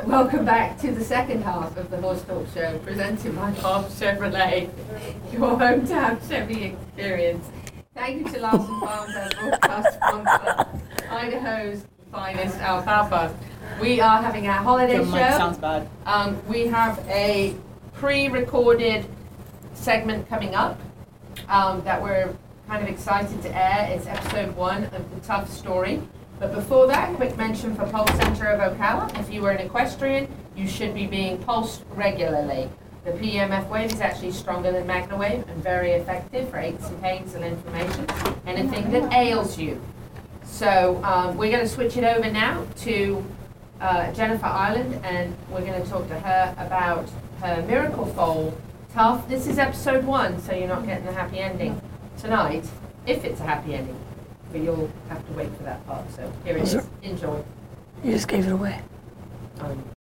Welcome 0.07 0.43
back 0.43 0.79
to 0.81 0.91
the 0.91 1.03
second 1.03 1.43
half 1.43 1.77
of 1.77 1.91
the 1.91 1.97
Horse 1.97 2.23
Talk 2.23 2.47
Show, 2.51 2.79
presented 2.79 3.35
by 3.35 3.51
Palm 3.51 3.85
Chevrolet, 3.85 4.71
your 5.31 5.55
hometown 5.55 6.27
Chevy 6.27 6.63
experience. 6.63 7.47
Thank 7.95 8.27
you 8.27 8.33
to 8.33 8.39
Larson 8.41 8.79
Farms, 8.81 9.15
our 9.15 9.29
broadcast 9.29 9.93
sponsor, 9.95 10.67
Idaho's 11.09 11.85
finest 12.11 12.57
alfalfa. 12.59 13.33
We 13.79 14.01
are 14.01 14.21
having 14.21 14.47
our 14.47 14.61
holiday 14.61 14.97
The 14.97 15.05
show. 15.05 15.11
mic 15.11 15.31
sounds 15.33 15.57
bad. 15.57 15.87
Um, 16.05 16.45
we 16.47 16.67
have 16.67 16.99
a 17.07 17.55
pre-recorded 17.93 19.05
segment 19.73 20.27
coming 20.27 20.55
up 20.55 20.79
um, 21.47 21.81
that 21.85 22.01
we're 22.01 22.35
kind 22.67 22.83
of 22.83 22.89
excited 22.89 23.41
to 23.43 23.49
air. 23.55 23.87
It's 23.95 24.07
episode 24.07 24.55
one 24.57 24.83
of 24.85 24.91
the 25.15 25.21
Tough 25.25 25.49
Story. 25.49 26.01
But 26.37 26.53
before 26.53 26.87
that, 26.87 27.15
quick 27.15 27.37
mention 27.37 27.75
for 27.75 27.87
Pulse 27.87 28.11
Center 28.17 28.47
of 28.47 28.77
Ocala. 28.77 29.17
If 29.17 29.31
you 29.31 29.41
were 29.41 29.51
an 29.51 29.65
equestrian, 29.65 30.27
you 30.53 30.67
should 30.67 30.93
be 30.93 31.07
being 31.07 31.37
pulsed 31.37 31.85
regularly. 31.91 32.69
The 33.05 33.11
PEMF 33.11 33.69
wave 33.69 33.93
is 33.93 34.01
actually 34.01 34.31
stronger 34.31 34.71
than 34.71 34.87
Magna 34.87 35.15
wave 35.15 35.47
and 35.47 35.63
very 35.63 35.91
effective 35.91 36.49
for 36.49 36.57
aches 36.57 36.87
and 36.87 36.99
pains 37.03 37.35
and 37.35 37.45
inflammation, 37.45 38.07
anything 38.47 38.89
that 38.89 39.13
ails 39.13 39.59
you. 39.59 39.79
So 40.43 40.99
um, 41.03 41.37
we're 41.37 41.51
going 41.51 41.63
to 41.63 41.69
switch 41.69 41.97
it 41.97 42.03
over 42.03 42.31
now 42.31 42.65
to 42.77 43.23
uh, 43.79 44.11
Jennifer 44.13 44.47
Ireland, 44.47 44.99
and 45.03 45.35
we're 45.51 45.61
going 45.61 45.83
to 45.83 45.87
talk 45.87 46.07
to 46.07 46.19
her 46.19 46.55
about 46.57 47.07
her 47.41 47.63
miracle 47.67 48.07
foal. 48.07 48.57
Tough. 48.91 49.29
This 49.29 49.45
is 49.45 49.59
episode 49.59 50.03
one, 50.03 50.41
so 50.41 50.53
you're 50.53 50.67
not 50.67 50.83
getting 50.87 51.05
the 51.05 51.13
happy 51.13 51.37
ending 51.37 51.79
tonight, 52.17 52.67
if 53.05 53.23
it's 53.23 53.39
a 53.39 53.43
happy 53.43 53.75
ending. 53.75 53.99
But 54.51 54.61
you'll 54.61 54.89
have 55.09 55.23
to 55.27 55.33
wait 55.33 55.55
for 55.57 55.63
that 55.63 55.85
part. 55.85 56.09
So 56.15 56.33
here 56.43 56.57
it 56.57 56.63
is. 56.63 56.87
Enjoy. 57.03 57.43
You 58.03 58.13
just 58.13 58.27
gave 58.27 58.47
it 58.47 58.51
away. 58.51 58.81
Um, 59.59 59.94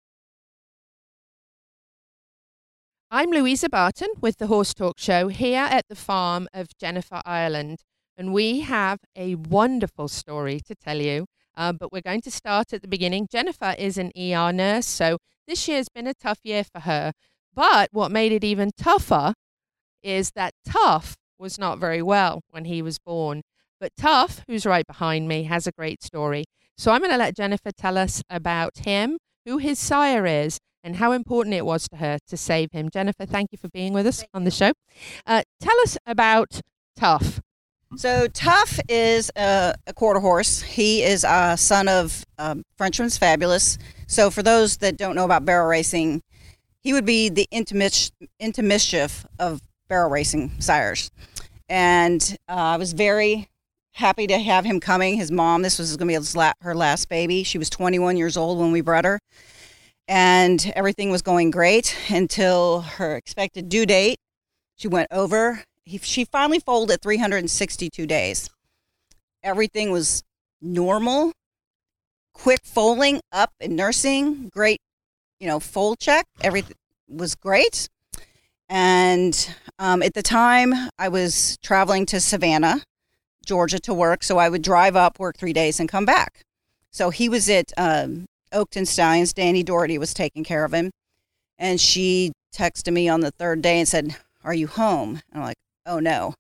I'm 3.17 3.31
Louisa 3.31 3.69
Barton 3.69 4.09
with 4.21 4.39
the 4.39 4.49
Horse 4.49 4.75
Talk 4.75 4.99
Show 4.99 5.29
here 5.29 5.69
at 5.71 5.87
the 5.89 5.95
farm 5.95 6.49
of 6.53 6.77
Jennifer 6.81 7.23
Ireland, 7.25 7.79
and 8.17 8.33
we 8.33 8.63
have 8.63 8.99
a 9.15 9.37
wonderful 9.37 10.09
story 10.09 10.59
to 10.67 10.75
tell 10.75 10.97
you. 11.01 11.27
Uh, 11.57 11.73
but 11.73 11.93
we're 11.93 12.03
going 12.03 12.23
to 12.23 12.31
start 12.33 12.73
at 12.73 12.83
the 12.83 12.89
beginning. 12.89 13.29
Jennifer 13.31 13.77
is 13.79 13.99
an 13.99 14.11
ER 14.19 14.53
nurse, 14.53 14.87
so 14.87 15.19
this 15.47 15.69
year's 15.69 15.89
been 15.89 16.09
a 16.09 16.15
tough 16.15 16.41
year 16.43 16.65
for 16.65 16.81
her. 16.81 17.13
But 17.55 17.91
what 17.93 18.11
made 18.11 18.33
it 18.33 18.43
even 18.43 18.73
tougher 18.77 19.35
is 20.03 20.33
that 20.35 20.55
Tough 20.65 21.15
was 21.39 21.57
not 21.57 21.79
very 21.79 22.03
well 22.03 22.41
when 22.51 22.65
he 22.65 22.83
was 22.83 22.99
born. 22.99 23.43
But 23.79 23.93
Tough, 23.97 24.43
who's 24.49 24.67
right 24.67 24.89
behind 24.89 25.29
me, 25.29 25.45
has 25.45 25.69
a 25.69 25.73
great 25.79 26.03
story. 26.03 26.47
So 26.77 26.91
I'm 26.91 27.01
going 27.01 27.13
to 27.13 27.17
let 27.17 27.37
Jennifer 27.37 27.71
tell 27.71 27.97
us 27.97 28.25
about 28.29 28.79
him, 28.79 29.19
who 29.47 29.59
his 29.59 29.79
sire 29.79 30.27
is, 30.27 30.59
and 30.85 30.97
how 30.97 31.13
important 31.13 31.55
it 31.55 31.65
was 31.65 31.89
to 31.89 31.97
her 31.97 32.19
to 32.29 32.37
save 32.37 32.71
him. 32.73 32.91
Jennifer, 32.91 33.25
thank 33.25 33.51
you 33.51 33.59
for 33.59 33.69
being 33.71 33.95
with 33.95 34.07
us 34.07 34.23
on 34.35 34.45
the 34.45 34.51
show. 34.51 34.73
Uh, 35.27 35.43
tell 35.59 35.81
us 35.81 35.97
about 36.07 36.61
Tough. 36.95 37.41
So 37.97 38.27
Tough 38.29 38.79
is 38.89 39.31
a, 39.37 39.75
a 39.87 39.95
quarter 39.95 40.21
horse. 40.21 40.61
He 40.61 41.03
is 41.03 41.25
a 41.25 41.57
son 41.57 41.89
of 41.89 42.25
um, 42.39 42.63
Frenchman's 42.77 43.17
Fabulous. 43.17 43.79
So 44.07 44.31
for 44.31 44.43
those 44.43 44.77
that 44.79 44.97
don't 44.97 45.17
know 45.17 45.25
about 45.25 45.45
barrel 45.45 45.67
racing, 45.67 46.23
he 46.83 46.93
would 46.93 47.07
be 47.07 47.31
the 47.31 47.49
into 47.51 48.63
mischief 48.63 49.27
of 49.39 49.63
barrel 49.89 50.11
racing 50.11 50.53
sires. 50.61 51.11
And 51.69 52.37
uh, 52.49 52.53
I 52.53 52.77
was 52.77 52.93
very 52.93 53.49
happy 53.93 54.27
to 54.27 54.39
have 54.39 54.65
him 54.65 54.81
coming. 54.81 55.17
His 55.17 55.31
mom, 55.31 55.63
this 55.63 55.79
was 55.79 55.97
going 55.97 56.13
to 56.13 56.21
be 56.21 56.39
la- 56.39 56.53
her 56.61 56.75
last 56.75 57.09
baby. 57.09 57.43
She 57.43 57.59
was 57.59 57.71
21 57.71 58.17
years 58.17 58.37
old 58.37 58.59
when 58.59 58.73
we 58.73 58.81
bred 58.81 59.05
her. 59.05 59.19
And 60.07 60.73
everything 60.77 61.11
was 61.11 61.23
going 61.23 61.51
great 61.51 61.97
until 62.11 62.83
her 62.83 63.17
expected 63.17 63.69
due 63.69 63.87
date. 63.87 64.19
She 64.77 64.89
went 64.89 65.09
over. 65.11 65.63
He, 65.85 65.99
she 65.99 66.25
finally 66.25 66.59
foaled 66.59 66.91
at 66.91 67.03
362 67.03 68.07
days. 68.07 68.51
Everything 69.43 69.91
was 69.91 70.23
normal, 70.61 71.33
quick 72.33 72.61
foaling 72.65 73.21
up 73.33 73.53
and 73.61 73.77
nursing, 73.77 74.49
great, 74.49 74.81
you 75.39 75.47
know, 75.47 75.61
foal 75.61 75.97
check. 75.97 76.27
Everything 76.43 76.77
was 77.09 77.35
great. 77.35 77.89
And 78.69 79.55
um, 79.79 80.03
at 80.03 80.15
the 80.15 80.23
time, 80.23 80.75
I 80.99 81.09
was 81.09 81.59
traveling 81.63 82.07
to 82.07 82.21
Savannah, 82.21 82.83
Georgia 83.47 83.79
to 83.81 83.95
work. 83.95 84.23
So 84.23 84.39
I 84.39 84.49
would 84.49 84.63
drive 84.63 84.97
up, 84.97 85.19
work 85.19 85.37
three 85.37 85.53
days, 85.53 85.79
and 85.79 85.89
come 85.89 86.05
back. 86.05 86.45
So 86.91 87.11
he 87.11 87.29
was 87.29 87.49
at 87.51 87.73
um, 87.77 88.27
Oakton 88.55 88.87
Stallions. 88.87 89.33
Danny 89.33 89.63
Doherty 89.63 89.99
was 89.99 90.15
taking 90.15 90.45
care 90.45 90.65
of 90.65 90.73
him. 90.73 90.91
And 91.59 91.81
she 91.81 92.33
texted 92.55 92.93
me 92.93 93.09
on 93.09 93.21
the 93.21 93.31
third 93.31 93.63
day 93.63 93.79
and 93.79 93.89
said, 93.89 94.17
Are 94.43 94.55
you 94.55 94.67
home? 94.67 95.21
And 95.31 95.41
I'm 95.41 95.43
like, 95.43 95.57
Oh 95.87 95.99
no. 95.99 96.35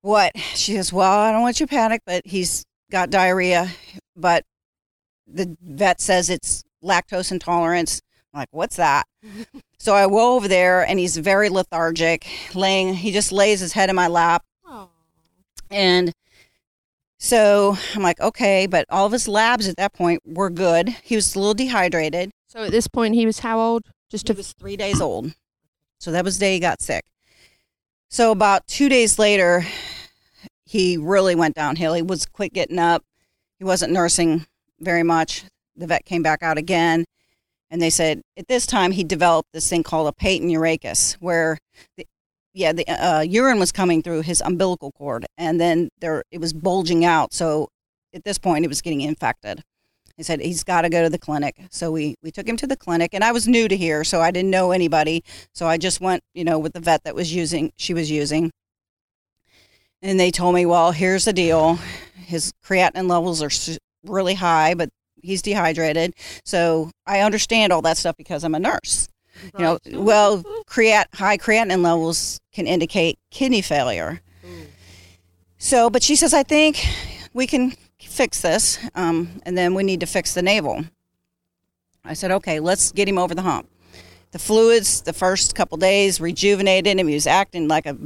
What? 0.00 0.36
She 0.36 0.74
says, 0.74 0.92
Well, 0.92 1.12
I 1.12 1.32
don't 1.32 1.42
want 1.42 1.60
you 1.60 1.66
to 1.66 1.70
panic, 1.70 2.02
but 2.06 2.22
he's 2.26 2.64
got 2.90 3.10
diarrhea. 3.10 3.68
But 4.16 4.44
the 5.26 5.56
vet 5.62 6.00
says 6.00 6.28
it's 6.28 6.62
lactose 6.82 7.30
intolerance. 7.30 8.00
I'm 8.32 8.40
like, 8.40 8.48
What's 8.50 8.76
that? 8.76 9.06
so 9.78 9.94
I 9.94 10.06
go 10.06 10.36
over 10.36 10.48
there 10.48 10.86
and 10.86 10.98
he's 10.98 11.16
very 11.16 11.48
lethargic, 11.48 12.26
laying, 12.54 12.94
he 12.94 13.12
just 13.12 13.32
lays 13.32 13.60
his 13.60 13.72
head 13.72 13.90
in 13.90 13.96
my 13.96 14.08
lap. 14.08 14.42
And 15.70 16.12
so 17.22 17.78
I'm 17.94 18.02
like, 18.02 18.20
okay, 18.20 18.66
but 18.66 18.84
all 18.90 19.06
of 19.06 19.12
his 19.12 19.28
labs 19.28 19.68
at 19.68 19.76
that 19.76 19.92
point 19.92 20.22
were 20.26 20.50
good. 20.50 20.88
He 21.04 21.14
was 21.14 21.36
a 21.36 21.38
little 21.38 21.54
dehydrated. 21.54 22.32
So 22.48 22.64
at 22.64 22.72
this 22.72 22.88
point, 22.88 23.14
he 23.14 23.26
was 23.26 23.38
how 23.38 23.60
old? 23.60 23.84
Just 24.10 24.26
he 24.26 24.34
was 24.34 24.52
three 24.54 24.76
days 24.76 25.00
old. 25.00 25.32
So 26.00 26.10
that 26.10 26.24
was 26.24 26.38
the 26.38 26.46
day 26.46 26.54
he 26.54 26.58
got 26.58 26.82
sick. 26.82 27.04
So 28.10 28.32
about 28.32 28.66
two 28.66 28.88
days 28.88 29.20
later, 29.20 29.64
he 30.66 30.96
really 30.96 31.36
went 31.36 31.54
downhill. 31.54 31.94
He 31.94 32.02
was 32.02 32.26
quit 32.26 32.52
getting 32.52 32.80
up. 32.80 33.04
He 33.60 33.64
wasn't 33.64 33.92
nursing 33.92 34.44
very 34.80 35.04
much. 35.04 35.44
The 35.76 35.86
vet 35.86 36.04
came 36.04 36.24
back 36.24 36.42
out 36.42 36.58
again, 36.58 37.04
and 37.70 37.80
they 37.80 37.88
said 37.88 38.20
at 38.36 38.48
this 38.48 38.66
time 38.66 38.90
he 38.90 39.04
developed 39.04 39.50
this 39.52 39.70
thing 39.70 39.84
called 39.84 40.08
a 40.08 40.12
patent 40.12 40.50
urachus, 40.50 41.14
where 41.20 41.56
the 41.96 42.04
yeah 42.54 42.72
the 42.72 42.86
uh, 42.88 43.20
urine 43.20 43.58
was 43.58 43.72
coming 43.72 44.02
through 44.02 44.22
his 44.22 44.42
umbilical 44.44 44.92
cord, 44.92 45.26
and 45.38 45.60
then 45.60 45.88
there 46.00 46.22
it 46.30 46.40
was 46.40 46.52
bulging 46.52 47.04
out. 47.04 47.32
So 47.32 47.68
at 48.14 48.24
this 48.24 48.38
point, 48.38 48.64
it 48.64 48.68
was 48.68 48.82
getting 48.82 49.00
infected. 49.00 49.62
He 50.16 50.22
said 50.22 50.40
he's 50.40 50.62
got 50.62 50.82
to 50.82 50.90
go 50.90 51.02
to 51.02 51.08
the 51.08 51.18
clinic. 51.18 51.56
So 51.70 51.90
we 51.90 52.16
we 52.22 52.30
took 52.30 52.46
him 52.46 52.56
to 52.58 52.66
the 52.66 52.76
clinic, 52.76 53.14
and 53.14 53.24
I 53.24 53.32
was 53.32 53.48
new 53.48 53.68
to 53.68 53.76
here, 53.76 54.04
so 54.04 54.20
I 54.20 54.30
didn't 54.30 54.50
know 54.50 54.70
anybody. 54.72 55.24
So 55.54 55.66
I 55.66 55.78
just 55.78 56.00
went, 56.00 56.22
you 56.34 56.44
know, 56.44 56.58
with 56.58 56.74
the 56.74 56.80
vet 56.80 57.04
that 57.04 57.14
was 57.14 57.34
using 57.34 57.72
she 57.76 57.94
was 57.94 58.10
using. 58.10 58.50
And 60.02 60.18
they 60.18 60.32
told 60.32 60.54
me, 60.54 60.66
well, 60.66 60.90
here's 60.90 61.24
the 61.26 61.32
deal. 61.32 61.78
His 62.16 62.52
creatinine 62.64 63.08
levels 63.08 63.40
are 63.40 63.78
really 64.04 64.34
high, 64.34 64.74
but 64.74 64.90
he's 65.22 65.42
dehydrated. 65.42 66.14
So 66.44 66.90
I 67.06 67.20
understand 67.20 67.72
all 67.72 67.82
that 67.82 67.96
stuff 67.96 68.16
because 68.16 68.42
I'm 68.42 68.54
a 68.54 68.58
nurse. 68.58 69.08
You 69.58 69.64
know, 69.64 69.78
well, 69.92 70.44
creat 70.66 71.06
high 71.14 71.38
creatinine 71.38 71.82
levels 71.82 72.40
can 72.52 72.66
indicate 72.66 73.18
kidney 73.30 73.62
failure. 73.62 74.20
So, 75.58 75.90
but 75.90 76.02
she 76.02 76.16
says, 76.16 76.34
I 76.34 76.42
think 76.42 76.84
we 77.32 77.46
can 77.46 77.72
fix 78.00 78.40
this, 78.40 78.78
um, 78.94 79.40
and 79.46 79.56
then 79.56 79.74
we 79.74 79.82
need 79.82 80.00
to 80.00 80.06
fix 80.06 80.34
the 80.34 80.42
navel. 80.42 80.84
I 82.04 82.14
said, 82.14 82.32
okay, 82.32 82.58
let's 82.58 82.90
get 82.92 83.08
him 83.08 83.18
over 83.18 83.34
the 83.34 83.42
hump. 83.42 83.68
The 84.32 84.38
fluids, 84.38 85.02
the 85.02 85.12
first 85.12 85.54
couple 85.54 85.78
days, 85.78 86.20
rejuvenated 86.20 86.98
him. 86.98 87.06
He 87.06 87.14
was 87.14 87.26
acting 87.26 87.68
like 87.68 87.86
a 87.86 87.96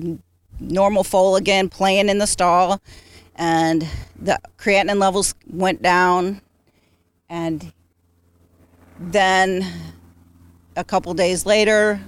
normal 0.61 1.03
foal 1.03 1.37
again, 1.37 1.69
playing 1.69 2.09
in 2.09 2.19
the 2.19 2.27
stall, 2.27 2.83
and 3.37 3.87
the 4.21 4.39
creatinine 4.59 5.01
levels 5.01 5.35
went 5.47 5.83
down. 5.83 6.43
And 7.29 7.73
then 8.99 9.67
a 10.77 10.85
couple 10.85 11.13
days 11.15 11.47
later, 11.47 12.01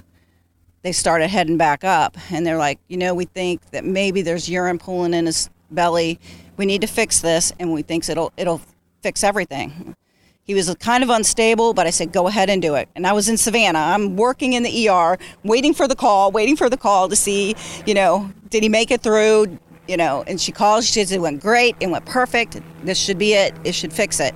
they 0.81 0.91
started 0.91 1.27
heading 1.27 1.57
back 1.57 1.83
up, 1.83 2.17
and 2.31 2.45
they're 2.45 2.57
like, 2.57 2.79
you 2.87 2.97
know, 2.97 3.13
we 3.13 3.25
think 3.25 3.69
that 3.71 3.83
maybe 3.83 4.21
there's 4.21 4.49
urine 4.49 4.77
pooling 4.77 5.13
in 5.13 5.25
his 5.25 5.49
belly. 5.71 6.19
We 6.55 6.65
need 6.65 6.81
to 6.81 6.87
fix 6.87 7.19
this, 7.19 7.51
and 7.59 7.73
we 7.73 7.81
think 7.81 8.07
it'll 8.07 8.31
it'll 8.37 8.61
fix 9.01 9.23
everything. 9.23 9.95
He 10.43 10.55
was 10.55 10.73
kind 10.79 11.03
of 11.03 11.11
unstable, 11.11 11.73
but 11.73 11.85
I 11.85 11.91
said, 11.91 12.11
go 12.11 12.27
ahead 12.27 12.49
and 12.49 12.59
do 12.59 12.73
it. 12.73 12.89
And 12.95 13.05
I 13.05 13.13
was 13.13 13.29
in 13.29 13.37
Savannah. 13.37 13.77
I'm 13.77 14.15
working 14.15 14.53
in 14.53 14.63
the 14.63 14.89
ER, 14.89 15.17
waiting 15.43 15.75
for 15.75 15.87
the 15.87 15.95
call, 15.95 16.31
waiting 16.31 16.55
for 16.55 16.71
the 16.71 16.77
call 16.77 17.07
to 17.07 17.15
see, 17.15 17.55
you 17.85 17.93
know, 17.93 18.31
did 18.49 18.63
he 18.63 18.69
make 18.69 18.89
it 18.89 19.01
through? 19.01 19.59
You 19.87 19.97
know, 19.97 20.23
and 20.25 20.41
she 20.41 20.51
calls, 20.51 20.87
she 20.87 20.93
says, 20.93 21.11
it 21.11 21.21
went 21.21 21.41
great, 21.41 21.75
it 21.79 21.87
went 21.87 22.05
perfect. 22.05 22.59
This 22.83 22.97
should 22.97 23.19
be 23.19 23.33
it, 23.33 23.53
it 23.63 23.75
should 23.75 23.93
fix 23.93 24.19
it. 24.19 24.33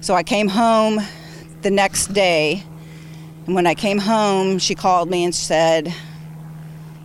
So 0.00 0.14
I 0.14 0.24
came 0.24 0.48
home 0.48 0.98
the 1.62 1.70
next 1.70 2.08
day, 2.08 2.64
and 3.48 3.54
when 3.56 3.66
I 3.66 3.74
came 3.74 3.98
home, 3.98 4.60
she 4.60 4.76
called 4.76 5.10
me 5.10 5.24
and 5.24 5.34
said, 5.34 5.92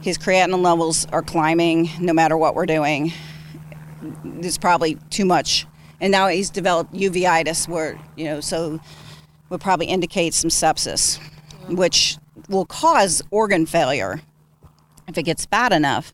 his 0.01 0.19
creatinine 0.19 0.61
levels 0.61 1.07
are 1.11 1.23
climbing 1.23 1.89
no 1.99 2.13
matter 2.13 2.37
what 2.37 2.53
we're 2.53 2.67
doing. 2.67 3.11
It's 4.23 4.59
probably 4.59 4.95
too 5.09 5.25
much 5.25 5.65
and 6.03 6.11
now 6.11 6.27
he's 6.27 6.49
developed 6.49 6.93
uveitis, 6.93 7.65
where 7.65 7.97
you 8.17 8.25
know, 8.25 8.41
so 8.41 8.77
would 9.49 9.61
probably 9.61 9.85
indicate 9.85 10.33
some 10.33 10.49
sepsis, 10.49 11.17
which 11.69 12.17
will 12.49 12.65
cause 12.65 13.21
organ 13.31 13.65
failure 13.65 14.21
if 15.07 15.17
it 15.17 15.23
gets 15.23 15.45
bad 15.45 15.71
enough. 15.71 16.13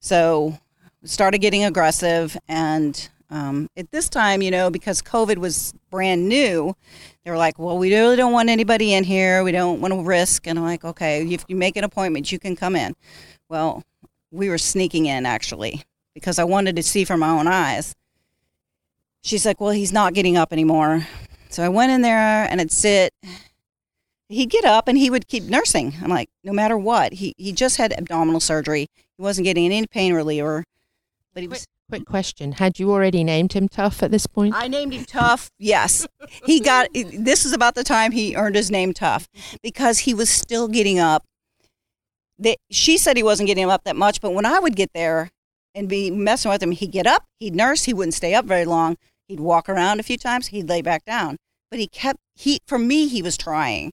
So 0.00 0.58
started 1.04 1.38
getting 1.38 1.64
aggressive, 1.64 2.36
and 2.46 3.08
um, 3.30 3.70
at 3.74 3.90
this 3.90 4.10
time, 4.10 4.42
you 4.42 4.50
know, 4.50 4.68
because 4.68 5.00
COVID 5.00 5.38
was 5.38 5.72
brand 5.88 6.28
new, 6.28 6.76
they 7.26 7.30
were 7.30 7.36
like, 7.36 7.58
"Well, 7.58 7.76
we 7.76 7.92
really 7.94 8.16
don't 8.16 8.32
want 8.32 8.48
anybody 8.48 8.94
in 8.94 9.04
here. 9.04 9.44
We 9.44 9.52
don't 9.52 9.82
want 9.82 9.92
to 9.92 10.00
risk." 10.00 10.46
And 10.46 10.58
I'm 10.58 10.64
like, 10.64 10.84
"Okay, 10.84 11.22
if 11.30 11.44
you 11.48 11.56
make 11.56 11.76
an 11.76 11.84
appointment, 11.84 12.32
you 12.32 12.38
can 12.38 12.56
come 12.56 12.74
in." 12.74 12.94
Well, 13.50 13.82
we 14.30 14.48
were 14.48 14.56
sneaking 14.56 15.04
in 15.04 15.26
actually 15.26 15.82
because 16.14 16.38
I 16.38 16.44
wanted 16.44 16.76
to 16.76 16.82
see 16.82 17.04
from 17.04 17.20
my 17.20 17.28
own 17.28 17.46
eyes 17.46 17.94
she's 19.26 19.44
like, 19.44 19.60
well, 19.60 19.70
he's 19.70 19.92
not 19.92 20.14
getting 20.14 20.36
up 20.36 20.52
anymore. 20.52 21.06
So 21.50 21.62
I 21.62 21.68
went 21.68 21.92
in 21.92 22.02
there 22.02 22.48
and 22.50 22.60
I'd 22.60 22.70
sit. 22.70 23.12
He'd 24.28 24.50
get 24.50 24.64
up 24.64 24.88
and 24.88 24.96
he 24.96 25.10
would 25.10 25.28
keep 25.28 25.44
nursing. 25.44 25.94
I'm 26.02 26.10
like, 26.10 26.28
no 26.42 26.52
matter 26.52 26.78
what. 26.78 27.14
He 27.14 27.34
he 27.36 27.52
just 27.52 27.76
had 27.76 27.92
abdominal 27.92 28.40
surgery. 28.40 28.88
He 29.16 29.22
wasn't 29.22 29.44
getting 29.44 29.66
any 29.66 29.86
pain 29.86 30.12
reliever, 30.14 30.64
but 31.34 31.42
he 31.42 31.48
was. 31.48 31.66
Quick 31.88 32.04
question: 32.04 32.52
Had 32.52 32.80
you 32.80 32.90
already 32.90 33.22
named 33.22 33.52
him 33.52 33.68
Tough 33.68 34.02
at 34.02 34.10
this 34.10 34.26
point? 34.26 34.54
I 34.56 34.66
named 34.66 34.92
him 34.92 35.04
Tough. 35.04 35.50
Yes, 35.58 36.06
he 36.44 36.58
got. 36.58 36.88
This 36.92 37.46
is 37.46 37.52
about 37.52 37.76
the 37.76 37.84
time 37.84 38.10
he 38.10 38.34
earned 38.34 38.56
his 38.56 38.70
name 38.70 38.92
Tough 38.92 39.28
because 39.62 40.00
he 40.00 40.12
was 40.12 40.28
still 40.28 40.66
getting 40.66 40.98
up. 40.98 41.24
She 42.70 42.98
said 42.98 43.16
he 43.16 43.22
wasn't 43.22 43.46
getting 43.46 43.70
up 43.70 43.84
that 43.84 43.96
much, 43.96 44.20
but 44.20 44.32
when 44.32 44.44
I 44.44 44.58
would 44.58 44.74
get 44.74 44.90
there 44.94 45.30
and 45.74 45.88
be 45.88 46.10
messing 46.10 46.50
with 46.50 46.62
him, 46.62 46.72
he'd 46.72 46.90
get 46.90 47.06
up, 47.06 47.24
he'd 47.38 47.54
nurse, 47.54 47.84
he 47.84 47.94
wouldn't 47.94 48.14
stay 48.14 48.34
up 48.34 48.46
very 48.46 48.64
long. 48.64 48.96
He'd 49.28 49.40
walk 49.40 49.68
around 49.68 50.00
a 50.00 50.02
few 50.02 50.18
times, 50.18 50.48
he'd 50.48 50.68
lay 50.68 50.82
back 50.82 51.04
down. 51.04 51.36
But 51.70 51.78
he 51.80 51.86
kept 51.86 52.18
he 52.34 52.58
for 52.66 52.78
me 52.78 53.06
he 53.06 53.22
was 53.22 53.36
trying. 53.36 53.92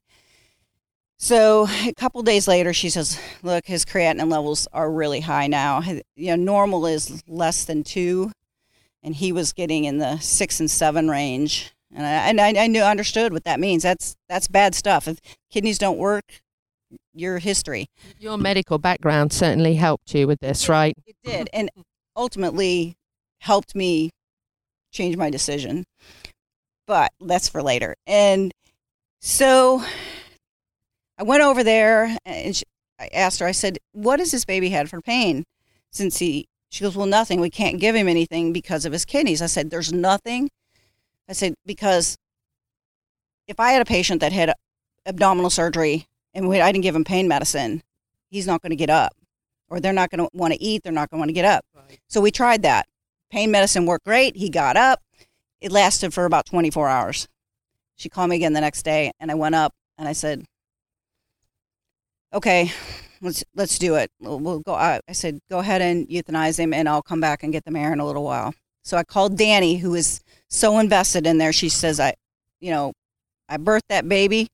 So 1.20 1.68
a 1.86 1.93
couple 1.93 2.22
days 2.22 2.47
later, 2.47 2.74
she 2.74 2.89
says, 2.89 3.20
"Look, 3.43 3.66
his 3.66 3.86
creatinine 3.86 4.30
levels 4.30 4.68
are 4.74 4.91
really 4.91 5.22
high 5.22 5.47
now. 5.47 5.82
You 6.16 6.32
know, 6.32 6.36
normal 6.36 6.86
is 6.86 7.24
less 7.28 7.66
than 7.66 7.84
two, 7.84 8.32
and 9.01 9.16
he 9.16 9.32
was 9.32 9.53
getting 9.53 9.86
in 9.86 9.99
the 9.99 10.18
six 10.20 10.59
and 10.59 10.70
seven 10.70 11.09
range. 11.09 11.74
And 11.95 12.05
I, 12.05 12.09
and 12.09 12.41
I, 12.41 12.64
I 12.64 12.68
knew 12.68 12.82
understood 12.82 13.34
what 13.34 13.43
that 13.43 13.59
means. 13.59 13.84
That's 13.84 14.16
that's 14.28 14.47
bad 14.47 14.76
stuff. 14.76 15.07
If 15.07 15.20
kidneys 15.51 15.78
don't 15.78 15.97
work, 15.97 16.41
your 17.14 17.39
history. 17.39 17.88
Your 18.20 18.38
medical 18.38 18.78
background 18.78 19.32
certainly 19.32 19.76
helped 19.76 20.14
you 20.14 20.28
with 20.28 20.39
this, 20.39 20.68
right? 20.68 20.95
It 21.05 21.16
did, 21.24 21.49
and 21.53 21.70
ultimately 22.16 22.95
helped 23.39 23.76
me 23.76 24.09
change 24.91 25.18
my 25.18 25.30
decision. 25.30 25.86
But 26.88 27.11
that's 27.22 27.47
for 27.47 27.64
later. 27.64 27.95
And 28.07 28.51
so 29.22 29.84
I 31.18 31.24
went 31.24 31.43
over 31.43 31.64
there 31.64 32.05
uh, 32.05 32.30
and 32.30 32.55
she, 32.55 32.64
I 32.99 33.09
asked 33.14 33.39
her, 33.39 33.45
I 33.45 33.51
said, 33.51 33.78
What 33.91 34.20
has 34.20 34.32
this 34.32 34.45
baby 34.45 34.70
had 34.70 34.89
for 34.89 35.01
pain 35.01 35.43
since 35.91 36.20
he? 36.20 36.47
She 36.70 36.84
goes, 36.84 36.95
Well, 36.95 37.05
nothing. 37.05 37.39
We 37.39 37.49
can't 37.49 37.80
give 37.80 37.95
him 37.95 38.07
anything 38.07 38.53
because 38.53 38.86
of 38.86 38.93
his 38.93 39.05
kidneys. 39.05 39.41
I 39.41 39.47
said, 39.47 39.70
There's 39.70 39.93
nothing. 39.93 40.49
I 41.30 41.34
said, 41.34 41.55
Because 41.66 42.18
if 43.47 43.59
I 43.59 43.72
had 43.72 43.82
a 43.82 43.86
patient 43.86 44.22
that 44.22 44.32
had 44.32 44.53
abdominal 45.05 45.49
surgery 45.49 46.07
and 46.34 46.51
I 46.53 46.72
didn't 46.72 46.84
give 46.84 46.95
him 46.95 47.03
pain 47.03 47.28
medicine, 47.28 47.84
he's 48.30 48.47
not 48.47 48.61
going 48.61 48.72
to 48.72 48.76
get 48.76 48.89
up 48.89 49.14
or 49.74 49.80
they're 49.80 49.91
not 49.91 50.11
going 50.11 50.20
to 50.20 50.30
want 50.38 50.53
to 50.53 50.61
eat. 50.61 50.84
They're 50.84 50.93
not 50.93 51.09
going 51.09 51.18
to 51.18 51.22
want 51.22 51.30
to 51.30 51.34
get 51.34 51.45
up. 51.45 51.66
Right. 51.76 51.99
So 52.07 52.22
we 52.22 52.30
tried 52.30 52.61
that. 52.61 52.88
Pain 53.32 53.49
medicine 53.49 53.88
worked 53.88 54.05
great. 54.05 54.38
He 54.38 54.47
got 54.47 54.78
up. 54.78 55.01
It 55.59 55.72
lasted 55.72 56.14
for 56.14 56.26
about 56.26 56.45
24 56.45 56.88
hours. 56.88 57.28
She 57.95 58.07
called 58.07 58.30
me 58.30 58.36
again 58.36 58.53
the 58.53 58.61
next 58.61 58.84
day, 58.84 59.11
and 59.20 59.32
I 59.32 59.34
went 59.34 59.55
up 59.55 59.74
and 59.97 60.07
I 60.07 60.14
said, 60.14 60.45
"Okay, 62.34 62.72
let's 63.22 63.44
let's 63.56 63.78
do 63.78 63.96
it. 63.96 64.12
We'll, 64.20 64.40
we'll 64.40 64.60
go." 64.60 64.74
I, 64.74 65.00
I 65.08 65.14
said, 65.14 65.40
"Go 65.50 65.60
ahead 65.60 65.82
and 65.82 66.08
euthanize 66.08 66.58
him, 66.58 66.74
and 66.74 66.90
I'll 66.90 67.02
come 67.02 67.22
back 67.22 67.44
and 67.44 67.54
get 67.54 67.66
the 67.66 67.72
mare 67.72 67.94
in 67.94 68.00
a 68.00 68.06
little 68.06 68.24
while." 68.24 68.54
So 68.84 68.98
I 68.98 69.04
called 69.04 69.38
Danny, 69.38 69.78
who 69.78 69.96
is 69.96 70.22
so 70.50 70.80
invested 70.80 71.26
in 71.26 71.38
there. 71.38 71.54
She 71.54 71.70
says, 71.70 72.00
"I, 72.00 72.16
you 72.60 72.72
know, 72.72 72.94
I 73.48 73.58
birthed 73.58 73.88
that 73.90 74.08
baby." 74.10 74.48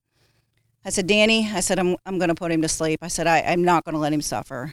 I 0.84 0.88
said, 0.88 1.06
Danny, 1.06 1.50
I 1.52 1.60
said, 1.60 1.78
I'm, 1.78 1.96
I'm 2.06 2.18
going 2.18 2.30
to 2.30 2.34
put 2.34 2.50
him 2.50 2.62
to 2.62 2.68
sleep. 2.68 3.00
I 3.02 3.08
said, 3.08 3.26
I, 3.26 3.42
I'm 3.42 3.62
not 3.62 3.84
going 3.84 3.92
to 3.92 3.98
let 3.98 4.14
him 4.14 4.22
suffer. 4.22 4.72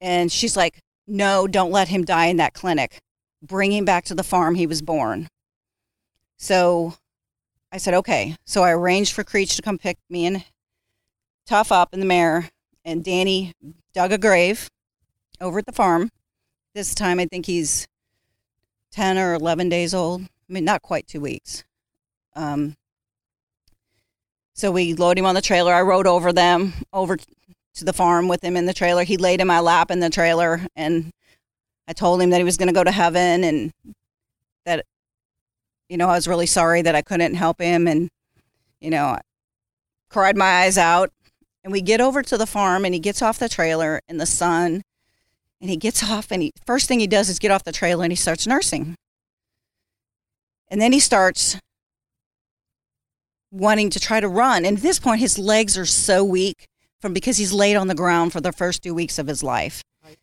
And 0.00 0.32
she's 0.32 0.56
like, 0.56 0.80
no, 1.06 1.46
don't 1.46 1.70
let 1.70 1.88
him 1.88 2.04
die 2.04 2.26
in 2.26 2.38
that 2.38 2.54
clinic. 2.54 2.98
Bring 3.42 3.72
him 3.72 3.84
back 3.84 4.06
to 4.06 4.14
the 4.14 4.22
farm 4.22 4.54
he 4.54 4.66
was 4.66 4.80
born. 4.80 5.28
So 6.38 6.94
I 7.70 7.76
said, 7.76 7.92
okay. 7.94 8.36
So 8.46 8.62
I 8.62 8.72
arranged 8.72 9.12
for 9.12 9.24
Creech 9.24 9.56
to 9.56 9.62
come 9.62 9.76
pick 9.76 9.98
me 10.08 10.24
and 10.24 10.44
Tough 11.46 11.70
up 11.70 11.92
in 11.92 12.00
the 12.00 12.06
mare, 12.06 12.50
and 12.84 13.04
Danny 13.04 13.52
dug 13.92 14.12
a 14.12 14.18
grave 14.18 14.70
over 15.40 15.58
at 15.58 15.66
the 15.66 15.72
farm. 15.72 16.10
This 16.74 16.94
time 16.94 17.20
I 17.20 17.26
think 17.26 17.46
he's 17.46 17.86
10 18.92 19.18
or 19.18 19.34
11 19.34 19.68
days 19.68 19.92
old. 19.92 20.22
I 20.22 20.52
mean, 20.52 20.64
not 20.64 20.82
quite 20.82 21.06
two 21.06 21.20
weeks. 21.20 21.64
Um, 22.34 22.76
so 24.54 24.70
we 24.70 24.94
load 24.94 25.18
him 25.18 25.26
on 25.26 25.34
the 25.34 25.42
trailer. 25.42 25.74
I 25.74 25.82
rode 25.82 26.06
over 26.06 26.32
them, 26.32 26.72
over 26.92 27.16
to 27.16 27.84
the 27.84 27.92
farm 27.92 28.28
with 28.28 28.42
him 28.42 28.56
in 28.56 28.66
the 28.66 28.74
trailer. 28.74 29.02
He 29.04 29.16
laid 29.16 29.40
in 29.40 29.46
my 29.46 29.60
lap 29.60 29.90
in 29.90 30.00
the 30.00 30.10
trailer, 30.10 30.66
and 30.76 31.10
I 31.88 31.92
told 31.92 32.22
him 32.22 32.30
that 32.30 32.38
he 32.38 32.44
was 32.44 32.56
going 32.56 32.68
to 32.68 32.74
go 32.74 32.84
to 32.84 32.92
heaven 32.92 33.44
and 33.44 33.72
that, 34.64 34.86
you 35.88 35.96
know, 35.96 36.08
I 36.08 36.14
was 36.14 36.28
really 36.28 36.46
sorry 36.46 36.82
that 36.82 36.94
I 36.94 37.02
couldn't 37.02 37.34
help 37.34 37.60
him. 37.60 37.86
And, 37.86 38.08
you 38.80 38.90
know, 38.90 39.06
I 39.06 39.20
cried 40.08 40.36
my 40.36 40.62
eyes 40.62 40.78
out. 40.78 41.10
And 41.64 41.72
we 41.72 41.80
get 41.80 42.00
over 42.00 42.22
to 42.22 42.36
the 42.36 42.46
farm, 42.46 42.84
and 42.84 42.94
he 42.94 43.00
gets 43.00 43.22
off 43.22 43.38
the 43.38 43.48
trailer 43.48 44.00
in 44.08 44.18
the 44.18 44.26
sun. 44.26 44.82
And 45.60 45.70
he 45.70 45.78
gets 45.78 46.04
off, 46.04 46.30
and 46.30 46.42
he 46.42 46.52
first 46.66 46.86
thing 46.88 47.00
he 47.00 47.06
does 47.06 47.30
is 47.30 47.38
get 47.38 47.50
off 47.50 47.64
the 47.64 47.72
trailer 47.72 48.04
and 48.04 48.12
he 48.12 48.16
starts 48.16 48.46
nursing. 48.46 48.96
And 50.68 50.78
then 50.78 50.92
he 50.92 51.00
starts 51.00 51.58
wanting 53.50 53.88
to 53.90 54.00
try 54.00 54.20
to 54.20 54.28
run. 54.28 54.66
And 54.66 54.76
at 54.76 54.82
this 54.82 54.98
point, 54.98 55.20
his 55.20 55.38
legs 55.38 55.78
are 55.78 55.86
so 55.86 56.22
weak 56.22 56.66
from 57.00 57.14
because 57.14 57.38
he's 57.38 57.52
laid 57.52 57.76
on 57.76 57.88
the 57.88 57.94
ground 57.94 58.32
for 58.32 58.42
the 58.42 58.52
first 58.52 58.82
two 58.82 58.92
weeks 58.92 59.18
of 59.18 59.26
his 59.26 59.42
life. 59.42 59.82
Right. 60.04 60.18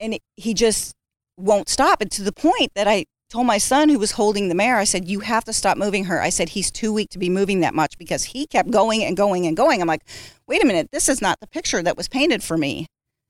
And 0.00 0.18
he 0.34 0.52
just 0.52 0.94
won't 1.36 1.68
stop. 1.68 2.00
And 2.00 2.10
to 2.12 2.22
the 2.22 2.32
point 2.32 2.72
that 2.74 2.88
I 2.88 3.04
told 3.30 3.46
my 3.46 3.58
son 3.58 3.88
who 3.88 3.98
was 3.98 4.12
holding 4.12 4.48
the 4.48 4.54
mare, 4.54 4.76
I 4.76 4.84
said, 4.84 5.08
You 5.08 5.20
have 5.20 5.44
to 5.44 5.52
stop 5.52 5.76
moving 5.76 6.04
her. 6.04 6.20
I 6.20 6.28
said, 6.28 6.50
He's 6.50 6.70
too 6.70 6.92
weak 6.92 7.10
to 7.10 7.18
be 7.18 7.28
moving 7.28 7.60
that 7.60 7.74
much 7.74 7.98
because 7.98 8.24
he 8.24 8.46
kept 8.46 8.70
going 8.70 9.04
and 9.04 9.16
going 9.16 9.46
and 9.46 9.56
going. 9.56 9.80
I'm 9.80 9.88
like, 9.88 10.04
Wait 10.46 10.62
a 10.62 10.66
minute, 10.66 10.90
this 10.92 11.08
is 11.08 11.20
not 11.20 11.40
the 11.40 11.46
picture 11.46 11.82
that 11.82 11.96
was 11.96 12.08
painted 12.08 12.42
for 12.42 12.56
me. 12.56 12.86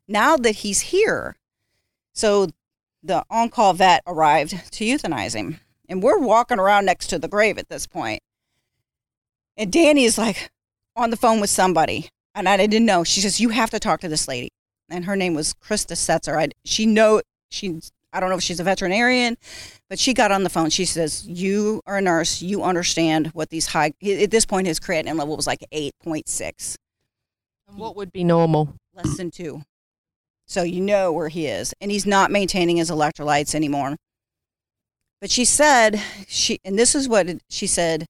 Now 0.08 0.36
that 0.36 0.56
he's 0.56 0.80
here. 0.80 1.36
So 2.14 2.48
the 3.02 3.24
on 3.30 3.50
call 3.50 3.72
vet 3.72 4.02
arrived 4.06 4.72
to 4.72 4.84
euthanize 4.84 5.34
him. 5.34 5.60
And 5.88 6.02
we're 6.02 6.18
walking 6.18 6.58
around 6.58 6.84
next 6.84 7.08
to 7.08 7.18
the 7.18 7.28
grave 7.28 7.58
at 7.58 7.68
this 7.68 7.86
point. 7.86 8.20
And 9.56 9.72
Danny 9.72 10.04
is 10.04 10.18
like, 10.18 10.50
on 10.96 11.10
the 11.10 11.16
phone 11.16 11.40
with 11.40 11.50
somebody 11.50 12.08
and 12.34 12.48
I 12.48 12.56
didn't 12.56 12.86
know. 12.86 13.04
She 13.04 13.20
says, 13.20 13.40
You 13.40 13.50
have 13.50 13.70
to 13.70 13.78
talk 13.78 14.00
to 14.00 14.08
this 14.08 14.26
lady. 14.26 14.50
and 14.88 15.04
her 15.04 15.16
name 15.16 15.34
was 15.34 15.54
Krista 15.54 15.92
Setzer. 15.92 16.38
I, 16.38 16.48
she 16.64 16.86
know 16.86 17.22
she. 17.50 17.80
I 18.16 18.20
don't 18.20 18.30
know 18.30 18.36
if 18.36 18.42
she's 18.42 18.60
a 18.60 18.64
veterinarian, 18.64 19.36
but 19.90 19.98
she 19.98 20.14
got 20.14 20.32
on 20.32 20.42
the 20.42 20.48
phone. 20.48 20.70
She 20.70 20.86
says, 20.86 21.26
"You 21.26 21.82
are 21.86 21.98
a 21.98 22.00
nurse. 22.00 22.40
You 22.40 22.62
understand 22.62 23.26
what 23.28 23.50
these 23.50 23.66
high." 23.66 23.92
At 24.02 24.30
this 24.30 24.46
point, 24.46 24.66
his 24.66 24.80
creatinine 24.80 25.18
level 25.18 25.36
was 25.36 25.46
like 25.46 25.62
eight 25.70 25.94
point 26.02 26.26
six, 26.26 26.76
What 27.74 27.94
would 27.94 28.12
be 28.12 28.24
normal? 28.24 28.74
less 28.94 29.18
than 29.18 29.30
two. 29.30 29.62
So 30.46 30.62
you 30.62 30.80
know 30.80 31.12
where 31.12 31.28
he 31.28 31.46
is, 31.46 31.74
and 31.80 31.90
he's 31.90 32.06
not 32.06 32.30
maintaining 32.30 32.78
his 32.78 32.90
electrolytes 32.90 33.54
anymore. 33.54 33.96
But 35.20 35.30
she 35.30 35.44
said 35.44 36.00
she, 36.26 36.58
and 36.64 36.78
this 36.78 36.94
is 36.94 37.08
what 37.08 37.28
she 37.50 37.66
said. 37.66 38.06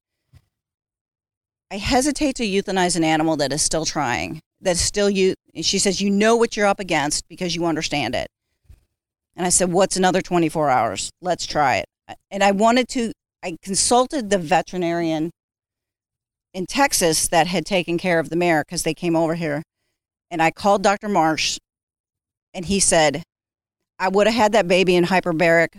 I 1.69 1.77
hesitate 1.77 2.35
to 2.37 2.45
euthanize 2.47 2.95
an 2.95 3.03
animal 3.03 3.35
that 3.37 3.51
is 3.51 3.61
still 3.61 3.83
trying, 3.83 4.39
that 4.61 4.71
is 4.71 4.81
still 4.81 5.09
you. 5.09 5.33
She 5.61 5.79
says, 5.79 5.99
you 5.99 6.09
know 6.09 6.37
what 6.37 6.55
you're 6.55 6.65
up 6.65 6.79
against 6.79 7.27
because 7.27 7.55
you 7.57 7.65
understand 7.65 8.15
it. 8.15 8.27
And 9.37 9.45
I 9.45 9.49
said, 9.49 9.71
what's 9.71 9.95
another 9.95 10.21
24 10.21 10.69
hours? 10.69 11.11
Let's 11.21 11.45
try 11.45 11.77
it. 11.77 11.85
And 12.31 12.43
I 12.43 12.51
wanted 12.51 12.87
to, 12.89 13.11
I 13.43 13.55
consulted 13.61 14.31
the 14.31 14.39
veterinarian 14.39 15.29
in 16.55 16.65
Texas 16.65 17.27
that 17.27 17.45
had 17.45 17.63
taken 17.63 17.99
care 17.99 18.19
of 18.19 18.29
the 18.29 18.35
mare 18.35 18.63
because 18.65 18.81
they 18.81 18.95
came 18.95 19.15
over 19.15 19.35
here. 19.35 19.61
And 20.31 20.41
I 20.41 20.49
called 20.49 20.81
Dr. 20.81 21.07
Marsh 21.07 21.59
and 22.53 22.65
he 22.65 22.79
said, 22.79 23.21
I 23.99 24.09
would 24.09 24.25
have 24.25 24.35
had 24.35 24.51
that 24.53 24.67
baby 24.67 24.95
in 24.95 25.05
hyperbaric 25.05 25.77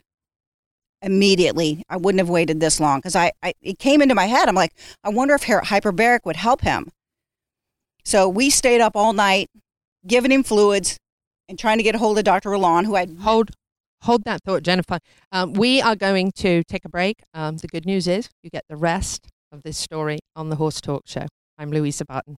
immediately. 1.03 1.83
I 1.89 1.97
wouldn't 1.97 2.21
have 2.21 2.29
waited 2.29 2.61
this 2.61 2.79
long 2.79 2.99
because 2.99 3.17
I, 3.17 3.33
I, 3.43 3.55
it 3.61 3.81
came 3.81 4.01
into 4.01 4.15
my 4.15 4.27
head. 4.27 4.49
I'm 4.49 4.55
like, 4.55 4.73
I 5.03 5.09
wonder 5.09 5.35
if 5.35 5.43
hyperbaric 5.43 6.21
would 6.25 6.37
help 6.37 6.61
him. 6.61 6.91
So 8.05 8.29
we 8.29 8.51
stayed 8.51 8.81
up 8.81 8.93
all 8.95 9.13
night, 9.13 9.49
giving 10.07 10.31
him 10.31 10.45
fluids 10.45 10.97
and 11.49 11.59
trying 11.59 11.79
to 11.79 11.83
get 11.83 11.95
a 11.95 11.99
hold 11.99 12.19
of 12.19 12.25
Dr. 12.25 12.51
Roland, 12.51 12.87
who 12.87 12.97
I 12.97 13.07
hold 13.23 13.51
hold 14.03 14.25
that 14.25 14.43
thought, 14.45 14.63
Jennifer. 14.63 14.99
Um, 15.33 15.55
we 15.55 15.83
are 15.83 15.97
going 15.97 16.31
to 16.37 16.63
take 16.65 16.85
a 16.85 16.89
break. 16.89 17.23
Um, 17.35 17.57
the 17.57 17.69
good 17.69 17.85
news 17.85 18.07
is 18.07 18.29
you 18.43 18.51
get 18.51 18.65
the 18.69 18.77
rest 18.77 19.29
of 19.51 19.63
this 19.63 19.77
story 19.77 20.19
on 20.37 20.51
the 20.51 20.57
Horse 20.57 20.81
Talk 20.81 21.03
Show. 21.07 21.27
I'm 21.59 21.71
Louisa 21.71 22.05
Barton. 22.05 22.37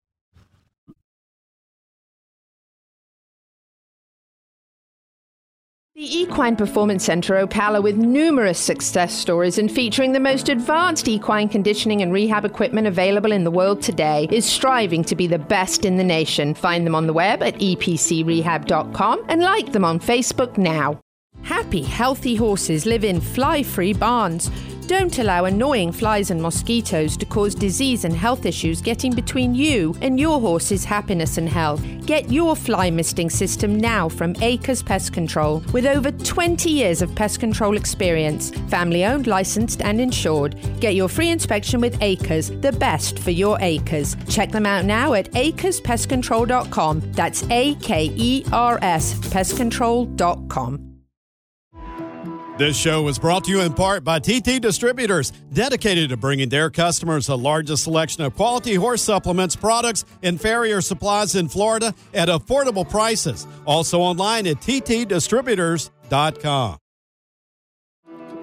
The 6.00 6.18
Equine 6.18 6.56
Performance 6.56 7.04
Centre 7.04 7.34
Ocala, 7.34 7.82
with 7.82 7.98
numerous 7.98 8.58
success 8.58 9.12
stories 9.12 9.58
and 9.58 9.70
featuring 9.70 10.12
the 10.12 10.18
most 10.18 10.48
advanced 10.48 11.08
equine 11.08 11.46
conditioning 11.46 12.00
and 12.00 12.10
rehab 12.10 12.46
equipment 12.46 12.86
available 12.86 13.32
in 13.32 13.44
the 13.44 13.50
world 13.50 13.82
today, 13.82 14.26
is 14.32 14.46
striving 14.46 15.04
to 15.04 15.14
be 15.14 15.26
the 15.26 15.38
best 15.38 15.84
in 15.84 15.98
the 15.98 16.02
nation. 16.02 16.54
Find 16.54 16.86
them 16.86 16.94
on 16.94 17.06
the 17.06 17.12
web 17.12 17.42
at 17.42 17.56
epcrehab.com 17.56 19.26
and 19.28 19.42
like 19.42 19.72
them 19.72 19.84
on 19.84 20.00
Facebook 20.00 20.56
now. 20.56 20.98
Happy, 21.42 21.82
healthy 21.82 22.34
horses 22.34 22.86
live 22.86 23.04
in 23.04 23.20
fly 23.20 23.62
free 23.62 23.92
barns. 23.92 24.50
Don't 24.90 25.20
allow 25.20 25.44
annoying 25.44 25.92
flies 25.92 26.32
and 26.32 26.42
mosquitoes 26.42 27.16
to 27.18 27.24
cause 27.24 27.54
disease 27.54 28.04
and 28.04 28.12
health 28.12 28.44
issues 28.44 28.82
getting 28.82 29.12
between 29.12 29.54
you 29.54 29.94
and 30.02 30.18
your 30.18 30.40
horse's 30.40 30.84
happiness 30.84 31.38
and 31.38 31.48
health. 31.48 31.80
Get 32.06 32.32
your 32.32 32.56
fly 32.56 32.90
misting 32.90 33.30
system 33.30 33.78
now 33.78 34.08
from 34.08 34.34
Akers 34.40 34.82
Pest 34.82 35.12
Control. 35.12 35.62
With 35.72 35.86
over 35.86 36.10
20 36.10 36.68
years 36.68 37.02
of 37.02 37.14
pest 37.14 37.38
control 37.38 37.76
experience, 37.76 38.50
family 38.68 39.04
owned, 39.04 39.28
licensed, 39.28 39.80
and 39.80 40.00
insured. 40.00 40.56
Get 40.80 40.96
your 40.96 41.08
free 41.08 41.28
inspection 41.28 41.80
with 41.80 41.96
Akers, 42.02 42.50
the 42.50 42.72
best 42.72 43.20
for 43.20 43.30
your 43.30 43.58
acres. 43.60 44.16
Check 44.28 44.50
them 44.50 44.66
out 44.66 44.86
now 44.86 45.14
at 45.14 45.30
akerspestcontrol.com. 45.34 47.12
That's 47.12 47.48
A 47.48 47.76
K 47.76 48.10
E 48.16 48.44
R 48.50 48.80
S 48.82 49.14
pestcontrol.com. 49.14 50.89
This 52.60 52.76
show 52.76 53.00
was 53.00 53.18
brought 53.18 53.44
to 53.44 53.50
you 53.50 53.62
in 53.62 53.72
part 53.72 54.04
by 54.04 54.18
TT 54.18 54.60
Distributors, 54.60 55.30
dedicated 55.50 56.10
to 56.10 56.18
bringing 56.18 56.50
their 56.50 56.68
customers 56.68 57.28
the 57.28 57.38
largest 57.38 57.84
selection 57.84 58.22
of 58.22 58.36
quality 58.36 58.74
horse 58.74 59.00
supplements, 59.00 59.56
products, 59.56 60.04
and 60.22 60.38
farrier 60.38 60.82
supplies 60.82 61.36
in 61.36 61.48
Florida 61.48 61.94
at 62.12 62.28
affordable 62.28 62.86
prices. 62.86 63.46
Also 63.64 64.00
online 64.00 64.46
at 64.46 64.60
ttdistributors.com. 64.60 66.79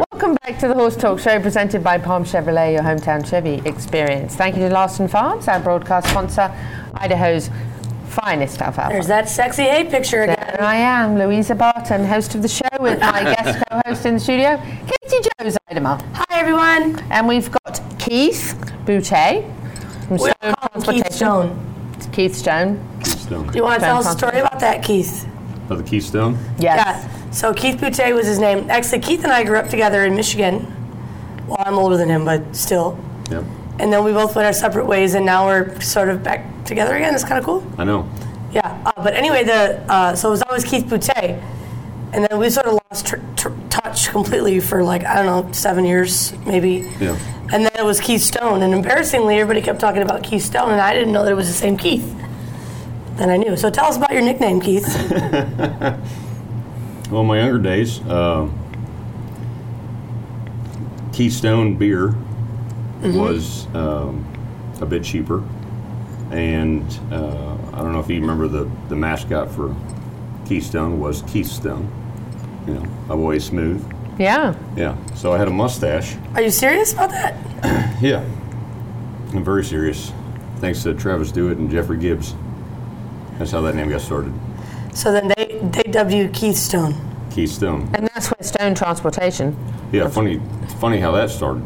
Welcome 0.00 0.36
back 0.36 0.58
to 0.60 0.68
the 0.68 0.72
Horse 0.72 0.96
Talk 0.96 1.18
Show 1.18 1.38
presented 1.40 1.84
by 1.84 1.98
Palm 1.98 2.24
Chevrolet, 2.24 2.72
your 2.72 2.82
hometown 2.82 3.28
Chevy 3.28 3.60
experience. 3.68 4.34
Thank 4.34 4.56
you 4.56 4.62
to 4.62 4.72
Larson 4.72 5.08
Farms, 5.08 5.46
our 5.46 5.60
broadcast 5.60 6.08
sponsor, 6.08 6.50
Idaho's 6.94 7.50
finest 8.08 8.62
alfalfa. 8.62 8.94
There's 8.94 9.08
that 9.08 9.28
sexy 9.28 9.64
hay 9.64 9.84
picture 9.90 10.22
again. 10.22 10.38
There 10.38 10.62
I 10.62 10.76
am, 10.76 11.18
Louisa 11.18 11.54
Barton, 11.54 12.06
host 12.06 12.34
of 12.34 12.40
the 12.40 12.48
show 12.48 12.68
with 12.80 12.98
my 12.98 13.24
guest 13.36 13.62
co-host 13.68 14.06
in 14.06 14.14
the 14.14 14.20
studio, 14.20 14.56
Katie 14.86 15.28
Joe 15.38 15.50
Zeidema. 15.50 16.00
Hi, 16.14 16.24
everyone. 16.38 16.98
And 17.10 17.28
we've 17.28 17.50
got 17.50 17.80
Keith 17.98 18.54
Boutte 18.86 19.44
from 20.06 20.16
We 20.16 20.30
Stone 20.30 20.54
call 20.54 20.80
him 20.80 20.94
Keith 20.94 21.12
Stone. 21.12 21.92
It's 21.96 22.06
Keith 22.06 22.34
Stone. 22.34 23.00
Keystone. 23.04 23.46
Do 23.48 23.58
you 23.58 23.64
want 23.64 23.80
to 23.80 23.86
tell 23.86 23.98
us 23.98 24.14
a 24.14 24.16
story 24.16 24.38
about 24.40 24.60
that, 24.60 24.82
Keith? 24.82 25.26
About 25.66 25.78
the 25.78 25.84
Keystone? 25.84 26.38
Yeah. 26.58 27.06
So 27.30 27.54
Keith 27.54 27.80
Boutte 27.80 28.14
was 28.14 28.26
his 28.26 28.38
name. 28.38 28.68
Actually, 28.70 29.00
Keith 29.00 29.22
and 29.22 29.32
I 29.32 29.44
grew 29.44 29.56
up 29.56 29.68
together 29.68 30.04
in 30.04 30.16
Michigan. 30.16 30.66
Well, 31.46 31.62
I'm 31.64 31.74
older 31.78 31.96
than 31.96 32.08
him, 32.08 32.24
but 32.24 32.54
still. 32.54 32.98
Yep. 33.30 33.44
And 33.78 33.92
then 33.92 34.04
we 34.04 34.12
both 34.12 34.34
went 34.34 34.46
our 34.46 34.52
separate 34.52 34.86
ways, 34.86 35.14
and 35.14 35.24
now 35.24 35.46
we're 35.46 35.80
sort 35.80 36.08
of 36.08 36.22
back 36.22 36.64
together 36.64 36.96
again. 36.96 37.14
It's 37.14 37.24
kind 37.24 37.38
of 37.38 37.44
cool. 37.44 37.64
I 37.78 37.84
know. 37.84 38.08
Yeah. 38.52 38.82
Uh, 38.84 38.92
but 39.02 39.14
anyway, 39.14 39.44
the 39.44 39.80
uh, 39.90 40.14
so 40.16 40.28
it 40.28 40.32
was 40.32 40.42
always 40.42 40.64
Keith 40.64 40.84
Boutte, 40.84 41.40
and 42.12 42.26
then 42.28 42.38
we 42.38 42.50
sort 42.50 42.66
of 42.66 42.78
lost 42.90 43.06
tr- 43.06 43.16
tr- 43.36 43.48
touch 43.70 44.08
completely 44.08 44.58
for 44.60 44.82
like 44.82 45.04
I 45.04 45.22
don't 45.22 45.26
know 45.26 45.52
seven 45.52 45.84
years 45.84 46.32
maybe. 46.44 46.90
Yeah. 47.00 47.16
And 47.52 47.64
then 47.64 47.72
it 47.76 47.84
was 47.84 48.00
Keith 48.00 48.22
Stone, 48.22 48.62
and 48.62 48.74
embarrassingly, 48.74 49.36
everybody 49.36 49.60
kept 49.64 49.80
talking 49.80 50.02
about 50.02 50.22
Keith 50.22 50.42
Stone, 50.42 50.70
and 50.70 50.80
I 50.80 50.94
didn't 50.94 51.12
know 51.12 51.24
that 51.24 51.32
it 51.32 51.36
was 51.36 51.48
the 51.48 51.54
same 51.54 51.76
Keith. 51.76 52.16
Then 53.16 53.30
I 53.30 53.36
knew. 53.36 53.56
So 53.56 53.70
tell 53.70 53.86
us 53.86 53.96
about 53.96 54.12
your 54.12 54.22
nickname, 54.22 54.60
Keith. 54.60 54.86
Well, 57.10 57.22
in 57.22 57.26
my 57.26 57.38
younger 57.40 57.58
days, 57.58 58.00
uh, 58.02 58.48
Keystone 61.12 61.74
beer 61.76 62.14
Mhm. 63.02 63.14
was 63.18 63.66
um, 63.74 64.24
a 64.80 64.86
bit 64.86 65.02
cheaper, 65.02 65.42
and 66.30 66.82
uh, 67.10 67.54
I 67.72 67.78
don't 67.78 67.92
know 67.92 67.98
if 68.00 68.08
you 68.08 68.20
remember 68.20 68.46
the 68.48 68.68
the 68.88 68.96
mascot 68.96 69.50
for 69.50 69.74
Keystone 70.46 71.00
was 71.00 71.22
Keystone. 71.22 71.88
You 72.66 72.74
know, 72.74 72.82
always 73.08 73.44
smooth. 73.44 73.82
Yeah. 74.18 74.54
Yeah. 74.76 74.94
So 75.14 75.32
I 75.32 75.38
had 75.38 75.48
a 75.48 75.52
mustache. 75.52 76.14
Are 76.34 76.42
you 76.42 76.50
serious 76.50 76.92
about 76.92 77.10
that? 77.10 77.34
Yeah. 78.00 78.22
I'm 79.34 79.44
very 79.44 79.62
serious. 79.64 80.10
Thanks 80.56 80.82
to 80.84 80.94
Travis 80.94 81.30
Dewitt 81.30 81.58
and 81.58 81.70
Jeffrey 81.70 81.98
Gibbs. 81.98 82.34
That's 83.38 83.50
how 83.50 83.60
that 83.62 83.74
name 83.74 83.88
got 83.90 84.00
started. 84.00 84.32
So 84.94 85.12
then 85.12 85.32
they 85.36 85.58
they 85.62 85.90
dubbed 85.90 86.12
you 86.12 86.28
Keith 86.28 86.56
Stone. 86.56 86.94
Keystone. 87.30 87.88
And 87.94 88.08
that's 88.08 88.28
where 88.28 88.42
Stone 88.42 88.74
Transportation. 88.74 89.56
Yeah, 89.92 90.08
funny, 90.08 90.40
funny 90.80 90.98
how 90.98 91.12
that 91.12 91.30
started. 91.30 91.62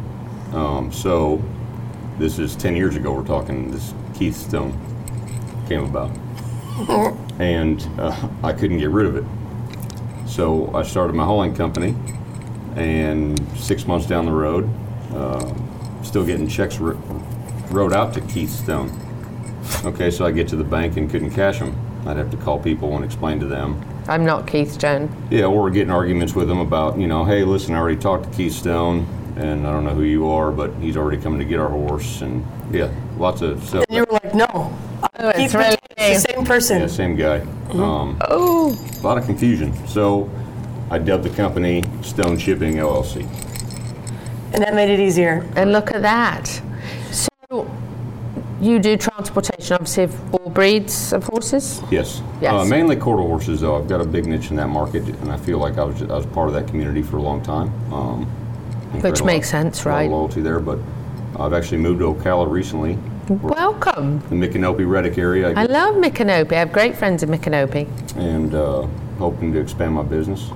Um, 0.52 0.92
so, 0.92 1.42
this 2.18 2.38
is 2.38 2.54
ten 2.54 2.76
years 2.76 2.96
ago. 2.96 3.12
We're 3.12 3.26
talking. 3.26 3.70
This 3.70 3.94
Keystone 4.14 4.78
came 5.68 5.84
about, 5.84 6.10
and 7.40 7.82
uh, 7.98 8.28
I 8.42 8.52
couldn't 8.52 8.78
get 8.78 8.90
rid 8.90 9.06
of 9.06 9.16
it. 9.16 9.24
So 10.28 10.74
I 10.74 10.82
started 10.82 11.14
my 11.14 11.24
hauling 11.24 11.54
company, 11.54 11.94
and 12.76 13.40
six 13.56 13.86
months 13.86 14.06
down 14.06 14.26
the 14.26 14.32
road, 14.32 14.68
uh, 15.12 15.54
still 16.02 16.24
getting 16.24 16.48
checks 16.48 16.78
ri- 16.78 16.96
wrote 17.70 17.92
out 17.92 18.12
to 18.14 18.20
Keith 18.22 18.50
Stone. 18.50 18.90
Okay, 19.84 20.10
so 20.10 20.26
I 20.26 20.30
get 20.30 20.48
to 20.48 20.56
the 20.56 20.64
bank 20.64 20.96
and 20.96 21.10
couldn't 21.10 21.30
cash 21.30 21.58
them. 21.58 21.74
I'd 22.06 22.16
have 22.16 22.30
to 22.30 22.36
call 22.36 22.58
people 22.58 22.94
and 22.96 23.04
explain 23.04 23.40
to 23.40 23.46
them. 23.46 23.82
I'm 24.08 24.24
not 24.24 24.46
Keith 24.46 24.72
Stone. 24.72 25.10
Yeah, 25.30 25.46
or 25.46 25.70
getting 25.70 25.90
arguments 25.90 26.34
with 26.34 26.48
them 26.48 26.58
about, 26.58 26.98
you 26.98 27.06
know, 27.06 27.24
hey, 27.24 27.44
listen, 27.44 27.74
I 27.74 27.78
already 27.78 27.98
talked 27.98 28.24
to 28.24 28.36
Keith 28.36 28.52
Stone, 28.52 29.06
and 29.36 29.66
I 29.66 29.72
don't 29.72 29.84
know 29.84 29.94
who 29.94 30.02
you 30.02 30.28
are, 30.28 30.52
but 30.52 30.74
he's 30.74 30.96
already 30.96 31.20
coming 31.20 31.38
to 31.38 31.44
get 31.44 31.58
our 31.58 31.70
horse, 31.70 32.20
and 32.20 32.46
yeah, 32.70 32.92
lots 33.16 33.40
of 33.40 33.62
stuff. 33.64 33.84
And 33.88 33.96
you 33.96 34.04
were 34.04 34.12
like, 34.12 34.34
no. 34.34 34.46
Oh, 35.18 35.28
it's 35.30 35.38
Keith 35.38 35.54
really 35.54 35.76
the 35.96 36.18
same 36.18 36.44
person. 36.44 36.80
Yeah, 36.80 36.86
same 36.86 37.16
guy. 37.16 37.40
Mm-hmm. 37.40 37.80
Um, 37.80 38.18
oh. 38.28 38.76
A 39.00 39.02
lot 39.02 39.16
of 39.16 39.24
confusion. 39.24 39.74
So 39.86 40.30
I 40.90 40.98
dubbed 40.98 41.24
the 41.24 41.30
company 41.30 41.84
Stone 42.02 42.38
Shipping 42.38 42.74
LLC. 42.74 43.22
And 44.52 44.62
that 44.62 44.74
made 44.74 44.90
it 44.90 45.00
easier. 45.00 45.48
And 45.56 45.72
look 45.72 45.92
at 45.92 46.02
that. 46.02 46.60
So 47.10 47.70
you 48.64 48.78
do 48.78 48.96
transportation, 48.96 49.74
obviously, 49.74 50.04
of 50.04 50.34
all 50.34 50.50
breeds 50.50 51.12
of 51.12 51.24
horses? 51.24 51.82
Yes. 51.90 52.22
Yes. 52.40 52.52
Uh, 52.52 52.64
mainly 52.64 52.96
quarter 52.96 53.22
horses, 53.22 53.60
though. 53.60 53.76
I've 53.76 53.88
got 53.88 54.00
a 54.00 54.04
big 54.04 54.26
niche 54.26 54.50
in 54.50 54.56
that 54.56 54.68
market, 54.68 55.02
and 55.06 55.30
I 55.30 55.36
feel 55.36 55.58
like 55.58 55.78
I 55.78 55.84
was, 55.84 56.00
I 56.02 56.06
was 56.16 56.26
part 56.26 56.48
of 56.48 56.54
that 56.54 56.66
community 56.68 57.02
for 57.02 57.16
a 57.18 57.22
long 57.22 57.42
time. 57.42 57.68
Um, 57.92 58.26
Which 59.02 59.22
makes 59.22 59.48
lot- 59.52 59.62
sense, 59.62 59.84
a 59.84 59.88
lot 59.88 59.94
of 59.94 59.98
right? 60.00 60.10
loyalty 60.10 60.40
there, 60.40 60.60
but 60.60 60.78
I've 61.38 61.52
actually 61.52 61.78
moved 61.78 62.00
to 62.00 62.14
Ocala 62.14 62.48
recently, 62.50 62.98
Welcome. 63.28 64.20
the 64.28 64.34
Micanopy 64.36 64.88
Reddick 64.88 65.16
area, 65.18 65.52
I 65.56 65.62
I 65.62 65.64
love 65.66 65.94
Micanopy. 65.96 66.52
I 66.52 66.58
have 66.58 66.72
great 66.72 66.94
friends 66.96 67.22
in 67.22 67.30
Micanopy. 67.30 67.88
and 68.16 68.54
uh, 68.54 68.86
hoping 69.18 69.52
to 69.54 69.58
expand 69.60 69.94
my 69.94 70.02
business. 70.02 70.50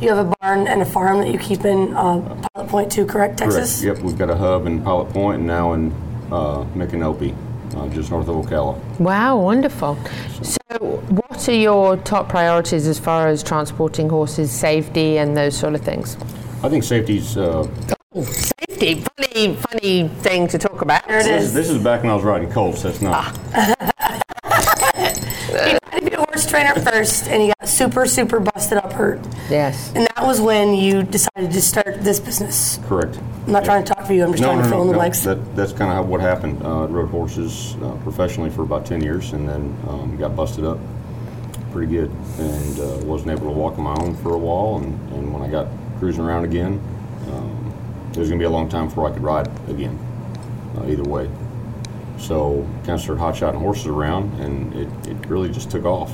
You 0.00 0.10
have 0.14 0.26
a 0.26 0.34
barn 0.40 0.66
and 0.68 0.82
a 0.82 0.84
farm 0.84 1.18
that 1.20 1.30
you 1.32 1.38
keep 1.38 1.64
in 1.64 1.94
uh, 1.94 2.20
Pilot 2.54 2.68
Point 2.68 2.92
too, 2.92 3.06
correct, 3.06 3.38
Texas? 3.38 3.80
Correct. 3.80 3.98
Yep, 3.98 4.04
we've 4.06 4.18
got 4.18 4.28
a 4.28 4.36
hub 4.36 4.66
in 4.66 4.82
Pilot 4.82 5.10
Point 5.12 5.38
and 5.38 5.46
now 5.46 5.72
in 5.72 5.92
uh, 6.32 6.64
Micanopy, 6.74 7.34
uh, 7.76 7.88
just 7.88 8.10
north 8.10 8.28
of 8.28 8.36
Ocala. 8.36 8.78
Wow, 8.98 9.38
wonderful. 9.40 9.96
So, 10.42 10.78
what 11.08 11.48
are 11.48 11.52
your 11.52 11.96
top 11.98 12.28
priorities 12.28 12.86
as 12.86 12.98
far 12.98 13.28
as 13.28 13.42
transporting 13.42 14.08
horses, 14.08 14.50
safety, 14.50 15.18
and 15.18 15.36
those 15.36 15.56
sort 15.56 15.74
of 15.74 15.82
things? 15.82 16.16
I 16.62 16.68
think 16.68 16.84
safety's. 16.84 17.36
Uh, 17.36 17.66
Safety, 18.22 19.02
funny, 19.16 19.56
funny 19.56 20.06
thing 20.22 20.46
to 20.46 20.56
talk 20.56 20.82
about. 20.82 21.04
There 21.08 21.20
this, 21.20 21.52
this 21.52 21.68
is 21.68 21.82
back 21.82 22.02
when 22.02 22.12
I 22.12 22.14
was 22.14 22.22
riding 22.22 22.48
colts. 22.48 22.84
That's 22.84 23.02
not. 23.02 23.36
You 23.56 23.74
tried 25.80 25.98
to 25.98 26.04
be 26.04 26.12
a 26.12 26.18
horse 26.18 26.43
trainer 26.54 26.80
first, 26.80 27.26
and 27.26 27.42
you 27.42 27.52
got 27.58 27.68
super, 27.68 28.06
super 28.06 28.38
busted 28.38 28.78
up 28.78 28.92
hurt. 28.92 29.20
Yes. 29.50 29.92
And 29.96 30.06
that 30.06 30.24
was 30.24 30.40
when 30.40 30.74
you 30.74 31.02
decided 31.02 31.50
to 31.50 31.60
start 31.60 32.02
this 32.02 32.20
business. 32.20 32.78
Correct. 32.84 33.18
I'm 33.46 33.52
not 33.52 33.64
trying 33.64 33.84
to 33.84 33.92
talk 33.92 34.06
for 34.06 34.12
you. 34.12 34.22
I'm 34.22 34.30
just 34.30 34.42
trying 34.42 34.62
to 34.62 34.68
fill 34.68 34.82
in 34.82 34.88
the 34.88 34.94
blanks. 34.94 35.20
That, 35.24 35.56
that's 35.56 35.72
kind 35.72 35.98
of 35.98 36.08
what 36.08 36.20
happened. 36.20 36.62
Uh, 36.62 36.86
rode 36.86 37.10
horses 37.10 37.74
uh, 37.82 37.96
professionally 38.04 38.50
for 38.50 38.62
about 38.62 38.86
10 38.86 39.02
years 39.02 39.32
and 39.32 39.48
then 39.48 39.76
um, 39.88 40.16
got 40.16 40.36
busted 40.36 40.64
up 40.64 40.78
pretty 41.72 41.90
good 41.90 42.10
and 42.38 42.80
uh, 42.80 43.04
wasn't 43.04 43.30
able 43.30 43.46
to 43.46 43.52
walk 43.52 43.76
on 43.76 43.84
my 43.84 43.96
own 44.00 44.14
for 44.16 44.34
a 44.34 44.38
while. 44.38 44.76
And, 44.76 45.12
and 45.12 45.34
when 45.34 45.42
I 45.42 45.48
got 45.48 45.66
cruising 45.98 46.22
around 46.22 46.44
again, 46.44 46.80
um, 47.32 47.74
it 48.12 48.18
was 48.18 48.28
going 48.28 48.38
to 48.38 48.42
be 48.42 48.46
a 48.46 48.50
long 48.50 48.68
time 48.68 48.86
before 48.86 49.10
I 49.10 49.12
could 49.12 49.22
ride 49.22 49.48
again, 49.68 49.98
uh, 50.78 50.86
either 50.86 51.02
way. 51.02 51.28
So 52.16 52.64
kind 52.84 52.90
of 52.90 53.00
started 53.00 53.20
hot 53.20 53.36
shotting 53.36 53.58
horses 53.58 53.86
around 53.86 54.40
and 54.40 54.72
it, 54.74 55.08
it 55.08 55.26
really 55.26 55.50
just 55.50 55.68
took 55.68 55.84
off. 55.84 56.12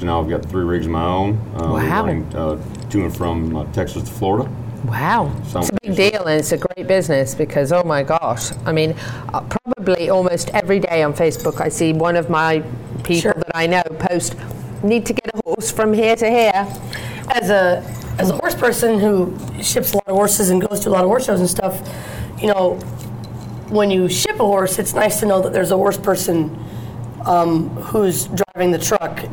So 0.00 0.06
now 0.06 0.18
I've 0.22 0.30
got 0.30 0.46
three 0.46 0.64
rigs 0.64 0.86
of 0.86 0.92
my 0.92 1.04
own. 1.04 1.38
Uh, 1.56 1.72
Wow. 1.74 2.04
running, 2.06 2.24
uh, 2.34 2.56
to 2.88 3.04
and 3.04 3.14
from 3.14 3.54
uh, 3.54 3.64
Texas 3.72 4.04
to 4.04 4.10
Florida. 4.10 4.50
Wow. 4.86 5.30
Some- 5.46 5.60
It's 5.60 5.70
a 5.70 5.74
big 5.82 5.94
deal 5.94 6.24
and 6.24 6.40
it's 6.40 6.52
a 6.52 6.56
great 6.56 6.86
business 6.88 7.34
because, 7.34 7.70
oh 7.70 7.84
my 7.84 8.02
gosh. 8.02 8.50
I 8.64 8.72
mean, 8.72 8.94
uh, 9.34 9.42
probably 9.42 10.08
almost 10.08 10.48
every 10.54 10.80
day 10.80 11.02
on 11.02 11.12
Facebook, 11.12 11.60
I 11.60 11.68
see 11.68 11.92
one 11.92 12.16
of 12.16 12.30
my 12.30 12.62
people 13.04 13.34
that 13.34 13.50
I 13.54 13.66
know 13.66 13.82
post, 13.98 14.36
need 14.82 15.04
to 15.04 15.12
get 15.12 15.34
a 15.34 15.40
horse 15.44 15.70
from 15.70 15.92
here 15.92 16.16
to 16.16 16.30
here. 16.30 16.66
As 17.32 17.50
a 17.50 17.84
as 18.18 18.30
a 18.30 18.34
horse 18.36 18.54
person 18.54 18.98
who 18.98 19.36
ships 19.62 19.92
a 19.92 19.96
lot 19.96 20.08
of 20.08 20.14
horses 20.16 20.48
and 20.50 20.60
goes 20.66 20.80
to 20.80 20.88
a 20.88 20.92
lot 20.92 21.04
of 21.04 21.08
horse 21.08 21.26
shows 21.26 21.40
and 21.40 21.48
stuff, 21.48 21.76
you 22.40 22.46
know, 22.48 22.74
when 23.68 23.90
you 23.90 24.08
ship 24.08 24.36
a 24.40 24.44
horse, 24.44 24.78
it's 24.78 24.94
nice 24.94 25.20
to 25.20 25.26
know 25.26 25.40
that 25.42 25.52
there's 25.52 25.70
a 25.70 25.76
horse 25.76 25.98
person 25.98 26.58
um, 27.26 27.68
who's 27.76 28.28
driving 28.28 28.70
the 28.72 28.78
truck. 28.78 29.24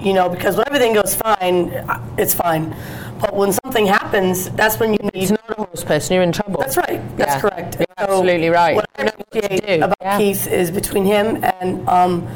You 0.00 0.12
know, 0.12 0.28
because 0.28 0.56
when 0.56 0.66
everything 0.68 0.94
goes 0.94 1.14
fine, 1.14 1.70
uh, 1.70 2.00
it's 2.16 2.32
fine. 2.34 2.74
But 3.20 3.34
when 3.34 3.52
something 3.52 3.84
happens, 3.86 4.48
that's 4.50 4.78
when 4.78 4.92
you 4.92 4.98
need. 5.12 5.22
It's 5.24 5.30
not 5.32 5.50
a 5.50 5.54
horse 5.54 5.82
person. 5.82 6.14
You're 6.14 6.22
in 6.22 6.30
trouble. 6.32 6.60
That's 6.60 6.76
right. 6.76 7.00
That's 7.16 7.34
Yeah. 7.34 7.40
correct. 7.40 7.76
You're 7.80 7.86
absolutely 7.98 8.48
right. 8.48 8.76
What 8.76 8.88
I 8.96 9.02
appreciate 9.06 9.82
about 9.82 10.18
Keith 10.18 10.46
is 10.46 10.70
between 10.70 11.04
him 11.04 11.42
and 11.42 11.88
um, 11.88 12.28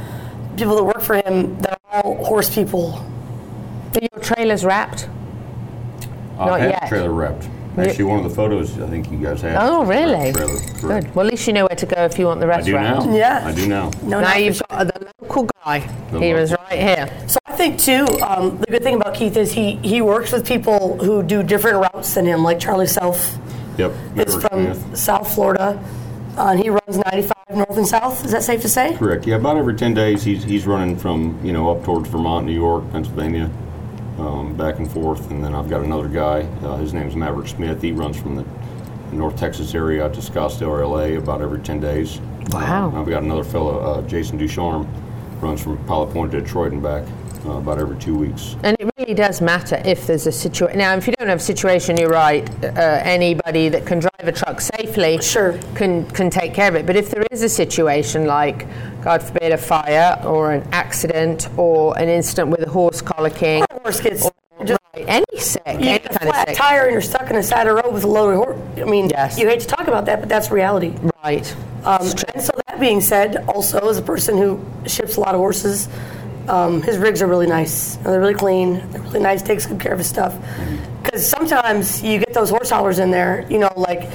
people 0.57 0.75
that 0.75 0.83
work 0.83 1.03
for 1.03 1.15
him, 1.17 1.57
they're 1.61 1.77
all 1.93 2.25
horse 2.25 2.53
people. 2.53 2.95
Are 3.95 4.01
your 4.01 4.23
trailers 4.23 4.65
wrapped? 4.65 5.09
I 6.39 6.47
Not 6.47 6.61
have 6.61 6.71
yet. 6.71 6.89
trailer 6.89 7.13
wrapped. 7.13 7.49
Actually, 7.79 8.05
one 8.05 8.19
of 8.19 8.25
the 8.25 8.35
photos 8.37 8.79
I 8.81 8.87
think 8.89 9.11
you 9.11 9.19
guys 9.19 9.41
have. 9.43 9.57
Oh, 9.63 9.85
really? 9.85 10.33
Trailer, 10.33 10.57
correct. 10.81 11.07
Good. 11.07 11.15
Well, 11.15 11.27
at 11.27 11.33
least 11.33 11.47
you 11.47 11.53
know 11.55 11.67
where 11.67 11.77
to 11.77 11.87
go 11.87 12.05
if 12.05 12.19
you 12.19 12.27
want 12.27 12.41
the 12.41 12.47
I 12.47 12.49
rest 12.51 12.67
do 12.67 12.75
wrapped. 12.75 13.07
now. 13.07 13.15
Yeah. 13.17 13.43
I 13.47 13.53
do 13.53 13.67
now. 13.67 13.91
No, 14.03 14.21
now 14.21 14.37
you've 14.37 14.59
for 14.59 14.65
got 14.69 14.89
the 14.89 15.13
local 15.23 15.49
guy. 15.65 15.79
The 16.11 16.21
he 16.21 16.35
was 16.35 16.51
local. 16.51 16.67
right 16.71 16.79
here. 16.79 17.29
So 17.29 17.39
I 17.47 17.57
think 17.57 17.79
too, 17.79 18.07
um, 18.23 18.59
the 18.59 18.67
good 18.67 18.83
thing 18.83 18.97
about 18.97 19.15
Keith 19.15 19.37
is 19.37 19.53
he 19.53 19.77
he 19.77 20.03
works 20.03 20.33
with 20.33 20.47
people 20.47 20.99
who 21.03 21.23
do 21.23 21.43
different 21.43 21.79
routes 21.79 22.15
than 22.15 22.27
him, 22.27 22.43
like 22.45 22.59
Charlie 22.61 22.87
Self 22.87 23.39
Yep. 23.79 23.91
is 23.91 24.37
Maverick 24.37 24.41
from 24.51 24.75
Smith. 24.75 24.97
South 24.99 25.35
Florida, 25.35 25.83
uh, 26.37 26.49
and 26.49 26.61
he 26.61 26.69
runs 26.69 26.99
95 26.99 27.33
north 27.57 27.77
and 27.79 27.87
south. 27.87 28.23
Is 28.25 28.33
that 28.33 28.43
safe 28.43 28.61
to 28.63 28.69
say? 28.69 28.95
Correct. 28.99 29.27
Yeah, 29.27 29.37
about 29.37 29.57
every 29.57 29.75
10 29.75 29.95
days 29.95 30.23
he's, 30.23 30.45
he's 30.45 30.67
running 30.67 30.95
from, 30.97 31.39
you 31.43 31.53
know, 31.53 31.71
up 31.71 31.83
towards 31.85 32.09
Vermont, 32.11 32.45
New 32.47 32.53
York, 32.53 32.91
Pennsylvania, 32.93 33.51
um, 34.19 34.57
back 34.57 34.79
and 34.79 34.91
forth. 34.91 35.31
And 35.31 35.43
then 35.43 35.55
I've 35.55 35.69
got 35.69 35.83
another 35.83 36.09
guy, 36.09 36.43
uh, 36.63 36.77
his 36.77 36.95
is 36.95 37.17
Maverick 37.17 37.49
Smith. 37.49 37.83
He 37.83 37.93
runs 37.93 38.21
from 38.21 38.37
the 38.37 38.45
North 39.13 39.37
Texas 39.37 39.75
area 39.75 40.05
out 40.05 40.15
to 40.15 40.21
Scottsdale, 40.21 40.89
LA, 40.89 41.19
about 41.19 41.43
every 41.43 41.61
10 41.61 41.81
days. 41.81 42.21
Wow. 42.51 42.89
Um, 42.89 42.97
I've 42.97 43.09
got 43.09 43.23
another 43.23 43.45
fellow, 43.45 43.79
uh, 43.79 44.03
Jason 44.03 44.39
Ducharme, 44.39 44.89
runs 45.41 45.63
from 45.63 45.77
Pilot 45.87 46.13
Point 46.13 46.33
to 46.33 46.41
Detroit 46.41 46.73
and 46.73 46.83
back 46.83 47.05
uh, 47.45 47.53
about 47.53 47.79
every 47.79 47.97
two 47.99 48.17
weeks. 48.17 48.57
And 48.63 48.77
it 48.79 48.91
really 48.97 49.15
does 49.15 49.41
matter 49.41 49.83
if 49.85 50.07
there's 50.07 50.27
a 50.27 50.33
situation. 50.33 50.79
Now, 50.79 50.95
if 50.95 51.07
you 51.07 51.13
don't 51.19 51.29
have 51.29 51.39
a 51.39 51.43
situation, 51.43 51.97
you're 51.97 52.09
right. 52.09 52.49
Uh, 52.65 53.01
anybody 53.03 53.69
that 53.69 53.85
can 53.85 53.99
drive 53.99 54.13
a 54.23 54.33
truck 54.33 54.61
safely 54.61 55.21
sure. 55.21 55.59
can 55.75 56.09
can 56.11 56.31
take 56.31 56.55
care 56.55 56.69
of 56.69 56.77
it. 56.77 56.87
But 56.87 56.97
if 56.97 57.11
there 57.11 57.25
is 57.31 57.43
a 57.43 57.49
situation 57.49 58.27
like, 58.27 58.67
God 59.03 59.23
forbid, 59.23 59.53
a 59.53 59.59
fire 59.59 60.21
or 60.25 60.53
an 60.53 60.67
accident 60.73 61.49
or 61.57 61.99
an 61.99 62.09
incident 62.09 62.49
with 62.49 62.63
a 62.63 62.71
horse 62.71 63.03
colicking, 63.03 63.63
Or 63.71 63.72
a 63.72 63.72
horse 63.83 64.01
gets 64.01 64.31
just 64.65 64.81
right, 64.95 65.05
any 65.09 65.41
sick, 65.41 65.63
you 65.67 65.73
any 65.73 65.99
get 65.99 66.07
a 66.07 66.09
kind 66.19 66.23
of 66.23 66.35
flat 66.35 66.49
sick, 66.49 66.57
tire 66.57 66.83
and 66.85 66.93
you're 66.93 67.01
stuck 67.01 67.29
in 67.31 67.37
a 67.37 67.43
side 67.43 67.67
of 67.67 67.77
road 67.77 67.93
with 67.93 68.05
a 68.05 68.09
loaded 68.09 68.37
horse. 68.37 68.59
I 68.79 68.85
mean, 68.85 69.11
yes. 69.11 69.39
you 69.39 69.49
hate 69.49 69.61
to 69.61 69.67
talk 69.67 69.89
about 69.89 70.07
that, 70.07 70.21
but 70.21 70.29
that's 70.29 70.51
reality. 70.51 70.95
right? 71.25 71.57
Um, 71.85 72.03
and 72.03 72.43
so 72.43 72.53
that 72.67 72.79
being 72.79 73.01
said, 73.01 73.45
also 73.49 73.89
as 73.89 73.99
a 73.99 74.03
person 74.03 74.37
who 74.37 74.65
ships 74.87 75.17
a 75.17 75.21
lot 75.21 75.35
of 75.35 75.41
horses, 75.41 75.89
um, 76.49 76.83
his 76.83 76.99
rigs 76.99 77.23
are 77.23 77.27
really 77.27 77.47
nice. 77.47 77.97
They're 77.97 78.21
really 78.21 78.35
clean. 78.35 78.89
They're 78.91 79.03
really 79.03 79.21
nice. 79.21 79.43
Takes 79.43 79.67
good 79.67 79.81
care 79.81 79.93
of 79.93 79.99
his 79.99 80.09
stuff. 80.09 80.37
Because 81.03 81.27
sometimes 81.27 82.03
you 82.03 82.19
get 82.19 82.33
those 82.35 82.51
horse 82.51 82.71
haulers 82.71 82.99
in 82.99 83.11
there. 83.11 83.47
You 83.49 83.59
know, 83.59 83.73
like 83.77 84.11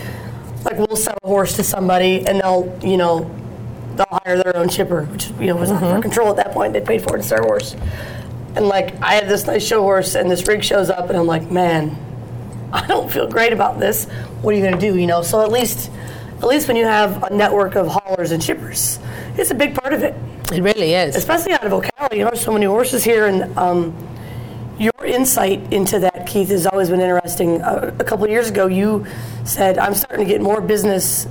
like 0.64 0.78
we'll 0.78 0.98
sell 0.98 1.18
a 1.24 1.28
horse 1.28 1.56
to 1.56 1.64
somebody 1.64 2.28
and 2.28 2.42
they'll 2.42 2.78
you 2.84 2.98
know 2.98 3.34
they'll 3.96 4.20
hire 4.24 4.38
their 4.38 4.58
own 4.58 4.70
shipper, 4.70 5.04
which 5.04 5.30
you 5.40 5.48
know 5.48 5.56
was 5.56 5.72
not 5.72 5.80
for 5.80 6.02
control 6.02 6.30
at 6.30 6.36
that 6.38 6.52
point. 6.52 6.74
They 6.74 6.82
paid 6.82 7.02
for 7.02 7.16
it. 7.16 7.20
It's 7.20 7.30
their 7.30 7.42
horse. 7.42 7.76
And 8.58 8.68
like 8.68 9.00
I 9.04 9.14
have 9.14 9.30
this 9.30 9.46
nice 9.46 9.64
show 9.64 9.82
horse, 9.84 10.16
and 10.16 10.32
this 10.32 10.48
rig 10.48 10.64
shows 10.64 10.90
up, 10.90 11.10
and 11.10 11.18
I'm 11.18 11.28
like, 11.28 11.52
man, 11.52 11.96
I 12.74 12.88
don't 12.88 13.12
feel 13.12 13.28
great 13.28 13.54
about 13.54 13.80
this. 13.80 14.06
What 14.42 14.56
are 14.56 14.58
you 14.58 14.64
going 14.64 14.80
to 14.80 14.82
do? 14.82 14.98
You 14.98 15.06
know, 15.06 15.22
so 15.22 15.44
at 15.44 15.52
least, 15.52 15.92
at 16.40 16.44
least 16.44 16.68
when 16.68 16.76
you 16.76 16.86
have 16.86 17.22
a 17.22 17.30
network 17.30 17.76
of 17.76 17.86
haulers 17.86 18.32
and 18.32 18.44
shippers, 18.44 18.98
it's 19.38 19.52
a 19.52 19.56
big 19.56 19.76
part 19.76 19.94
of 19.94 20.02
it. 20.02 20.16
It 20.52 20.64
really 20.64 20.96
is. 20.96 21.16
Especially 21.16 21.52
out 21.52 21.66
of 21.66 21.72
Ocala, 21.72 22.12
you 22.14 22.24
know, 22.24 22.32
there's 22.32 22.42
so 22.42 22.52
many 22.52 22.66
horses 22.66 23.04
here, 23.04 23.28
and 23.28 23.56
um, 23.60 23.96
your 24.80 25.06
insight 25.06 25.72
into 25.72 26.00
that, 26.00 26.26
Keith, 26.26 26.50
has 26.50 26.66
always 26.66 26.90
been 26.90 27.00
interesting. 27.00 27.62
Uh, 27.62 27.96
a 28.00 28.04
couple 28.04 28.26
of 28.26 28.32
years 28.32 28.50
ago, 28.50 28.66
you 28.66 29.06
said, 29.46 29.78
"I'm 29.78 29.94
starting 29.94 30.26
to 30.26 30.32
get 30.34 30.42
more 30.42 30.62
business 30.62 31.26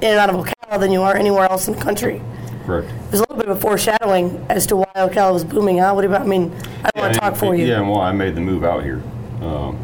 in 0.00 0.08
and 0.08 0.18
out 0.18 0.30
of 0.30 0.36
Ocala 0.36 0.80
than 0.80 0.90
you 0.90 1.02
are 1.02 1.14
anywhere 1.14 1.44
else 1.50 1.68
in 1.68 1.74
the 1.74 1.80
country." 1.82 2.22
Correct. 2.64 2.88
There's 3.10 3.20
a 3.20 3.22
little 3.22 3.36
bit 3.36 3.48
of 3.48 3.58
a 3.58 3.60
foreshadowing 3.60 4.44
as 4.48 4.66
to 4.68 4.76
why 4.76 4.86
Ocala 4.94 5.32
was 5.32 5.44
booming. 5.44 5.78
Huh? 5.78 5.92
What 5.94 6.04
about? 6.04 6.22
I 6.22 6.26
mean, 6.26 6.52
I 6.84 6.90
don't 6.94 7.02
want 7.02 7.14
to 7.14 7.20
talk 7.20 7.36
for 7.36 7.54
you. 7.54 7.66
Yeah, 7.66 7.80
and 7.80 7.88
why 7.88 8.08
I 8.08 8.12
made 8.12 8.34
the 8.34 8.40
move 8.40 8.64
out 8.64 8.84
here. 8.84 9.02
Um, 9.40 9.78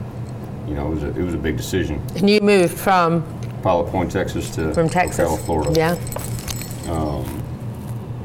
you 0.68 0.74
know, 0.74 0.86
it 0.86 0.94
was, 0.94 1.02
a, 1.02 1.08
it 1.08 1.22
was 1.22 1.34
a 1.34 1.38
big 1.38 1.56
decision. 1.56 2.02
And 2.16 2.28
you 2.28 2.40
moved 2.40 2.78
from 2.78 3.24
Pilot 3.62 3.90
Point, 3.90 4.12
Texas 4.12 4.50
to 4.54 4.72
from 4.74 4.88
Texas, 4.88 5.28
Ocala, 5.28 5.44
Florida. 5.44 5.72
Yeah. 5.76 6.92
Um, 6.92 7.42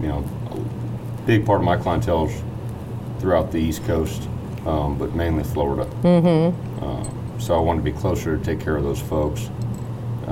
you 0.01 0.07
know, 0.07 0.23
a 0.51 1.21
big 1.25 1.45
part 1.45 1.59
of 1.59 1.65
my 1.65 1.77
clientele 1.77 2.27
is 2.27 2.43
throughout 3.19 3.51
the 3.51 3.57
East 3.57 3.83
Coast, 3.85 4.27
um, 4.65 4.97
but 4.97 5.15
mainly 5.15 5.43
Florida. 5.43 5.89
Mm-hmm. 6.01 6.83
Uh, 6.83 7.39
so 7.39 7.55
I 7.55 7.59
wanted 7.59 7.83
to 7.83 7.91
be 7.91 7.97
closer 7.97 8.37
to 8.37 8.43
take 8.43 8.59
care 8.59 8.75
of 8.75 8.83
those 8.83 9.01
folks 9.01 9.49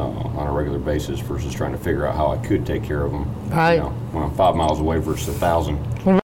uh, 0.01 0.39
on 0.39 0.47
a 0.47 0.51
regular 0.51 0.79
basis 0.79 1.19
versus 1.19 1.53
trying 1.53 1.71
to 1.71 1.77
figure 1.77 2.05
out 2.05 2.15
how 2.15 2.31
I 2.31 2.37
could 2.37 2.65
take 2.65 2.83
care 2.83 3.03
of 3.03 3.11
them. 3.11 3.49
Right. 3.49 3.73
You 3.75 3.81
know, 3.81 3.89
when 4.11 4.23
I'm 4.23 4.33
five 4.35 4.55
miles 4.55 4.79
away 4.79 4.97
versus 4.99 5.27
a 5.35 5.39
thousand. 5.39 5.77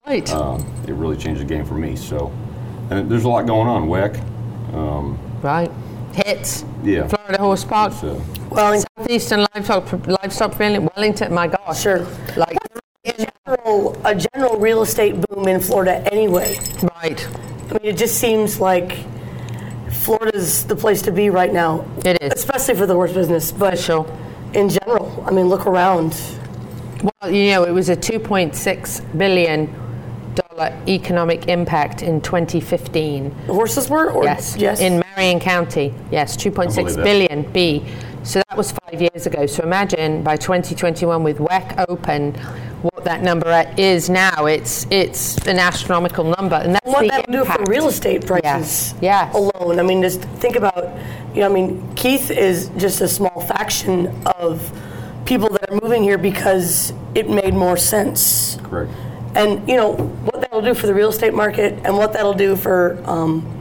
Right. 0.08 0.32
Uh, 0.32 0.60
it 0.88 0.94
really 0.94 1.18
changed 1.18 1.42
the 1.42 1.46
game 1.46 1.66
for 1.66 1.76
me. 1.76 1.96
So, 1.96 2.32
and 2.90 3.10
there's 3.10 3.26
a 3.26 3.30
lot 3.30 3.46
going 3.46 3.68
on. 3.68 3.88
WEC. 3.88 4.18
Um, 4.74 5.20
Right. 5.42 5.72
Hits. 6.14 6.66
yeah. 6.84 7.08
Florida 7.08 7.38
Horse 7.40 7.64
Park. 7.64 7.94
So, 7.94 8.22
Well, 8.50 8.82
Southeastern 8.98 9.46
Livestock 9.54 10.08
Livestock 10.08 10.52
Pavilion, 10.52 10.90
Wellington. 10.96 11.34
My 11.34 11.48
gosh. 11.48 11.82
Sure. 11.82 12.08
Like 12.36 12.58
general 13.06 13.38
general 13.46 14.02
a 14.06 14.16
general 14.16 14.58
real 14.58 14.82
estate 14.82 15.16
boom 15.30 15.48
in 15.48 15.60
Florida 15.60 16.02
anyway. 16.12 16.58
Right. 17.02 17.28
I 17.70 17.74
mean, 17.74 17.82
it 17.84 17.98
just 17.98 18.18
seems 18.18 18.60
like 18.60 18.98
Florida's 20.08 20.64
the 20.64 20.76
place 20.76 21.02
to 21.02 21.12
be 21.12 21.30
right 21.30 21.52
now. 21.52 21.86
It 22.06 22.22
is, 22.22 22.32
especially 22.32 22.76
for 22.76 22.86
the 22.86 22.94
horse 22.94 23.12
business, 23.12 23.52
but 23.52 23.74
in 24.54 24.70
general. 24.70 25.22
I 25.28 25.32
mean, 25.32 25.50
look 25.50 25.68
around. 25.68 26.18
Well, 27.04 27.30
you 27.30 27.52
know, 27.52 27.66
it 27.66 27.72
was 27.72 27.90
a 27.90 27.96
2.6 27.98 29.18
billion 29.18 29.66
dollar 30.34 30.82
economic 30.88 31.50
impact 31.50 32.04
in 32.04 32.22
2015. 32.22 33.36
The 33.48 33.54
horses 33.54 33.90
were, 33.90 34.10
or 34.10 34.24
yes, 34.24 34.56
yes, 34.58 34.80
in 34.80 35.04
Marion 35.18 35.42
County. 35.42 35.94
Yes, 36.10 36.38
I 36.38 36.40
2.6 36.42 36.96
that. 36.96 37.04
B. 37.52 37.86
So 38.24 38.42
that 38.48 38.58
was 38.58 38.72
five 38.72 39.02
years 39.02 39.28
ago. 39.28 39.46
So 39.46 39.62
imagine 39.64 40.24
by 40.24 40.38
2021 40.38 41.22
with 41.22 41.40
WEC 41.40 41.86
open, 41.90 42.34
what 42.34 42.67
that 43.08 43.24
number 43.24 43.50
is 43.78 44.10
now. 44.10 44.46
It's 44.46 44.86
it's 44.92 45.38
an 45.48 45.60
astronomical 45.60 46.26
number, 46.38 46.56
and 46.56 46.76
that's 46.76 46.86
what 46.86 47.02
the 47.04 47.08
that 47.10 47.32
do 47.32 47.46
for 47.46 47.64
real 47.68 47.88
estate 47.88 48.26
prices 48.28 48.94
alone. 49.34 49.80
I 49.80 49.84
mean, 49.84 50.02
just 50.02 50.22
think 50.44 50.56
about, 50.56 50.84
you 51.34 51.42
know, 51.42 51.50
I 51.50 51.54
mean, 51.54 51.96
Keith 51.96 52.30
is 52.30 52.70
just 52.78 53.02
a 53.02 53.08
small 53.08 53.42
faction 53.48 54.08
of 54.26 54.72
people 55.26 55.50
that 55.50 55.70
are 55.70 55.80
moving 55.82 56.04
here 56.04 56.18
because 56.18 56.94
it 57.16 57.30
made 57.30 57.54
more 57.54 57.78
sense. 57.78 58.58
Correct. 58.64 58.92
And 59.36 59.68
you 59.70 59.78
know 59.78 59.94
what 60.28 60.42
that'll 60.42 60.62
do 60.62 60.74
for 60.74 60.88
the 60.88 60.94
real 60.94 61.10
estate 61.10 61.34
market, 61.34 61.74
and 61.86 61.98
what 61.98 62.14
that'll 62.14 62.34
do 62.34 62.56
for. 62.56 63.02
Um, 63.06 63.54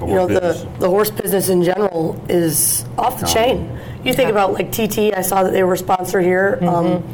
you 0.00 0.08
know, 0.08 0.26
horse 0.26 0.62
the 0.62 0.68
the 0.80 0.88
horse 0.88 1.10
business 1.12 1.48
in 1.48 1.62
general 1.62 2.20
is 2.28 2.84
off 2.98 3.20
the 3.20 3.26
Um, 3.26 3.32
chain. 3.32 3.78
You 4.02 4.12
think 4.12 4.30
about 4.30 4.52
like 4.52 4.72
TT. 4.72 5.14
I 5.16 5.22
saw 5.22 5.44
that 5.44 5.52
they 5.52 5.62
were 5.62 5.76
sponsor 5.76 6.20
here. 6.20 6.58
Um, 6.62 7.04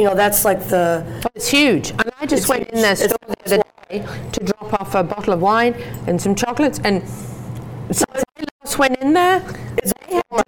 you 0.00 0.06
know, 0.06 0.14
that's 0.14 0.46
like 0.46 0.60
the. 0.68 1.04
It's 1.34 1.48
huge. 1.48 1.90
And 1.90 2.10
I 2.18 2.24
just 2.24 2.44
It's 2.44 2.48
went 2.48 2.70
in 2.70 2.80
there 2.80 2.94
huge. 2.94 3.10
store 3.10 3.18
the 3.28 3.44
other 3.44 3.62
day 3.90 4.06
to 4.32 4.44
drop 4.44 4.80
off 4.80 4.94
a 4.94 5.02
bottle 5.04 5.34
of 5.34 5.42
wine 5.42 5.74
and 6.06 6.20
some 6.20 6.34
chocolates, 6.34 6.80
and 6.84 7.06
so 7.94 8.06
I 8.14 8.22
last 8.64 8.78
went 8.78 8.96
in 9.00 9.12
there. 9.12 9.40
They 9.40 10.14
had 10.14 10.22
oh, 10.30 10.42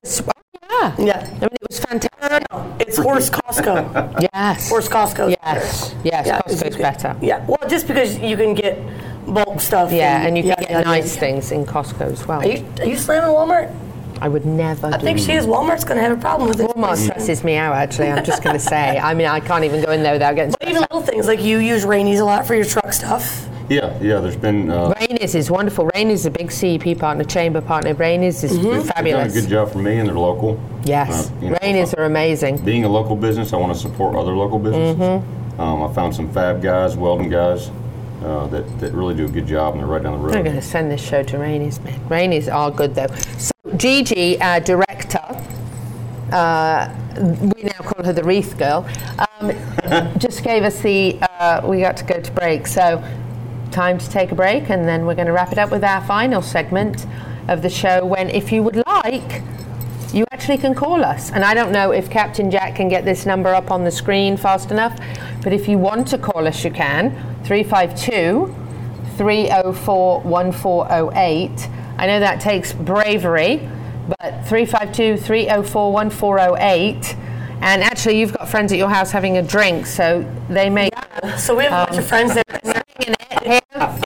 yeah. 0.71 0.95
Yeah. 0.99 1.19
I 1.19 1.31
mean, 1.33 1.49
it 1.53 1.69
was 1.69 1.81
fantastic. 1.81 2.47
It's 2.81 2.97
horse 2.97 3.29
Costco. 3.29 4.27
yes. 4.33 4.71
Horse 4.71 4.89
Costco. 4.89 5.37
Yes. 5.45 5.95
Yes. 6.03 6.27
Yeah, 6.27 6.41
Costco's 6.41 6.77
better. 6.79 7.15
Yeah. 7.21 7.45
Well, 7.47 7.69
just 7.69 7.87
because 7.87 8.19
you 8.21 8.39
can 8.39 8.55
get 8.55 8.79
bulk 9.27 9.61
stuff. 9.61 9.93
Yeah, 9.93 10.23
and 10.27 10.35
you 10.35 10.45
can 10.45 10.51
yada, 10.51 10.63
get 10.63 10.71
yada, 10.71 10.85
nice 10.85 11.15
things 11.15 11.53
in 11.53 11.67
Costco 11.67 12.11
as 12.11 12.27
well. 12.27 12.41
Are 12.41 12.47
you 12.47 12.67
are 12.79 12.87
you 12.87 12.97
slamming 12.97 13.35
Walmart? 13.35 13.71
I 14.23 14.29
would 14.29 14.47
never. 14.47 14.87
I 14.87 14.99
do 14.99 15.05
think 15.05 15.19
she 15.19 15.33
is. 15.33 15.47
Walmart's 15.47 15.83
going 15.83 15.97
to 15.97 16.03
have 16.03 16.17
a 16.17 16.21
problem 16.21 16.49
with 16.49 16.61
it. 16.61 16.69
Walmart 16.71 16.97
stresses 16.97 17.43
me 17.43 17.57
out. 17.57 17.75
Actually, 17.75 18.07
I'm 18.09 18.25
just 18.25 18.41
going 18.45 18.55
to 18.55 18.61
say. 18.61 18.97
I 18.97 19.15
mean, 19.15 19.27
I 19.27 19.41
can't 19.41 19.65
even 19.65 19.85
go 19.85 19.91
in 19.91 20.05
there 20.05 20.13
without 20.13 20.37
getting. 20.37 20.55
But 20.61 20.69
even 20.69 20.83
little 20.83 21.03
things 21.03 21.27
like 21.27 21.41
you 21.43 21.59
use 21.59 21.85
Raney's 21.85 22.21
a 22.21 22.25
lot 22.25 22.47
for 22.47 22.55
your 22.55 22.65
truck 22.65 22.93
stuff. 22.93 23.49
Yeah, 23.69 23.99
yeah. 24.01 24.21
There's 24.21 24.37
been 24.37 24.71
uh, 24.71 24.95
Raney's 25.01 25.35
is 25.35 25.51
wonderful. 25.51 25.91
Raney's 25.93 26.21
is 26.21 26.27
a 26.27 26.31
big 26.31 26.53
CEP 26.53 26.99
partner, 26.99 27.25
chamber 27.25 27.61
partner. 27.61 27.95
Raney's 27.95 28.45
is 28.45 28.53
fabulous. 28.53 28.95
they've 28.95 29.13
done 29.13 29.29
a 29.29 29.41
good 29.41 29.49
job 29.49 29.73
for 29.73 29.79
me, 29.79 29.99
and 29.99 30.09
they're 30.09 30.15
local. 30.15 30.63
Yes, 30.85 31.29
Uh, 31.29 31.35
you 31.41 31.51
know, 31.51 31.59
Raney's 31.61 31.93
are 31.95 32.05
amazing. 32.05 32.65
Being 32.65 32.85
a 32.85 32.89
local 32.89 33.17
business, 33.17 33.53
I 33.53 33.57
want 33.57 33.75
to 33.75 33.79
support 33.79 34.15
other 34.15 34.37
local 34.37 34.61
businesses. 34.61 34.99
Mm-hmm. 34.99 35.61
Um, 35.61 35.83
I 35.83 35.93
found 35.93 36.15
some 36.15 36.33
fab 36.33 36.63
guys, 36.63 36.97
welding 36.97 37.29
guys, 37.29 37.71
uh, 38.25 38.47
that, 38.49 38.81
that 38.81 38.93
really 38.93 39.15
do 39.15 39.25
a 39.25 39.29
good 39.29 39.47
job, 39.47 39.75
and 39.75 39.83
they're 39.83 39.89
right 39.89 40.03
down 40.03 40.19
the 40.19 40.25
road. 40.25 40.37
I'm 40.37 40.45
going 40.45 40.57
to 40.57 40.63
send 40.63 40.91
this 40.91 41.03
show 41.03 41.23
to 41.23 41.39
Raney's, 41.39 41.81
man. 41.81 42.09
Raney's 42.09 42.49
are 42.49 42.71
good 42.71 42.95
though. 42.95 43.09
So 43.39 43.51
Gigi, 43.77 44.41
our 44.41 44.61
director, 44.61 45.21
uh, 46.33 46.95
we 47.17 47.63
now 47.63 47.79
call 47.79 48.05
her 48.05 48.13
the 48.13 48.23
Wreath 48.25 48.57
Girl, 48.57 48.89
um, 49.41 49.53
just 50.19 50.43
gave 50.43 50.63
us 50.63 50.81
the. 50.81 51.19
Uh, 51.21 51.63
we 51.65 51.81
got 51.81 51.97
to 51.99 52.05
go 52.05 52.21
to 52.21 52.33
break, 52.33 52.67
so 52.67 53.03
time 53.71 53.99
to 53.99 54.09
take 54.09 54.33
a 54.33 54.35
break, 54.35 54.71
and 54.71 54.87
then 54.87 55.07
we're 55.07 55.15
going 55.15 55.27
to 55.27 55.33
wrap 55.33 55.53
it 55.53 55.59
up 55.59 55.71
with 55.71 55.85
our 55.85 56.05
final 56.05 56.43
segment 56.43 57.07
of 57.49 57.63
the 57.63 57.71
show. 57.71 58.05
When, 58.05 58.31
if 58.31 58.53
you 58.53 58.63
would 58.63 58.83
like. 58.87 59.43
You 60.13 60.27
actually 60.31 60.59
can 60.59 60.75
call 60.75 61.03
us. 61.03 61.31
And 61.31 61.43
I 61.43 61.55
don't 61.55 61.73
know 61.73 61.91
if 61.91 62.11
Captain 62.11 62.51
Jack 62.51 62.77
can 62.77 62.91
get 62.91 63.07
this 63.07 63.25
number 63.25 63.55
up 63.55 63.71
on 63.71 63.83
the 63.83 63.91
screen 63.91 64.37
fast 64.37 64.71
enough, 64.71 65.01
but 65.43 65.53
if 65.53 65.69
you 65.69 65.79
want 65.79 66.09
to 66.09 66.19
call 66.19 66.47
us, 66.47 66.65
you 66.65 66.71
can. 66.71 67.11
352 67.45 68.55
304 69.17 70.21
1408. 70.21 71.69
I 71.99 72.07
know 72.07 72.21
that 72.21 72.41
takes 72.41 72.73
bravery, 72.73 73.69
but 74.21 74.47
352 74.47 75.17
304 75.17 75.93
1408. 75.93 77.17
And 77.61 77.83
actually, 77.83 78.19
you've 78.19 78.33
got 78.33 78.49
friends 78.49 78.73
at 78.73 78.79
your 78.79 78.89
house 78.89 79.11
having 79.11 79.37
a 79.37 79.43
drink, 79.43 79.87
so 79.87 80.29
they 80.49 80.69
may. 80.69 80.91
So 81.39 81.57
we 81.57 81.65
have 81.65 81.89
a 81.89 81.93
bunch 81.93 81.99
of 81.99 82.05
um, 82.05 82.09
friends 82.09 82.35
that 82.35 82.83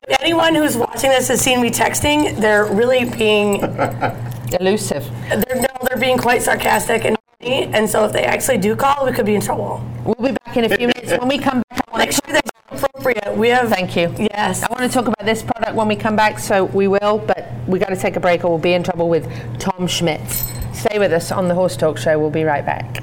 If 0.09 0.21
anyone 0.21 0.55
who's 0.55 0.77
watching 0.77 1.11
this 1.11 1.29
has 1.29 1.41
seen 1.41 1.61
me 1.61 1.71
texting, 1.71 2.39
they're 2.41 2.67
really 2.67 3.05
being 3.05 3.57
elusive. 4.61 5.09
They're 5.29 5.57
no, 5.57 5.67
they're 5.89 5.99
being 5.99 6.19
quite 6.19 6.43
sarcastic 6.43 7.05
and 7.05 7.17
funny, 7.41 7.65
and 7.65 7.89
so 7.89 8.05
if 8.05 8.13
they 8.13 8.25
actually 8.25 8.59
do 8.59 8.77
call, 8.77 9.07
we 9.07 9.13
could 9.13 9.27
be 9.27 9.35
in 9.35 9.41
trouble. 9.41 9.85
We'll 10.05 10.15
be 10.15 10.37
back 10.45 10.46
in 10.57 10.65
a 10.65 10.77
few 10.77 10.89
minutes. 10.89 11.13
When 11.13 11.29
we 11.29 11.39
come 11.39 11.63
back, 11.71 11.85
I 11.87 11.91
want 11.91 12.05
Make 12.05 12.13
sure 12.13 12.33
that's 12.33 12.51
appropriate. 12.71 13.37
We 13.37 13.49
have. 13.49 13.69
Thank 13.69 13.97
you. 13.97 14.15
Yes. 14.19 14.63
I 14.63 14.73
want 14.73 14.83
to 14.83 14.89
talk 14.89 15.07
about 15.07 15.25
this 15.25 15.43
product 15.43 15.75
when 15.75 15.89
we 15.89 15.97
come 15.97 16.17
back, 16.17 16.39
so 16.39 16.65
we 16.65 16.89
will, 16.89 17.19
but 17.19 17.49
we 17.67 17.79
got 17.79 17.91
to 17.91 17.97
take 17.97 18.17
a 18.17 18.21
break 18.21 18.45
or 18.45 18.51
we'll 18.51 18.59
be 18.59 18.73
in 18.73 18.83
trouble 18.83 19.09
with 19.09 19.27
Tom 19.59 19.87
Schmitz. 19.87 20.53
Stay 20.73 20.99
with 20.99 21.13
us 21.13 21.33
on 21.33 21.49
the 21.49 21.55
Horse 21.55 21.77
Talk 21.77 21.99
Show. 21.99 22.19
We'll 22.19 22.31
be 22.31 22.45
right 22.45 22.65
back. 22.65 23.03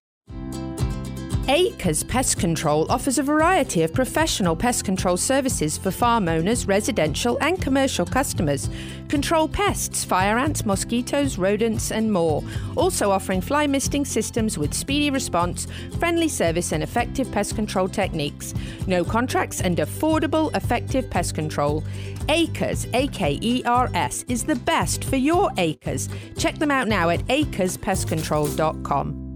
Akers 1.47 2.03
Pest 2.03 2.37
Control 2.37 2.85
offers 2.91 3.17
a 3.17 3.23
variety 3.23 3.81
of 3.81 3.91
professional 3.93 4.55
pest 4.55 4.85
control 4.85 5.17
services 5.17 5.75
for 5.75 5.89
farm 5.89 6.29
owners, 6.29 6.67
residential, 6.67 7.39
and 7.41 7.59
commercial 7.59 8.05
customers. 8.05 8.69
Control 9.09 9.47
pests, 9.47 10.03
fire 10.03 10.37
ants, 10.37 10.63
mosquitoes, 10.65 11.39
rodents, 11.39 11.91
and 11.91 12.13
more. 12.13 12.43
Also 12.77 13.09
offering 13.09 13.41
fly 13.41 13.65
misting 13.65 14.05
systems 14.05 14.59
with 14.59 14.71
speedy 14.73 15.09
response, 15.09 15.65
friendly 15.97 16.27
service, 16.27 16.73
and 16.73 16.83
effective 16.83 17.31
pest 17.31 17.55
control 17.55 17.89
techniques. 17.89 18.53
No 18.85 19.03
contracts 19.03 19.61
and 19.61 19.77
affordable, 19.77 20.55
effective 20.55 21.09
pest 21.09 21.33
control. 21.33 21.83
Akers, 22.29 22.85
A 22.93 23.07
K 23.07 23.39
E 23.41 23.63
R 23.65 23.89
S, 23.95 24.23
is 24.27 24.43
the 24.43 24.57
best 24.57 25.03
for 25.03 25.15
your 25.15 25.49
acres. 25.57 26.07
Check 26.37 26.59
them 26.59 26.69
out 26.69 26.87
now 26.87 27.09
at 27.09 27.25
akerspestcontrol.com. 27.27 29.30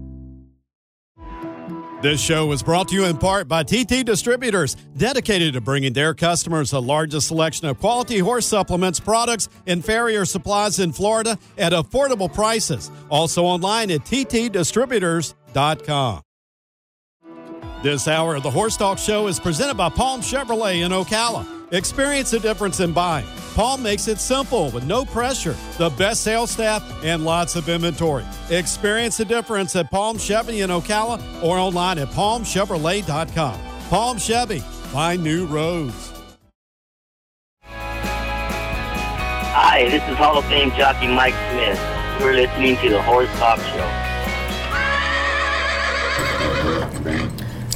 This 2.06 2.20
show 2.20 2.46
was 2.46 2.62
brought 2.62 2.86
to 2.90 2.94
you 2.94 3.06
in 3.06 3.18
part 3.18 3.48
by 3.48 3.64
TT 3.64 4.06
Distributors, 4.06 4.76
dedicated 4.96 5.54
to 5.54 5.60
bringing 5.60 5.92
their 5.92 6.14
customers 6.14 6.70
the 6.70 6.80
largest 6.80 7.26
selection 7.26 7.66
of 7.66 7.80
quality 7.80 8.20
horse 8.20 8.46
supplements, 8.46 9.00
products, 9.00 9.48
and 9.66 9.84
farrier 9.84 10.24
supplies 10.24 10.78
in 10.78 10.92
Florida 10.92 11.36
at 11.58 11.72
affordable 11.72 12.32
prices. 12.32 12.92
Also 13.10 13.42
online 13.42 13.90
at 13.90 14.02
ttdistributors.com. 14.02 16.22
This 17.82 18.06
hour 18.06 18.36
of 18.36 18.44
the 18.44 18.52
Horse 18.52 18.76
Talk 18.76 18.98
Show 18.98 19.26
is 19.26 19.40
presented 19.40 19.74
by 19.74 19.88
Palm 19.88 20.20
Chevrolet 20.20 20.86
in 20.86 20.92
Ocala. 20.92 21.55
Experience 21.72 22.30
the 22.30 22.38
difference 22.38 22.78
in 22.78 22.92
buying. 22.92 23.26
Palm 23.54 23.82
makes 23.82 24.06
it 24.06 24.18
simple 24.18 24.70
with 24.70 24.86
no 24.86 25.04
pressure, 25.04 25.56
the 25.78 25.90
best 25.90 26.22
sales 26.22 26.52
staff, 26.52 26.84
and 27.02 27.24
lots 27.24 27.56
of 27.56 27.68
inventory. 27.68 28.24
Experience 28.50 29.16
the 29.16 29.24
difference 29.24 29.74
at 29.74 29.90
Palm 29.90 30.16
Chevy 30.16 30.60
in 30.60 30.70
Ocala 30.70 31.20
or 31.42 31.58
online 31.58 31.98
at 31.98 32.06
palmchevrolet.com. 32.08 33.60
Palm 33.88 34.18
Chevy, 34.18 34.60
find 34.60 35.24
new 35.24 35.46
roads. 35.46 36.12
Hi, 39.58 39.88
this 39.88 40.02
is 40.08 40.16
Hall 40.16 40.38
of 40.38 40.44
Fame 40.44 40.70
jockey 40.72 41.08
Mike 41.08 41.34
Smith. 41.50 41.80
You're 42.20 42.34
listening 42.34 42.76
to 42.76 42.90
the 42.90 43.02
Horse 43.02 43.28
Talk 43.38 43.58
Show. 43.58 43.90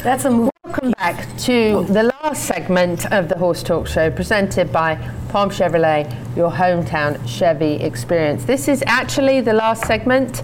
That's 0.05 0.25
a 0.27 0.31
move. 0.31 0.50
Welcome 0.81 0.95
back 0.97 1.37
to 1.41 1.85
the 1.91 2.05
last 2.23 2.47
segment 2.47 3.13
of 3.13 3.29
the 3.29 3.37
Horse 3.37 3.63
Talk 3.63 3.87
Show 3.87 4.11
presented 4.11 4.73
by 4.73 4.95
Palm 5.29 5.51
Chevrolet, 5.51 6.09
your 6.35 6.51
hometown 6.51 7.21
Chevy 7.29 7.75
experience. 7.75 8.45
This 8.45 8.67
is 8.67 8.83
actually 8.87 9.43
the 9.43 9.53
last 9.53 9.85
segment 9.85 10.43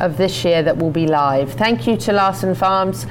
of 0.00 0.16
this 0.16 0.44
year 0.44 0.64
that 0.64 0.76
will 0.76 0.90
be 0.90 1.06
live. 1.06 1.52
Thank 1.52 1.86
you 1.86 1.96
to 1.98 2.12
Larson 2.12 2.52
Farms 2.52 3.06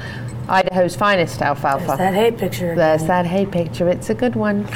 Idaho's 0.50 0.98
finest 0.98 1.42
alfalfa. 1.42 1.86
There's 1.86 1.98
that 1.98 2.14
hay 2.14 2.32
picture. 2.32 2.76
There's 2.76 3.06
that 3.06 3.26
hay 3.26 3.46
picture. 3.46 3.88
It's 3.88 4.10
a 4.10 4.14
good 4.14 4.36
one. 4.36 4.68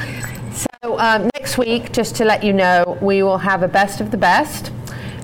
So 0.54 0.98
um, 1.00 1.30
next 1.34 1.58
week, 1.58 1.92
just 1.92 2.16
to 2.16 2.24
let 2.24 2.46
you 2.46 2.54
know, 2.54 2.98
we 3.02 3.24
will 3.24 3.40
have 3.40 3.62
a 3.62 3.68
best 3.68 4.00
of 4.00 4.10
the 4.10 4.18
best. 4.18 4.72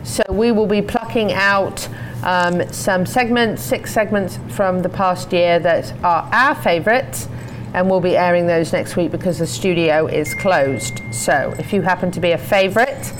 So 0.03 0.24
we 0.30 0.51
will 0.51 0.68
be 0.68 0.82
plucking 0.82 1.32
out 1.32 1.88
um, 2.24 2.72
some 2.72 3.06
segments, 3.06 3.62
six 3.62 3.94
segments 3.94 4.40
from 4.50 4.82
the 4.82 4.90
past 4.90 5.32
year 5.32 5.60
that 5.60 5.94
are 6.04 6.30
our 6.32 6.56
favourites, 6.56 7.28
and 7.74 7.90
we'll 7.90 8.02
be 8.02 8.18
airing 8.18 8.48
those 8.48 8.74
next 8.74 8.96
week 8.96 9.12
because 9.12 9.40
the 9.40 9.48
studio 9.48 10.08
is 10.08 10.34
closed. 10.36 11.02
So 11.12 11.54
if 11.60 11.72
you 11.72 11.82
happen 11.82 12.12
to 12.12 12.20
be 12.20 12.32
a 12.32 12.38
favourite, 12.38 13.14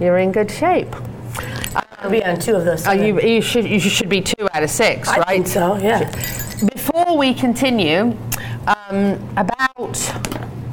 you're 0.00 0.18
in 0.18 0.32
good 0.32 0.50
shape. 0.50 0.94
I'll 1.98 2.10
be 2.10 2.24
on 2.24 2.38
two 2.38 2.54
of 2.54 2.64
those. 2.64 2.86
Oh, 2.86 2.92
you, 2.92 3.20
you 3.20 3.40
should 3.40 3.64
you 3.64 3.80
should 3.80 4.08
be 4.10 4.20
two 4.20 4.48
out 4.52 4.62
of 4.62 4.70
six, 4.70 5.08
I 5.08 5.18
right? 5.18 5.26
think 5.26 5.46
so, 5.46 5.76
yeah. 5.76 6.10
Before 6.72 7.16
we 7.16 7.34
continue, 7.34 8.16
um, 8.66 9.18
about 9.36 9.96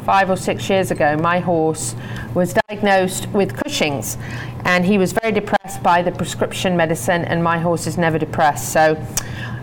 five 0.06 0.30
or 0.30 0.36
six 0.36 0.70
years 0.70 0.92
ago, 0.92 1.16
my 1.18 1.40
horse 1.40 1.96
was 2.34 2.54
diagnosed 2.68 3.28
with 3.30 3.56
Cushing's, 3.56 4.18
and 4.66 4.86
he 4.86 4.98
was 4.98 5.12
very 5.12 5.32
depressed 5.32 5.82
by 5.84 6.02
the 6.02 6.12
prescription 6.12 6.76
medicine. 6.78 7.26
And 7.26 7.44
my 7.44 7.58
horse 7.58 7.88
is 7.88 7.98
never 7.98 8.18
depressed, 8.18 8.72
so. 8.72 9.02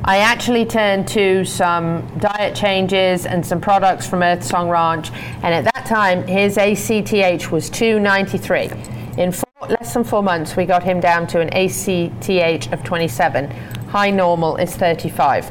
I 0.04 0.18
actually 0.18 0.64
turned 0.64 1.08
to 1.08 1.44
some 1.44 2.06
diet 2.18 2.54
changes 2.54 3.26
and 3.26 3.44
some 3.44 3.60
products 3.60 4.06
from 4.06 4.22
Earth 4.22 4.44
Song 4.44 4.70
Ranch, 4.70 5.10
and 5.42 5.52
at 5.52 5.64
that 5.64 5.86
time 5.86 6.26
his 6.26 6.56
ACTH 6.56 7.50
was 7.50 7.68
293. 7.68 8.70
In 9.20 9.32
four, 9.32 9.68
less 9.68 9.92
than 9.92 10.04
four 10.04 10.22
months, 10.22 10.56
we 10.56 10.64
got 10.64 10.82
him 10.82 11.00
down 11.00 11.26
to 11.26 11.40
an 11.40 11.50
ACTH 11.50 12.72
of 12.72 12.84
27. 12.84 13.50
High 13.88 14.10
normal 14.10 14.56
is 14.56 14.74
35. 14.76 15.50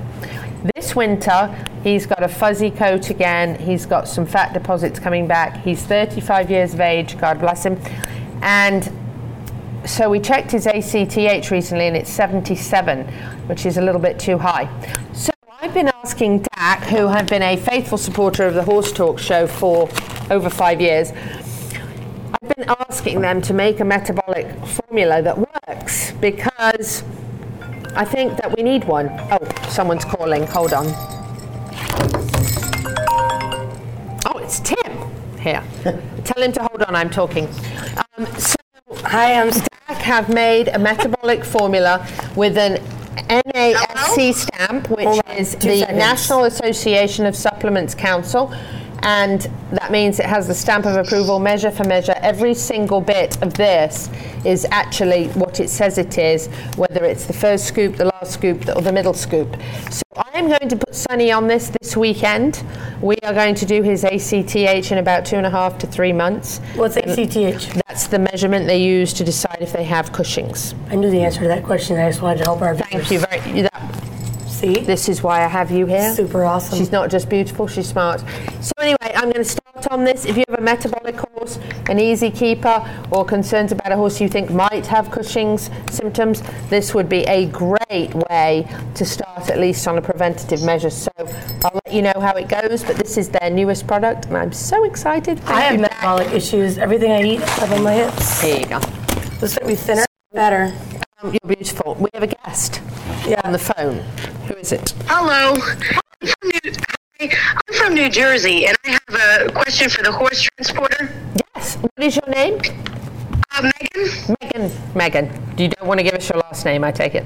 This 0.76 0.95
winter, 0.95 1.54
he's 1.84 2.06
got 2.06 2.24
a 2.24 2.28
fuzzy 2.28 2.72
coat 2.72 3.10
again. 3.10 3.60
He's 3.60 3.86
got 3.86 4.08
some 4.08 4.26
fat 4.26 4.54
deposits 4.54 5.00
coming 5.00 5.28
back. 5.28 5.58
He's 5.58 5.84
35 5.84 6.50
years 6.50 6.74
of 6.74 6.80
age, 6.80 7.18
God 7.20 7.39
bless 7.39 7.66
him. 7.66 7.78
And 8.41 8.89
so 9.88 10.10
we 10.10 10.20
checked 10.20 10.52
his 10.52 10.68
ACTH 10.68 11.50
recently 11.50 11.88
and 11.88 11.96
it's 11.96 12.10
77, 12.10 13.08
which 13.48 13.66
is 13.66 13.78
a 13.78 13.82
little 13.82 14.02
bit 14.02 14.20
too 14.20 14.38
high. 14.38 14.70
So 15.14 15.32
I've 15.62 15.74
been 15.74 15.88
asking 15.88 16.46
Dac, 16.56 16.84
who 16.84 17.08
have 17.08 17.28
been 17.28 17.42
a 17.42 17.58
faithful 17.58 17.98
supporter 17.98 18.46
of 18.46 18.54
the 18.54 18.64
Horse 18.64 18.92
Talk 18.92 19.18
show 19.18 19.48
for 19.48 19.90
over 20.30 20.50
five 20.50 20.82
years, 20.82 21.12
I've 22.42 22.56
been 22.56 22.70
asking 22.70 23.22
them 23.22 23.42
to 23.44 23.54
make 23.54 23.80
a 23.80 23.86
metabolic 23.86 24.48
formula 24.66 25.22
that 25.22 25.38
works 25.38 26.12
because 26.14 27.04
I 27.96 28.06
think 28.06 28.38
that 28.42 28.56
we 28.56 28.64
need 28.64 28.84
one. 28.84 29.10
Oh, 29.32 29.40
someone's 29.70 30.06
calling. 30.06 30.46
Hold 30.48 30.74
on. 30.74 30.86
Oh, 34.26 34.38
it's 34.38 34.60
Tim 34.60 35.40
here. 35.40 35.64
Tell 36.24 36.44
him 36.44 36.52
to 36.52 36.64
hold 36.64 36.84
on. 36.84 36.96
I'm 36.96 37.10
talking. 37.10 37.48
Um, 38.18 38.26
so, 38.38 38.56
hi, 39.04 39.42
I'm 39.42 39.50
Dac 39.50 39.66
have 39.96 40.30
made 40.30 40.68
a 40.70 40.80
metabolic 40.80 41.44
formula 41.44 42.06
with 42.36 42.58
an 42.58 42.82
NASC 43.30 44.34
stamp, 44.34 44.90
which 44.90 45.08
on, 45.08 45.22
is 45.38 45.56
the 45.56 45.80
seconds. 45.80 45.98
National 45.98 46.44
Association 46.46 47.26
of 47.26 47.36
Supplements 47.36 47.96
Council. 47.96 48.54
And 49.04 49.42
that 49.72 49.92
means 49.92 50.20
it 50.20 50.26
has 50.26 50.48
the 50.48 50.56
stamp 50.56 50.86
of 50.86 50.96
approval 50.96 51.40
measure 51.40 51.72
for 51.72 51.84
measure. 51.84 52.16
Every 52.18 52.54
single 52.54 53.00
bit 53.00 53.42
of 53.42 53.54
this 53.54 54.10
is 54.44 54.66
actually 54.72 55.28
what 55.30 55.60
it 55.60 55.70
says 55.70 55.98
it 55.98 56.18
is, 56.18 56.48
whether 56.76 57.06
it's 57.06 57.26
the 57.26 57.34
first 57.34 57.66
scoop, 57.66 57.96
the 57.96 58.06
last 58.06 58.34
scoop, 58.34 58.68
or 58.76 58.82
the 58.82 58.92
middle 58.92 59.14
scoop. 59.14 59.56
So 59.92 60.02
I 60.48 60.50
am 60.52 60.60
going 60.60 60.70
to 60.70 60.78
put 60.78 60.95
Sonny 60.95 61.30
on 61.30 61.48
this 61.48 61.74
this 61.82 61.98
weekend. 61.98 62.64
We 63.02 63.18
are 63.24 63.34
going 63.34 63.54
to 63.56 63.66
do 63.66 63.84
his 63.84 64.06
ACTH 64.06 64.93
in 64.93 64.98
about 64.98 65.26
two 65.26 65.36
and 65.36 65.45
a 65.45 65.50
half 65.50 65.78
to 65.80 65.88
three 65.88 66.14
months. 66.14 66.60
What's 66.76 66.95
ACTH? 66.95 67.74
That's 67.86 68.08
the 68.08 68.18
measurement 68.18 68.66
they 68.66 68.82
use 68.82 69.12
to 69.16 69.26
decide 69.26 69.58
if 69.60 69.74
they 69.74 69.84
have 69.84 70.14
Cushing's. 70.14 70.74
I 70.89 70.95
knew 70.95 71.12
the 71.12 71.22
answer 71.22 71.41
to 71.41 71.50
that 71.50 71.66
question. 71.66 71.98
I 71.98 72.08
just 72.08 72.22
wanted 72.22 72.38
to 72.38 72.43
help 72.45 72.62
our 72.62 72.78
Thank 72.78 73.12
you 73.12 73.20
very 73.20 73.64
that, 73.64 74.06
See? 74.48 74.80
This 74.80 75.10
is 75.10 75.22
why 75.22 75.43
I 75.43 75.48
have 75.50 75.70
you 75.70 75.86
here. 75.86 76.16
Super 76.16 76.45
awesome. 76.45 76.78
She's 76.78 76.93
not 76.93 77.12
just 77.12 77.28
beautiful, 77.28 77.68
she's 77.68 77.89
smart. 77.89 78.22
So 78.62 78.72
anyway, 78.80 79.12
I'm 79.16 79.26
going 79.26 79.34
to 79.34 79.43
start 79.43 79.66
on 79.86 80.03
this. 80.03 80.25
If 80.25 80.38
you 80.38 80.43
have 80.49 80.57
a 80.57 80.61
metabolic 80.61 81.15
horse, 81.15 81.59
an 81.89 81.99
easy 81.99 82.32
keeper, 82.32 82.84
or 83.11 83.23
concerns 83.23 83.71
about 83.71 83.91
a 83.91 83.95
horse 83.95 84.19
you 84.19 84.28
think 84.28 84.49
might 84.49 84.86
have 84.88 85.11
Cushing's 85.11 85.69
symptoms, 85.89 86.41
this 86.69 86.95
would 86.95 87.07
be 87.07 87.23
a 87.23 87.45
great 87.47 88.13
way 88.30 88.67
to 88.95 89.05
start 89.05 89.49
at 89.49 89.59
least 89.59 89.88
on 89.88 89.97
a 89.97 90.01
preventative 90.01 90.63
measure. 90.63 90.89
So 90.89 91.11
I'll 91.17 91.80
let 91.86 91.93
you 91.93 92.01
know 92.01 92.19
how 92.19 92.34
it 92.34 92.47
goes, 92.49 92.84
but 92.84 92.95
this 92.95 93.17
is 93.17 93.30
their 93.30 93.49
newest 93.49 93.86
product, 93.86 94.25
and 94.25 94.38
I'm 94.38 94.51
so 94.51 94.84
excited. 94.86 95.39
I 95.45 95.61
have 95.61 95.80
metabolic 95.80 96.32
issues. 96.32 96.78
Everything 96.78 97.11
I 97.11 97.23
eat 97.23 97.41
up 97.41 97.71
on 97.71 97.84
my 97.84 97.93
hips. 97.93 98.41
There 98.41 98.59
you 98.59 98.65
go. 98.65 98.80
This 99.39 99.59
make 99.59 99.67
me 99.67 99.75
thinner, 99.75 100.05
better. 100.34 100.73
Um, 101.21 101.32
you're 101.32 101.55
beautiful. 101.55 101.95
We 101.95 102.09
have 102.13 102.23
a 102.23 102.28
guest 102.28 102.82
on 103.43 103.51
the 103.51 103.59
phone. 103.59 103.97
Who 104.47 104.55
is 104.55 104.71
it? 104.71 104.93
Hello. 105.07 105.55
I'm 107.20 107.30
from, 107.30 107.30
New, 107.30 107.36
hi, 107.38 107.59
I'm 107.68 107.74
from 107.74 107.93
New 107.95 108.09
Jersey, 108.09 108.65
and 108.68 108.78
I 108.86 108.99
have 109.09 109.47
a 109.47 109.51
question 109.51 109.89
for 109.89 110.03
the 110.03 110.11
horse 110.11 110.41
transporter. 110.41 111.11
Yes. 111.55 111.76
What 111.76 111.91
is 111.97 112.15
your 112.15 112.28
name? 112.30 112.59
Uh, 113.55 113.72
Megan. 113.80 114.36
Megan. 114.41 114.72
Megan. 114.95 115.55
Do 115.55 115.63
you 115.63 115.70
don't 115.70 115.88
want 115.88 115.99
to 115.99 116.03
give 116.03 116.13
us 116.13 116.30
your 116.30 116.39
last 116.39 116.63
name, 116.65 116.84
I 116.84 116.91
take 116.91 117.15
it. 117.15 117.24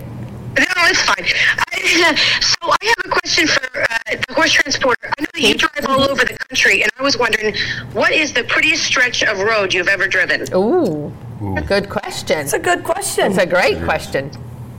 No, 0.57 0.65
it's 0.87 1.01
fine. 1.01 1.25
I, 1.73 2.15
so 2.41 2.71
I 2.71 2.77
have 2.85 3.05
a 3.05 3.09
question 3.09 3.47
for 3.47 3.81
uh, 3.81 3.97
the 4.27 4.33
horse 4.33 4.51
transporter. 4.53 5.09
I 5.17 5.21
know 5.21 5.27
that 5.33 5.41
you 5.41 5.55
drive 5.55 5.85
all 5.87 6.01
over 6.09 6.23
the 6.23 6.37
country, 6.37 6.83
and 6.83 6.91
I 6.97 7.03
was 7.03 7.17
wondering, 7.17 7.55
what 7.93 8.11
is 8.13 8.31
the 8.33 8.43
prettiest 8.45 8.83
stretch 8.83 9.23
of 9.23 9.39
road 9.39 9.73
you've 9.73 9.87
ever 9.89 10.07
driven? 10.07 10.45
Ooh, 10.55 11.11
a 11.57 11.61
good 11.61 11.89
question. 11.89 12.39
It's 12.39 12.53
a 12.53 12.59
good 12.59 12.83
question. 12.83 13.31
It's 13.31 13.41
a 13.41 13.45
great 13.45 13.81
question. 13.83 14.31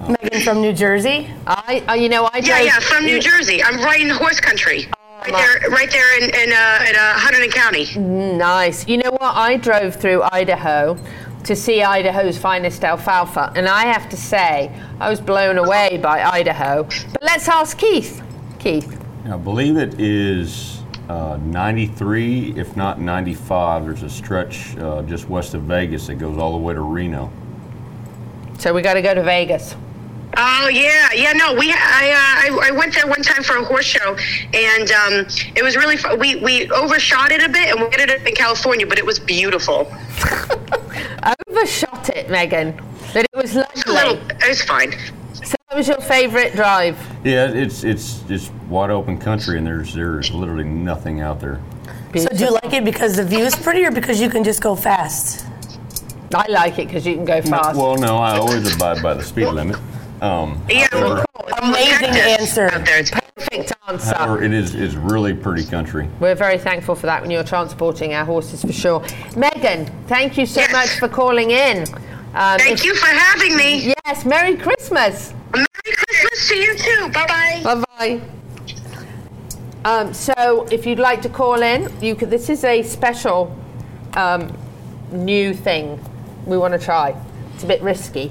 Megan 0.08 0.40
from 0.42 0.60
New 0.60 0.72
Jersey. 0.72 1.30
I, 1.46 1.84
uh, 1.88 1.92
you 1.94 2.08
know, 2.08 2.24
I 2.32 2.38
Yeah, 2.38 2.56
drove- 2.56 2.64
yeah, 2.66 2.80
from 2.80 3.04
New 3.04 3.20
Jersey. 3.20 3.62
I'm 3.62 3.76
right 3.80 4.00
in 4.00 4.08
horse 4.10 4.40
country. 4.40 4.88
Right 5.22 5.60
there, 5.60 5.70
right 5.70 5.90
there 5.90 6.18
in 6.18 6.24
in, 6.24 6.52
uh, 6.52 6.86
in 6.88 6.96
uh, 6.96 7.14
Hunterdon 7.14 7.52
County. 7.52 7.96
Nice. 7.96 8.88
You 8.88 8.96
know 8.96 9.10
what? 9.12 9.36
I 9.36 9.56
drove 9.56 9.94
through 9.94 10.22
Idaho 10.32 10.98
to 11.44 11.54
see 11.54 11.82
Idaho's 11.82 12.38
finest 12.38 12.82
alfalfa, 12.82 13.52
and 13.54 13.68
I 13.68 13.84
have 13.86 14.08
to 14.10 14.16
say, 14.16 14.72
I 14.98 15.08
was 15.08 15.20
blown 15.20 15.58
away 15.58 15.98
by 16.02 16.22
Idaho. 16.22 16.82
But 16.84 17.22
let's 17.22 17.48
ask 17.48 17.78
Keith. 17.78 18.20
Keith. 18.58 19.00
I 19.24 19.36
believe 19.36 19.76
it 19.76 20.00
is 20.00 20.82
uh, 21.08 21.38
93, 21.42 22.54
if 22.56 22.76
not 22.76 23.00
95. 23.00 23.84
There's 23.84 24.02
a 24.02 24.10
stretch 24.10 24.76
uh, 24.78 25.02
just 25.02 25.28
west 25.28 25.54
of 25.54 25.62
Vegas 25.62 26.08
that 26.08 26.16
goes 26.16 26.36
all 26.36 26.52
the 26.52 26.58
way 26.58 26.74
to 26.74 26.80
Reno. 26.80 27.32
So 28.58 28.74
we 28.74 28.82
got 28.82 28.94
to 28.94 29.02
go 29.02 29.14
to 29.14 29.22
Vegas. 29.22 29.76
Oh 30.36 30.68
yeah, 30.68 31.12
yeah. 31.12 31.32
No, 31.32 31.54
we 31.54 31.72
I, 31.72 32.10
uh, 32.10 32.64
I 32.64 32.68
I 32.68 32.70
went 32.70 32.94
there 32.94 33.06
one 33.06 33.22
time 33.22 33.42
for 33.42 33.56
a 33.56 33.64
horse 33.64 33.84
show, 33.84 34.16
and 34.54 34.90
um, 34.90 35.26
it 35.54 35.62
was 35.62 35.76
really 35.76 35.96
fun. 35.96 36.18
We 36.18 36.36
we 36.36 36.70
overshot 36.70 37.32
it 37.32 37.42
a 37.42 37.48
bit, 37.48 37.70
and 37.70 37.80
we 37.80 37.86
ended 37.86 38.10
up 38.10 38.26
in 38.26 38.34
California, 38.34 38.86
but 38.86 38.98
it 38.98 39.04
was 39.04 39.18
beautiful. 39.18 39.92
Overshot 41.48 42.08
it, 42.10 42.30
Megan. 42.30 42.74
That 43.12 43.26
it 43.30 43.36
was 43.36 43.54
lovely. 43.54 43.82
A 43.86 43.92
little, 43.92 44.30
it 44.30 44.48
was 44.48 44.62
fine. 44.62 44.92
So 45.34 45.54
what 45.68 45.76
was 45.76 45.88
your 45.88 46.00
favourite 46.00 46.54
drive? 46.54 46.98
Yeah, 47.24 47.48
it's 47.48 47.84
it's 47.84 48.20
just 48.22 48.52
wide 48.68 48.90
open 48.90 49.18
country, 49.18 49.58
and 49.58 49.66
there's 49.66 49.92
there's 49.92 50.30
literally 50.30 50.64
nothing 50.64 51.20
out 51.20 51.40
there. 51.40 51.60
So 52.16 52.28
do 52.28 52.44
you 52.44 52.50
like 52.52 52.72
it 52.72 52.84
because 52.84 53.16
the 53.16 53.24
view 53.24 53.44
is 53.44 53.54
pretty 53.54 53.84
or 53.84 53.90
because 53.90 54.20
you 54.20 54.30
can 54.30 54.44
just 54.44 54.62
go 54.62 54.76
fast? 54.76 55.46
I 56.34 56.46
like 56.48 56.78
it 56.78 56.86
because 56.86 57.06
you 57.06 57.14
can 57.16 57.24
go 57.26 57.42
fast. 57.42 57.76
Well, 57.76 57.96
no, 57.96 58.16
I 58.16 58.38
always 58.38 58.74
abide 58.74 59.02
by 59.02 59.14
the 59.14 59.22
speed 59.22 59.48
limit. 59.48 59.78
Um, 60.22 60.64
Yeah, 60.70 60.86
however, 60.92 61.24
Amazing 61.62 62.10
answer. 62.10 62.68
Perfect 62.70 63.72
answer. 63.88 64.14
however, 64.14 64.42
it 64.44 64.52
is 64.52 64.72
is 64.74 64.96
really 64.96 65.34
pretty 65.34 65.64
country. 65.64 66.08
We're 66.20 66.36
very 66.36 66.58
thankful 66.58 66.94
for 66.94 67.06
that 67.06 67.20
when 67.20 67.30
you're 67.32 67.42
transporting 67.42 68.14
our 68.14 68.24
horses 68.24 68.62
for 68.62 68.72
sure. 68.72 69.04
Megan, 69.36 69.86
thank 70.06 70.38
you 70.38 70.46
so 70.46 70.64
much 70.70 70.90
for 71.00 71.08
calling 71.08 71.50
in. 71.50 71.82
Um, 72.34 72.58
Thank 72.58 72.84
you 72.84 72.94
for 72.94 73.06
having 73.06 73.56
me. 73.56 73.92
Yes, 74.06 74.24
Merry 74.24 74.56
Christmas. 74.56 75.34
Merry 75.52 75.66
Christmas 75.84 76.48
to 76.48 76.56
you 76.56 76.76
too. 76.78 77.08
Bye 77.12 77.26
bye. 77.26 77.60
Bye 77.64 77.84
bye. 77.98 78.20
Um, 79.84 80.14
so, 80.14 80.66
if 80.70 80.86
you'd 80.86 81.00
like 81.00 81.20
to 81.22 81.28
call 81.28 81.60
in, 81.62 81.92
you 82.00 82.14
could. 82.14 82.30
This 82.30 82.48
is 82.48 82.62
a 82.64 82.82
special 82.84 83.54
um, 84.14 84.56
new 85.10 85.52
thing 85.52 85.98
we 86.46 86.56
want 86.56 86.72
to 86.72 86.78
try. 86.78 87.20
It's 87.54 87.64
a 87.64 87.66
bit 87.66 87.82
risky, 87.82 88.30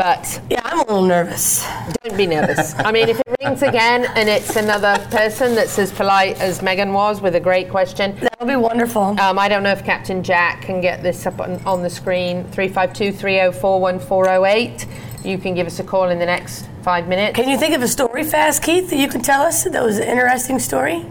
but 0.00 0.40
yeah, 0.48 0.62
I'm 0.64 0.78
a 0.78 0.82
little 0.84 1.04
nervous. 1.04 1.62
Don't 2.02 2.16
be 2.16 2.26
nervous. 2.26 2.74
I 2.78 2.90
mean, 2.90 3.10
if 3.10 3.20
it 3.20 3.36
rings 3.38 3.60
again 3.60 4.06
and 4.16 4.30
it's 4.30 4.56
another 4.56 4.96
person 5.10 5.54
that's 5.54 5.78
as 5.78 5.92
polite 5.92 6.40
as 6.40 6.62
Megan 6.62 6.94
was 6.94 7.20
with 7.20 7.34
a 7.34 7.40
great 7.40 7.68
question, 7.68 8.16
that 8.20 8.34
would 8.40 8.48
be 8.48 8.56
wonderful. 8.56 9.02
Um, 9.20 9.38
I 9.38 9.46
don't 9.46 9.62
know 9.62 9.72
if 9.72 9.84
Captain 9.84 10.22
Jack 10.22 10.62
can 10.62 10.80
get 10.80 11.02
this 11.02 11.26
up 11.26 11.38
on, 11.38 11.62
on 11.66 11.82
the 11.82 11.90
screen 11.90 12.44
352 12.44 13.12
304 13.12 13.78
1408. 13.78 14.86
you 15.22 15.36
can 15.36 15.54
give 15.54 15.66
us 15.66 15.78
a 15.80 15.84
call 15.84 16.08
in 16.08 16.18
the 16.18 16.24
next 16.24 16.66
five 16.82 17.06
minutes. 17.06 17.36
Can 17.36 17.50
you 17.50 17.58
think 17.58 17.74
of 17.74 17.82
a 17.82 17.88
story 17.88 18.24
fast, 18.24 18.62
Keith, 18.62 18.88
that 18.88 18.96
you 18.96 19.06
can 19.06 19.20
tell 19.20 19.42
us 19.42 19.64
that 19.64 19.84
was 19.84 19.98
an 19.98 20.08
interesting 20.08 20.58
story? 20.58 21.04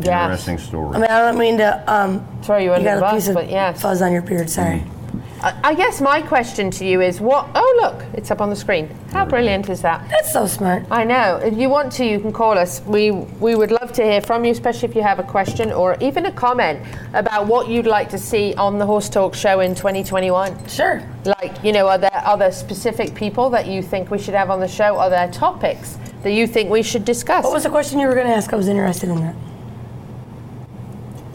Yeah. 0.00 0.24
Interesting 0.24 0.58
story. 0.58 0.96
I 0.96 0.98
mean, 0.98 1.10
I 1.10 1.18
don't 1.20 1.38
mean 1.38 1.56
to 1.56 1.90
um, 1.90 2.28
throw 2.42 2.58
you 2.58 2.74
under 2.74 2.84
got 2.84 2.96
the 2.96 2.98
a 2.98 3.10
bus, 3.10 3.14
piece 3.14 3.28
of 3.28 3.36
but 3.36 3.48
yes. 3.48 3.80
fuzz 3.80 4.02
on 4.02 4.12
your 4.12 4.20
beard. 4.20 4.50
Sorry. 4.50 4.84
I 4.84 4.97
I 5.40 5.74
guess 5.74 6.00
my 6.00 6.20
question 6.20 6.70
to 6.72 6.84
you 6.84 7.00
is 7.00 7.20
what? 7.20 7.48
Oh, 7.54 7.78
look, 7.80 8.04
it's 8.14 8.30
up 8.32 8.40
on 8.40 8.50
the 8.50 8.56
screen. 8.56 8.88
How 9.12 9.24
brilliant 9.24 9.68
is 9.68 9.80
that? 9.82 10.08
That's 10.10 10.32
so 10.32 10.46
smart. 10.46 10.84
I 10.90 11.04
know. 11.04 11.36
If 11.36 11.56
you 11.56 11.68
want 11.68 11.92
to, 11.92 12.04
you 12.04 12.18
can 12.18 12.32
call 12.32 12.58
us. 12.58 12.80
We 12.86 13.12
we 13.12 13.54
would 13.54 13.70
love 13.70 13.92
to 13.92 14.02
hear 14.02 14.20
from 14.20 14.44
you, 14.44 14.50
especially 14.50 14.88
if 14.88 14.96
you 14.96 15.02
have 15.02 15.20
a 15.20 15.22
question 15.22 15.70
or 15.72 15.96
even 16.00 16.26
a 16.26 16.32
comment 16.32 16.80
about 17.14 17.46
what 17.46 17.68
you'd 17.68 17.86
like 17.86 18.08
to 18.10 18.18
see 18.18 18.52
on 18.54 18.78
the 18.78 18.86
Horse 18.86 19.08
Talk 19.08 19.34
show 19.34 19.60
in 19.60 19.76
2021. 19.76 20.66
Sure. 20.66 21.02
Like, 21.24 21.62
you 21.62 21.72
know, 21.72 21.86
are 21.86 21.98
there 21.98 22.22
other 22.24 22.50
specific 22.50 23.14
people 23.14 23.48
that 23.50 23.66
you 23.68 23.80
think 23.80 24.10
we 24.10 24.18
should 24.18 24.34
have 24.34 24.50
on 24.50 24.58
the 24.58 24.68
show? 24.68 24.98
Are 24.98 25.08
there 25.10 25.30
topics 25.30 25.98
that 26.24 26.32
you 26.32 26.48
think 26.48 26.68
we 26.68 26.82
should 26.82 27.04
discuss? 27.04 27.44
What 27.44 27.52
was 27.52 27.62
the 27.62 27.70
question 27.70 28.00
you 28.00 28.08
were 28.08 28.14
going 28.14 28.26
to 28.26 28.34
ask? 28.34 28.52
I 28.52 28.56
was 28.56 28.66
interested 28.66 29.08
in 29.08 29.20
that. 29.20 29.36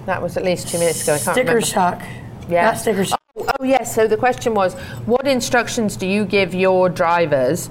That 0.07 0.21
was 0.21 0.35
at 0.35 0.43
least 0.43 0.67
two 0.67 0.77
minutes 0.79 1.03
ago. 1.03 1.13
I 1.13 1.19
can't 1.19 1.35
Sticker 1.35 1.47
remember. 1.55 1.65
shock. 1.65 2.01
Yeah. 2.49 2.65
Not 2.65 2.77
sticker 2.77 3.05
shock. 3.05 3.22
Oh, 3.35 3.63
yes. 3.63 3.95
So 3.95 4.07
the 4.07 4.15
question 4.17 4.53
was, 4.53 4.75
what 5.07 5.25
instructions 5.25 5.97
do 5.97 6.05
you 6.05 6.23
give 6.23 6.53
your 6.53 6.87
drivers 6.87 7.67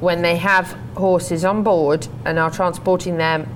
when 0.00 0.22
they 0.22 0.36
have 0.36 0.74
horses 0.96 1.44
on 1.44 1.62
board 1.62 2.08
and 2.24 2.38
are 2.38 2.50
transporting 2.50 3.18
them 3.18 3.46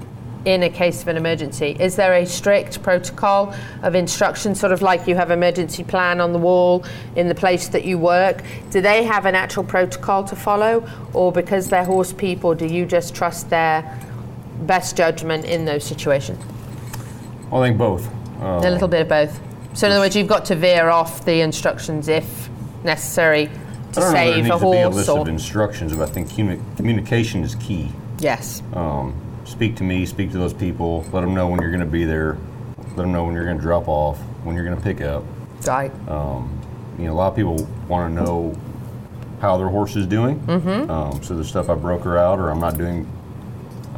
in 0.44 0.62
a 0.64 0.68
case 0.68 1.00
of 1.00 1.08
an 1.08 1.16
emergency? 1.16 1.74
Is 1.80 1.96
there 1.96 2.12
a 2.12 2.26
strict 2.26 2.82
protocol 2.82 3.54
of 3.82 3.94
instructions, 3.94 4.60
sort 4.60 4.70
of 4.70 4.82
like 4.82 5.06
you 5.08 5.14
have 5.14 5.30
emergency 5.30 5.82
plan 5.82 6.20
on 6.20 6.34
the 6.34 6.38
wall 6.38 6.84
in 7.16 7.26
the 7.26 7.34
place 7.34 7.68
that 7.68 7.86
you 7.86 7.96
work? 7.98 8.42
Do 8.70 8.82
they 8.82 9.04
have 9.04 9.24
an 9.24 9.34
actual 9.34 9.64
protocol 9.64 10.24
to 10.24 10.36
follow, 10.36 10.86
or 11.14 11.32
because 11.32 11.70
they're 11.70 11.84
horse 11.84 12.12
people, 12.12 12.54
do 12.54 12.66
you 12.66 12.84
just 12.84 13.14
trust 13.14 13.48
their 13.48 13.98
best 14.66 14.94
judgment 14.94 15.46
in 15.46 15.64
those 15.64 15.84
situations? 15.84 16.44
I 17.50 17.60
think 17.62 17.78
both. 17.78 18.06
Uh, 18.40 18.60
A 18.62 18.70
little 18.70 18.88
bit 18.88 19.00
of 19.00 19.08
both. 19.08 19.40
So 19.76 19.86
in 19.86 19.92
other 19.92 20.00
words, 20.00 20.16
you've 20.16 20.26
got 20.26 20.46
to 20.46 20.54
veer 20.56 20.88
off 20.88 21.24
the 21.26 21.40
instructions 21.42 22.08
if 22.08 22.48
necessary 22.82 23.50
to 23.92 24.00
I 24.00 24.02
don't 24.02 24.14
know 24.14 24.24
there 24.24 24.36
needs 24.36 24.48
a 24.48 24.52
to 24.52 24.58
be 24.58 24.76
a 24.78 24.82
horse 24.84 24.94
list 24.96 25.08
or 25.10 25.18
of 25.20 25.28
instructions, 25.28 25.92
but 25.94 26.08
I 26.08 26.12
think 26.12 26.28
communi- 26.28 26.76
communication 26.76 27.42
is 27.42 27.54
key. 27.56 27.90
yes. 28.18 28.62
Um, 28.72 29.14
speak 29.44 29.76
to 29.76 29.84
me, 29.84 30.06
speak 30.06 30.32
to 30.32 30.38
those 30.38 30.54
people, 30.54 31.02
let 31.12 31.20
them 31.20 31.34
know 31.34 31.46
when 31.48 31.60
you're 31.60 31.70
going 31.70 31.80
to 31.80 31.86
be 31.86 32.04
there, 32.04 32.38
let 32.78 32.96
them 32.96 33.12
know 33.12 33.24
when 33.24 33.34
you're 33.34 33.44
going 33.44 33.58
to 33.58 33.62
drop 33.62 33.86
off, 33.86 34.18
when 34.44 34.56
you're 34.56 34.64
going 34.64 34.76
to 34.78 34.82
pick 34.82 35.02
up. 35.02 35.22
Right. 35.66 35.92
Um, 36.08 36.58
you 36.98 37.04
know, 37.04 37.12
a 37.12 37.14
lot 37.14 37.28
of 37.28 37.36
people 37.36 37.56
want 37.86 38.14
to 38.16 38.22
know 38.24 38.54
how 39.40 39.58
their 39.58 39.68
horse 39.68 39.94
is 39.94 40.06
doing. 40.06 40.40
Mm-hmm. 40.40 40.90
Um, 40.90 41.22
so 41.22 41.36
the 41.36 41.44
stuff 41.44 41.68
I 41.68 41.74
broker 41.74 42.16
out 42.16 42.38
or 42.38 42.48
I'm 42.48 42.60
not 42.60 42.78
doing 42.78 43.06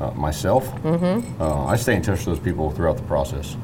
uh, 0.00 0.10
myself, 0.10 0.66
Mhm. 0.82 1.22
uh, 1.40 1.66
I 1.66 1.76
stay 1.76 1.94
in 1.94 2.02
touch 2.02 2.18
with 2.18 2.26
those 2.26 2.40
people 2.40 2.72
throughout 2.72 2.96
the 2.96 3.04
process. 3.04 3.56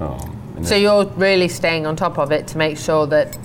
Um, 0.00 0.36
So 0.62 0.76
you're 0.76 1.04
really 1.16 1.48
staying 1.48 1.84
on 1.86 1.96
top 1.96 2.18
of 2.18 2.30
it 2.30 2.46
to 2.48 2.58
make 2.58 2.78
sure 2.78 3.06
that 3.08 3.36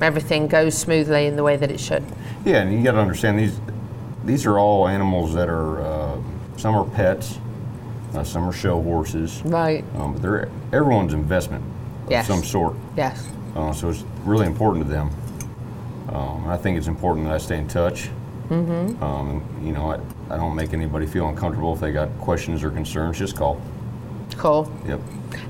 everything 0.00 0.48
goes 0.48 0.76
smoothly 0.76 1.26
in 1.26 1.36
the 1.36 1.42
way 1.42 1.56
that 1.56 1.70
it 1.70 1.78
should. 1.80 2.04
Yeah, 2.44 2.62
and 2.62 2.72
you 2.72 2.82
got 2.82 2.92
to 2.92 2.98
understand 2.98 3.38
these. 3.38 3.58
These 4.24 4.46
are 4.46 4.58
all 4.58 4.88
animals 4.88 5.32
that 5.34 5.48
are. 5.48 5.80
Uh, 5.80 6.20
some 6.56 6.74
are 6.74 6.84
pets, 6.84 7.38
uh, 8.14 8.24
some 8.24 8.48
are 8.48 8.52
show 8.52 8.82
horses. 8.82 9.42
Right. 9.44 9.84
Um, 9.96 10.14
but 10.14 10.22
they're 10.22 10.48
everyone's 10.72 11.12
investment 11.12 11.64
of 12.04 12.10
Yes. 12.10 12.26
some 12.26 12.42
sort. 12.42 12.74
Yes. 12.96 13.28
Uh, 13.54 13.72
so 13.72 13.90
it's 13.90 14.04
really 14.24 14.46
important 14.46 14.84
to 14.86 14.90
them. 14.90 15.10
Um, 16.08 16.48
I 16.48 16.56
think 16.56 16.78
it's 16.78 16.86
important 16.88 17.26
that 17.26 17.34
I 17.34 17.38
stay 17.38 17.58
in 17.58 17.68
touch. 17.68 18.08
Mm-hmm. 18.48 19.02
Um, 19.02 19.42
you 19.62 19.72
know, 19.72 19.90
I, 19.90 20.34
I 20.34 20.36
don't 20.36 20.54
make 20.54 20.72
anybody 20.72 21.04
feel 21.06 21.28
uncomfortable 21.28 21.74
if 21.74 21.80
they 21.80 21.92
got 21.92 22.08
questions 22.18 22.62
or 22.62 22.70
concerns. 22.70 23.18
Just 23.18 23.36
call. 23.36 23.60
Cool. 24.36 24.70
Yep. 24.86 25.00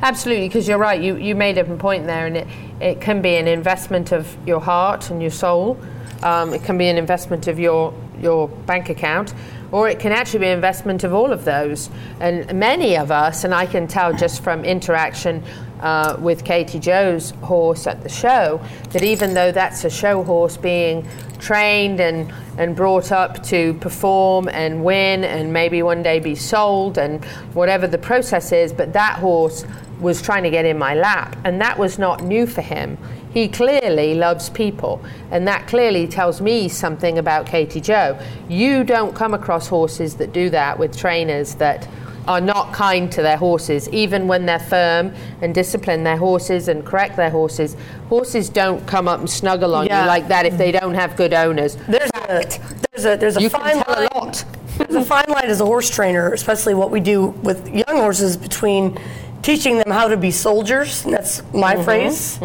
Absolutely, 0.03 0.49
because 0.49 0.69
you're 0.69 0.79
right. 0.79 1.01
You, 1.01 1.17
you 1.17 1.35
made 1.35 1.59
a 1.59 1.65
point 1.65 2.07
there, 2.07 2.27
and 2.27 2.37
it, 2.37 2.49
it 2.81 3.01
can 3.01 3.23
be 3.23 3.37
an 3.37 3.49
investment 3.49 4.13
of 4.13 4.37
your 4.47 4.61
heart 4.61 5.11
and 5.11 5.21
your 5.21 5.31
soul. 5.31 5.79
Um, 6.23 6.55
it 6.55 6.63
can 6.65 6.79
be 6.79 6.89
an 6.89 6.99
investment 6.99 7.47
of 7.47 7.59
your 7.59 7.93
your 8.21 8.49
bank 8.49 8.89
account, 8.89 9.35
or 9.73 9.89
it 9.89 9.99
can 9.99 10.13
actually 10.13 10.41
be 10.41 10.47
an 10.47 10.53
investment 10.53 11.05
of 11.05 11.13
all 11.13 11.33
of 11.33 11.45
those. 11.45 11.91
And 12.21 12.53
many 12.55 12.97
of 12.97 13.11
us, 13.11 13.45
and 13.45 13.55
I 13.55 13.67
can 13.67 13.87
tell 13.87 14.13
just 14.13 14.43
from 14.43 14.65
interaction 14.65 15.43
uh, 15.81 16.17
with 16.19 16.45
Katie 16.45 16.79
Joe's 16.79 17.31
horse 17.43 17.87
at 17.87 18.03
the 18.03 18.09
show, 18.09 18.61
that 18.91 19.03
even 19.03 19.35
though 19.35 19.53
that's 19.53 19.85
a 19.85 19.91
show 19.91 20.23
horse 20.23 20.57
being 20.57 21.07
trained 21.39 22.01
and, 22.01 22.33
and 22.59 22.75
brought 22.75 23.13
up 23.13 23.43
to 23.45 23.75
perform 23.75 24.49
and 24.49 24.85
win 24.85 25.25
and 25.25 25.53
maybe 25.53 25.83
one 25.83 26.03
day 26.03 26.19
be 26.19 26.35
sold 26.35 26.99
and 26.99 27.25
whatever 27.53 27.87
the 27.87 27.99
process 27.99 28.53
is, 28.53 28.73
but 28.73 28.93
that 28.93 29.19
horse 29.19 29.65
was 30.01 30.21
trying 30.21 30.43
to 30.43 30.51
get 30.51 30.65
in 30.65 30.79
my 30.79 30.95
lap. 30.95 31.37
And 31.45 31.61
that 31.61 31.79
was 31.79 31.99
not 31.99 32.23
new 32.23 32.47
for 32.47 32.63
him. 32.63 32.99
He 33.37 33.49
clearly 33.49 34.15
loves 34.15 34.49
people, 34.49 34.99
and 35.31 35.47
that 35.47 35.67
clearly 35.67 36.07
tells 36.07 36.41
me 36.41 36.71
something 36.71 37.19
about 37.19 37.45
Katie 37.45 37.83
Joe. 37.83 38.19
You 38.49 38.83
don't 38.83 39.15
come 39.15 39.35
across 39.35 39.69
horses 39.69 40.15
that 40.15 40.33
do 40.33 40.49
that 40.49 40.79
with 40.79 40.97
trainers 40.97 41.55
that 41.57 41.87
are 42.27 42.41
not 42.41 42.73
kind 42.73 43.13
to 43.13 43.21
their 43.21 43.37
horses, 43.37 43.91
even 43.91 44.27
when 44.27 44.47
they're 44.47 44.59
firm 44.59 45.13
and 45.43 45.55
discipline 45.55 46.03
their 46.03 46.17
horses 46.17 46.69
and 46.69 46.83
correct 46.83 47.15
their 47.17 47.29
horses. 47.29 47.77
Horses 48.09 48.49
don't 48.49 48.87
come 48.87 49.07
up 49.07 49.21
and 49.21 49.29
snuggle 49.29 49.75
on 49.75 49.85
Yeah. 49.85 50.01
you 50.01 50.09
like 50.09 50.29
that 50.29 50.47
if 50.47 50.57
they 50.57 50.73
don't 50.73 50.95
have 50.95 51.15
good 51.15 51.35
owners. 51.35 51.77
There's 51.89 52.09
a 52.15 52.47
there's 52.91 53.05
a 53.05 53.17
there's 53.19 53.37
a 53.37 53.43
You 53.43 53.51
fine 53.51 53.83
a 53.87 53.91
line. 53.93 54.09
lot. 54.15 54.45
There's 54.79 54.95
a 54.95 55.05
fine 55.05 55.27
line 55.29 55.45
as 55.51 55.61
a 55.61 55.67
horse 55.67 55.91
trainer, 55.91 56.33
especially 56.33 56.73
what 56.73 56.91
we 56.91 57.01
do 57.01 57.27
with 57.43 57.69
young 57.69 57.99
horses 57.99 58.39
between 58.39 58.97
teaching 59.43 59.77
them 59.77 59.91
how 59.91 60.09
to 60.09 60.17
be 60.17 60.31
soldiers. 60.31 61.05
And 61.05 61.13
that's 61.13 61.43
my 61.53 61.75
Mhm. 61.77 61.85
phrase. 61.85 62.39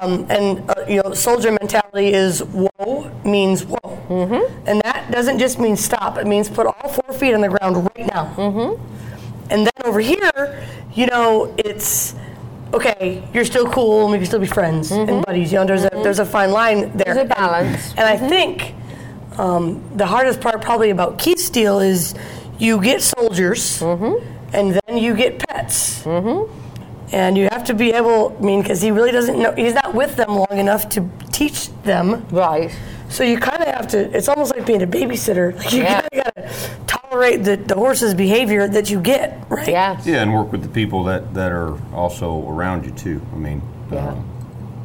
Um, 0.00 0.26
and 0.30 0.68
uh, 0.70 0.84
you 0.88 1.00
know, 1.02 1.14
soldier 1.14 1.52
mentality 1.52 2.12
is 2.12 2.40
whoa 2.42 3.10
means 3.24 3.64
whoa, 3.64 3.78
Mm-hmm. 4.08 4.68
and 4.68 4.80
that 4.82 5.10
doesn't 5.10 5.38
just 5.38 5.58
mean 5.58 5.76
stop. 5.76 6.16
It 6.16 6.26
means 6.26 6.48
put 6.48 6.66
all 6.66 6.88
four 6.88 7.12
feet 7.18 7.34
on 7.34 7.40
the 7.40 7.48
ground 7.48 7.76
right 7.96 8.06
now. 8.06 8.34
Mm-hmm. 8.36 9.50
And 9.50 9.66
then 9.66 9.72
over 9.84 10.00
here, 10.00 10.64
you 10.94 11.06
know, 11.06 11.54
it's 11.58 12.14
okay. 12.72 13.22
You're 13.32 13.44
still 13.44 13.70
cool, 13.70 14.02
and 14.04 14.12
we 14.12 14.18
can 14.18 14.26
still 14.26 14.40
be 14.40 14.46
friends 14.46 14.90
and 14.90 15.24
buddies. 15.24 15.52
You 15.52 15.58
know, 15.58 15.66
there's 15.66 15.84
a 15.84 15.90
there's 16.02 16.18
a 16.20 16.24
fine 16.24 16.50
line 16.52 16.80
there. 16.80 16.88
Mm-hmm. 16.88 16.98
There's 16.98 17.16
a 17.18 17.24
balance. 17.24 17.90
And, 17.90 18.00
and 18.00 18.08
I 18.08 18.16
think 18.16 18.74
um, 19.38 19.82
the 19.96 20.06
hardest 20.06 20.40
part 20.40 20.60
probably 20.62 20.90
about 20.90 21.18
Keith 21.18 21.38
Steele 21.38 21.80
is 21.80 22.14
you 22.58 22.80
get 22.82 23.02
soldiers, 23.02 23.82
and 23.82 24.80
then 24.86 24.98
you 24.98 25.14
get 25.14 25.38
pets. 25.48 26.04
And 27.12 27.38
you 27.38 27.48
have 27.52 27.64
to 27.64 27.74
be 27.74 27.92
able, 27.92 28.36
I 28.38 28.42
mean, 28.42 28.62
because 28.62 28.82
he 28.82 28.90
really 28.90 29.12
doesn't 29.12 29.38
know, 29.38 29.52
he's 29.52 29.74
not 29.74 29.94
with 29.94 30.16
them 30.16 30.30
long 30.36 30.58
enough 30.58 30.88
to 30.90 31.08
teach 31.32 31.70
them. 31.82 32.26
Right. 32.30 32.76
So 33.08 33.22
you 33.22 33.38
kind 33.38 33.62
of 33.62 33.68
have 33.68 33.86
to, 33.88 34.16
it's 34.16 34.28
almost 34.28 34.54
like 34.54 34.66
being 34.66 34.82
a 34.82 34.86
babysitter. 34.86 35.56
Like 35.56 35.72
you 35.72 35.82
Yeah. 35.82 36.00
kind 36.00 36.08
of 36.12 36.24
got 36.24 36.34
to 36.34 36.70
tolerate 36.88 37.44
the, 37.44 37.56
the 37.56 37.74
horse's 37.76 38.12
behavior 38.14 38.66
that 38.66 38.90
you 38.90 39.00
get, 39.00 39.44
right? 39.48 39.68
Yeah. 39.68 40.00
Yeah, 40.04 40.22
and 40.22 40.34
work 40.34 40.50
with 40.50 40.62
the 40.62 40.68
people 40.68 41.04
that, 41.04 41.32
that 41.34 41.52
are 41.52 41.78
also 41.94 42.48
around 42.48 42.84
you 42.84 42.90
too. 42.90 43.20
I 43.32 43.36
mean, 43.36 43.62
Yeah. 43.92 43.98
uh, 43.98 44.14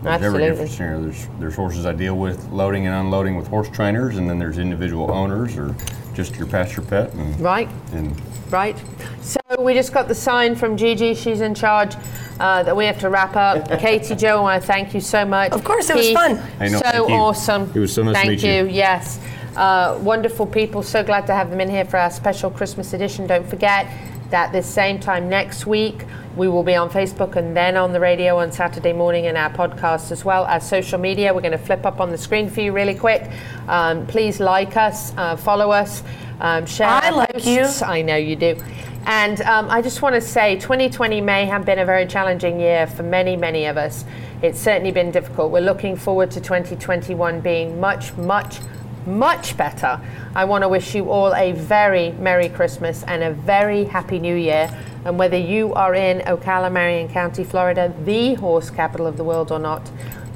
there's 0.03 0.15
every 0.23 0.45
Absolutely. 0.45 0.49
different 0.49 0.71
scenario. 0.71 1.01
There's 1.01 1.27
there's 1.39 1.55
horses 1.55 1.85
I 1.87 1.93
deal 1.93 2.15
with 2.15 2.49
loading 2.49 2.85
and 2.87 2.95
unloading 2.95 3.35
with 3.35 3.47
horse 3.47 3.69
trainers, 3.69 4.17
and 4.17 4.29
then 4.29 4.37
there's 4.39 4.57
individual 4.59 5.11
owners 5.11 5.57
or 5.57 5.75
just 6.13 6.35
your 6.35 6.47
pasture 6.47 6.81
pet. 6.81 7.13
And, 7.13 7.39
Right. 7.39 7.69
And 7.93 8.19
Right. 8.51 8.75
So 9.21 9.39
we 9.59 9.73
just 9.73 9.93
got 9.93 10.09
the 10.09 10.15
sign 10.15 10.55
from 10.55 10.75
Gigi. 10.75 11.15
She's 11.15 11.41
in 11.41 11.55
charge. 11.55 11.95
Uh, 12.39 12.63
that 12.63 12.75
we 12.75 12.85
have 12.85 12.97
to 12.99 13.07
wrap 13.07 13.35
up. 13.35 13.69
Katie 13.79 14.15
Joe, 14.15 14.39
I 14.39 14.41
want 14.41 14.61
to 14.63 14.67
thank 14.67 14.95
you 14.95 14.99
so 14.99 15.23
much. 15.23 15.51
Of 15.51 15.63
course, 15.63 15.91
it 15.91 15.95
was 15.95 16.11
fun. 16.11 16.37
Hey, 16.57 16.69
no, 16.69 16.79
so 16.79 16.83
thank 16.89 17.09
you. 17.09 17.15
awesome. 17.15 17.71
It 17.75 17.79
was 17.79 17.93
so 17.93 18.01
nice 18.01 18.15
to 18.15 18.19
thank 18.19 18.29
meet 18.29 18.43
you. 18.43 18.65
Yes. 18.65 19.19
Uh, 19.55 19.99
wonderful 20.01 20.47
people. 20.47 20.81
So 20.81 21.03
glad 21.03 21.27
to 21.27 21.35
have 21.35 21.51
them 21.51 21.61
in 21.61 21.69
here 21.69 21.85
for 21.85 21.97
our 21.97 22.09
special 22.09 22.49
Christmas 22.49 22.93
edition. 22.93 23.27
Don't 23.27 23.47
forget 23.47 23.85
that 24.31 24.51
this 24.51 24.65
same 24.65 24.99
time 24.99 25.29
next 25.29 25.65
week, 25.65 26.05
we 26.35 26.47
will 26.47 26.63
be 26.63 26.75
on 26.75 26.89
Facebook 26.89 27.35
and 27.35 27.55
then 27.55 27.75
on 27.75 27.91
the 27.91 27.99
radio 27.99 28.37
on 28.37 28.51
Saturday 28.51 28.93
morning 28.93 29.27
and 29.27 29.37
our 29.37 29.49
podcast 29.49 30.11
as 30.11 30.23
well 30.23 30.45
as 30.45 30.67
social 30.67 30.97
media. 30.97 31.33
We're 31.33 31.41
going 31.41 31.51
to 31.51 31.57
flip 31.57 31.85
up 31.85 31.99
on 31.99 32.09
the 32.09 32.17
screen 32.17 32.49
for 32.49 32.61
you 32.61 32.71
really 32.71 32.95
quick. 32.95 33.29
Um, 33.67 34.07
please 34.07 34.39
like 34.39 34.77
us, 34.77 35.13
uh, 35.17 35.35
follow 35.35 35.71
us, 35.71 36.03
um, 36.39 36.65
share. 36.65 36.87
I 36.87 37.09
like 37.09 37.45
you. 37.45 37.65
I 37.85 38.01
know 38.01 38.15
you 38.15 38.35
do. 38.35 38.57
And 39.05 39.41
um, 39.41 39.69
I 39.69 39.81
just 39.81 40.01
want 40.01 40.15
to 40.15 40.21
say 40.21 40.55
2020 40.55 41.21
may 41.21 41.45
have 41.45 41.65
been 41.65 41.79
a 41.79 41.85
very 41.85 42.05
challenging 42.05 42.59
year 42.59 42.87
for 42.87 43.03
many, 43.03 43.35
many 43.35 43.65
of 43.65 43.75
us. 43.77 44.05
It's 44.41 44.59
certainly 44.59 44.91
been 44.91 45.11
difficult. 45.11 45.51
We're 45.51 45.61
looking 45.61 45.95
forward 45.95 46.31
to 46.31 46.41
2021 46.41 47.41
being 47.41 47.79
much, 47.79 48.15
much, 48.15 48.59
much 49.05 49.57
better. 49.57 49.99
I 50.35 50.45
want 50.45 50.63
to 50.63 50.69
wish 50.69 50.95
you 50.95 51.09
all 51.09 51.33
a 51.35 51.51
very 51.51 52.11
Merry 52.13 52.49
Christmas 52.49 53.03
and 53.03 53.23
a 53.23 53.31
very 53.31 53.85
Happy 53.85 54.19
New 54.19 54.35
Year. 54.35 54.73
And 55.05 55.17
whether 55.17 55.37
you 55.37 55.73
are 55.73 55.95
in 55.95 56.19
Ocala, 56.19 56.71
Marion 56.71 57.09
County, 57.09 57.43
Florida, 57.43 57.93
the 58.03 58.35
horse 58.35 58.69
capital 58.69 59.07
of 59.07 59.17
the 59.17 59.23
world 59.23 59.51
or 59.51 59.59
not, 59.59 59.89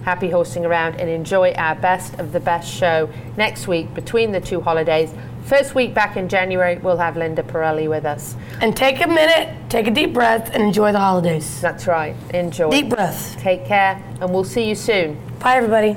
happy 0.03 0.29
horsing 0.29 0.65
around 0.65 0.95
and 0.95 1.09
enjoy 1.09 1.51
our 1.53 1.75
best 1.75 2.19
of 2.19 2.31
the 2.31 2.39
best 2.39 2.71
show 2.71 3.09
next 3.37 3.67
week 3.67 3.93
between 3.93 4.31
the 4.31 4.39
two 4.41 4.61
holidays. 4.61 5.11
First 5.45 5.75
week 5.75 5.93
back 5.93 6.17
in 6.17 6.27
January, 6.27 6.77
we'll 6.77 6.97
have 6.97 7.17
Linda 7.17 7.43
Parelli 7.43 7.87
with 7.87 8.05
us. 8.05 8.35
And 8.61 8.75
take 8.75 9.03
a 9.03 9.07
minute, 9.07 9.69
take 9.69 9.85
a 9.85 9.91
deep 9.91 10.11
breath, 10.11 10.49
and 10.53 10.63
enjoy 10.63 10.91
the 10.91 10.99
holidays. 10.99 11.61
That's 11.61 11.85
right. 11.85 12.15
Enjoy. 12.33 12.71
Deep 12.71 12.89
breath. 12.89 13.37
Take 13.39 13.65
care, 13.65 14.01
and 14.21 14.33
we'll 14.33 14.43
see 14.43 14.67
you 14.67 14.73
soon. 14.73 15.19
Bye, 15.39 15.57
everybody. 15.57 15.95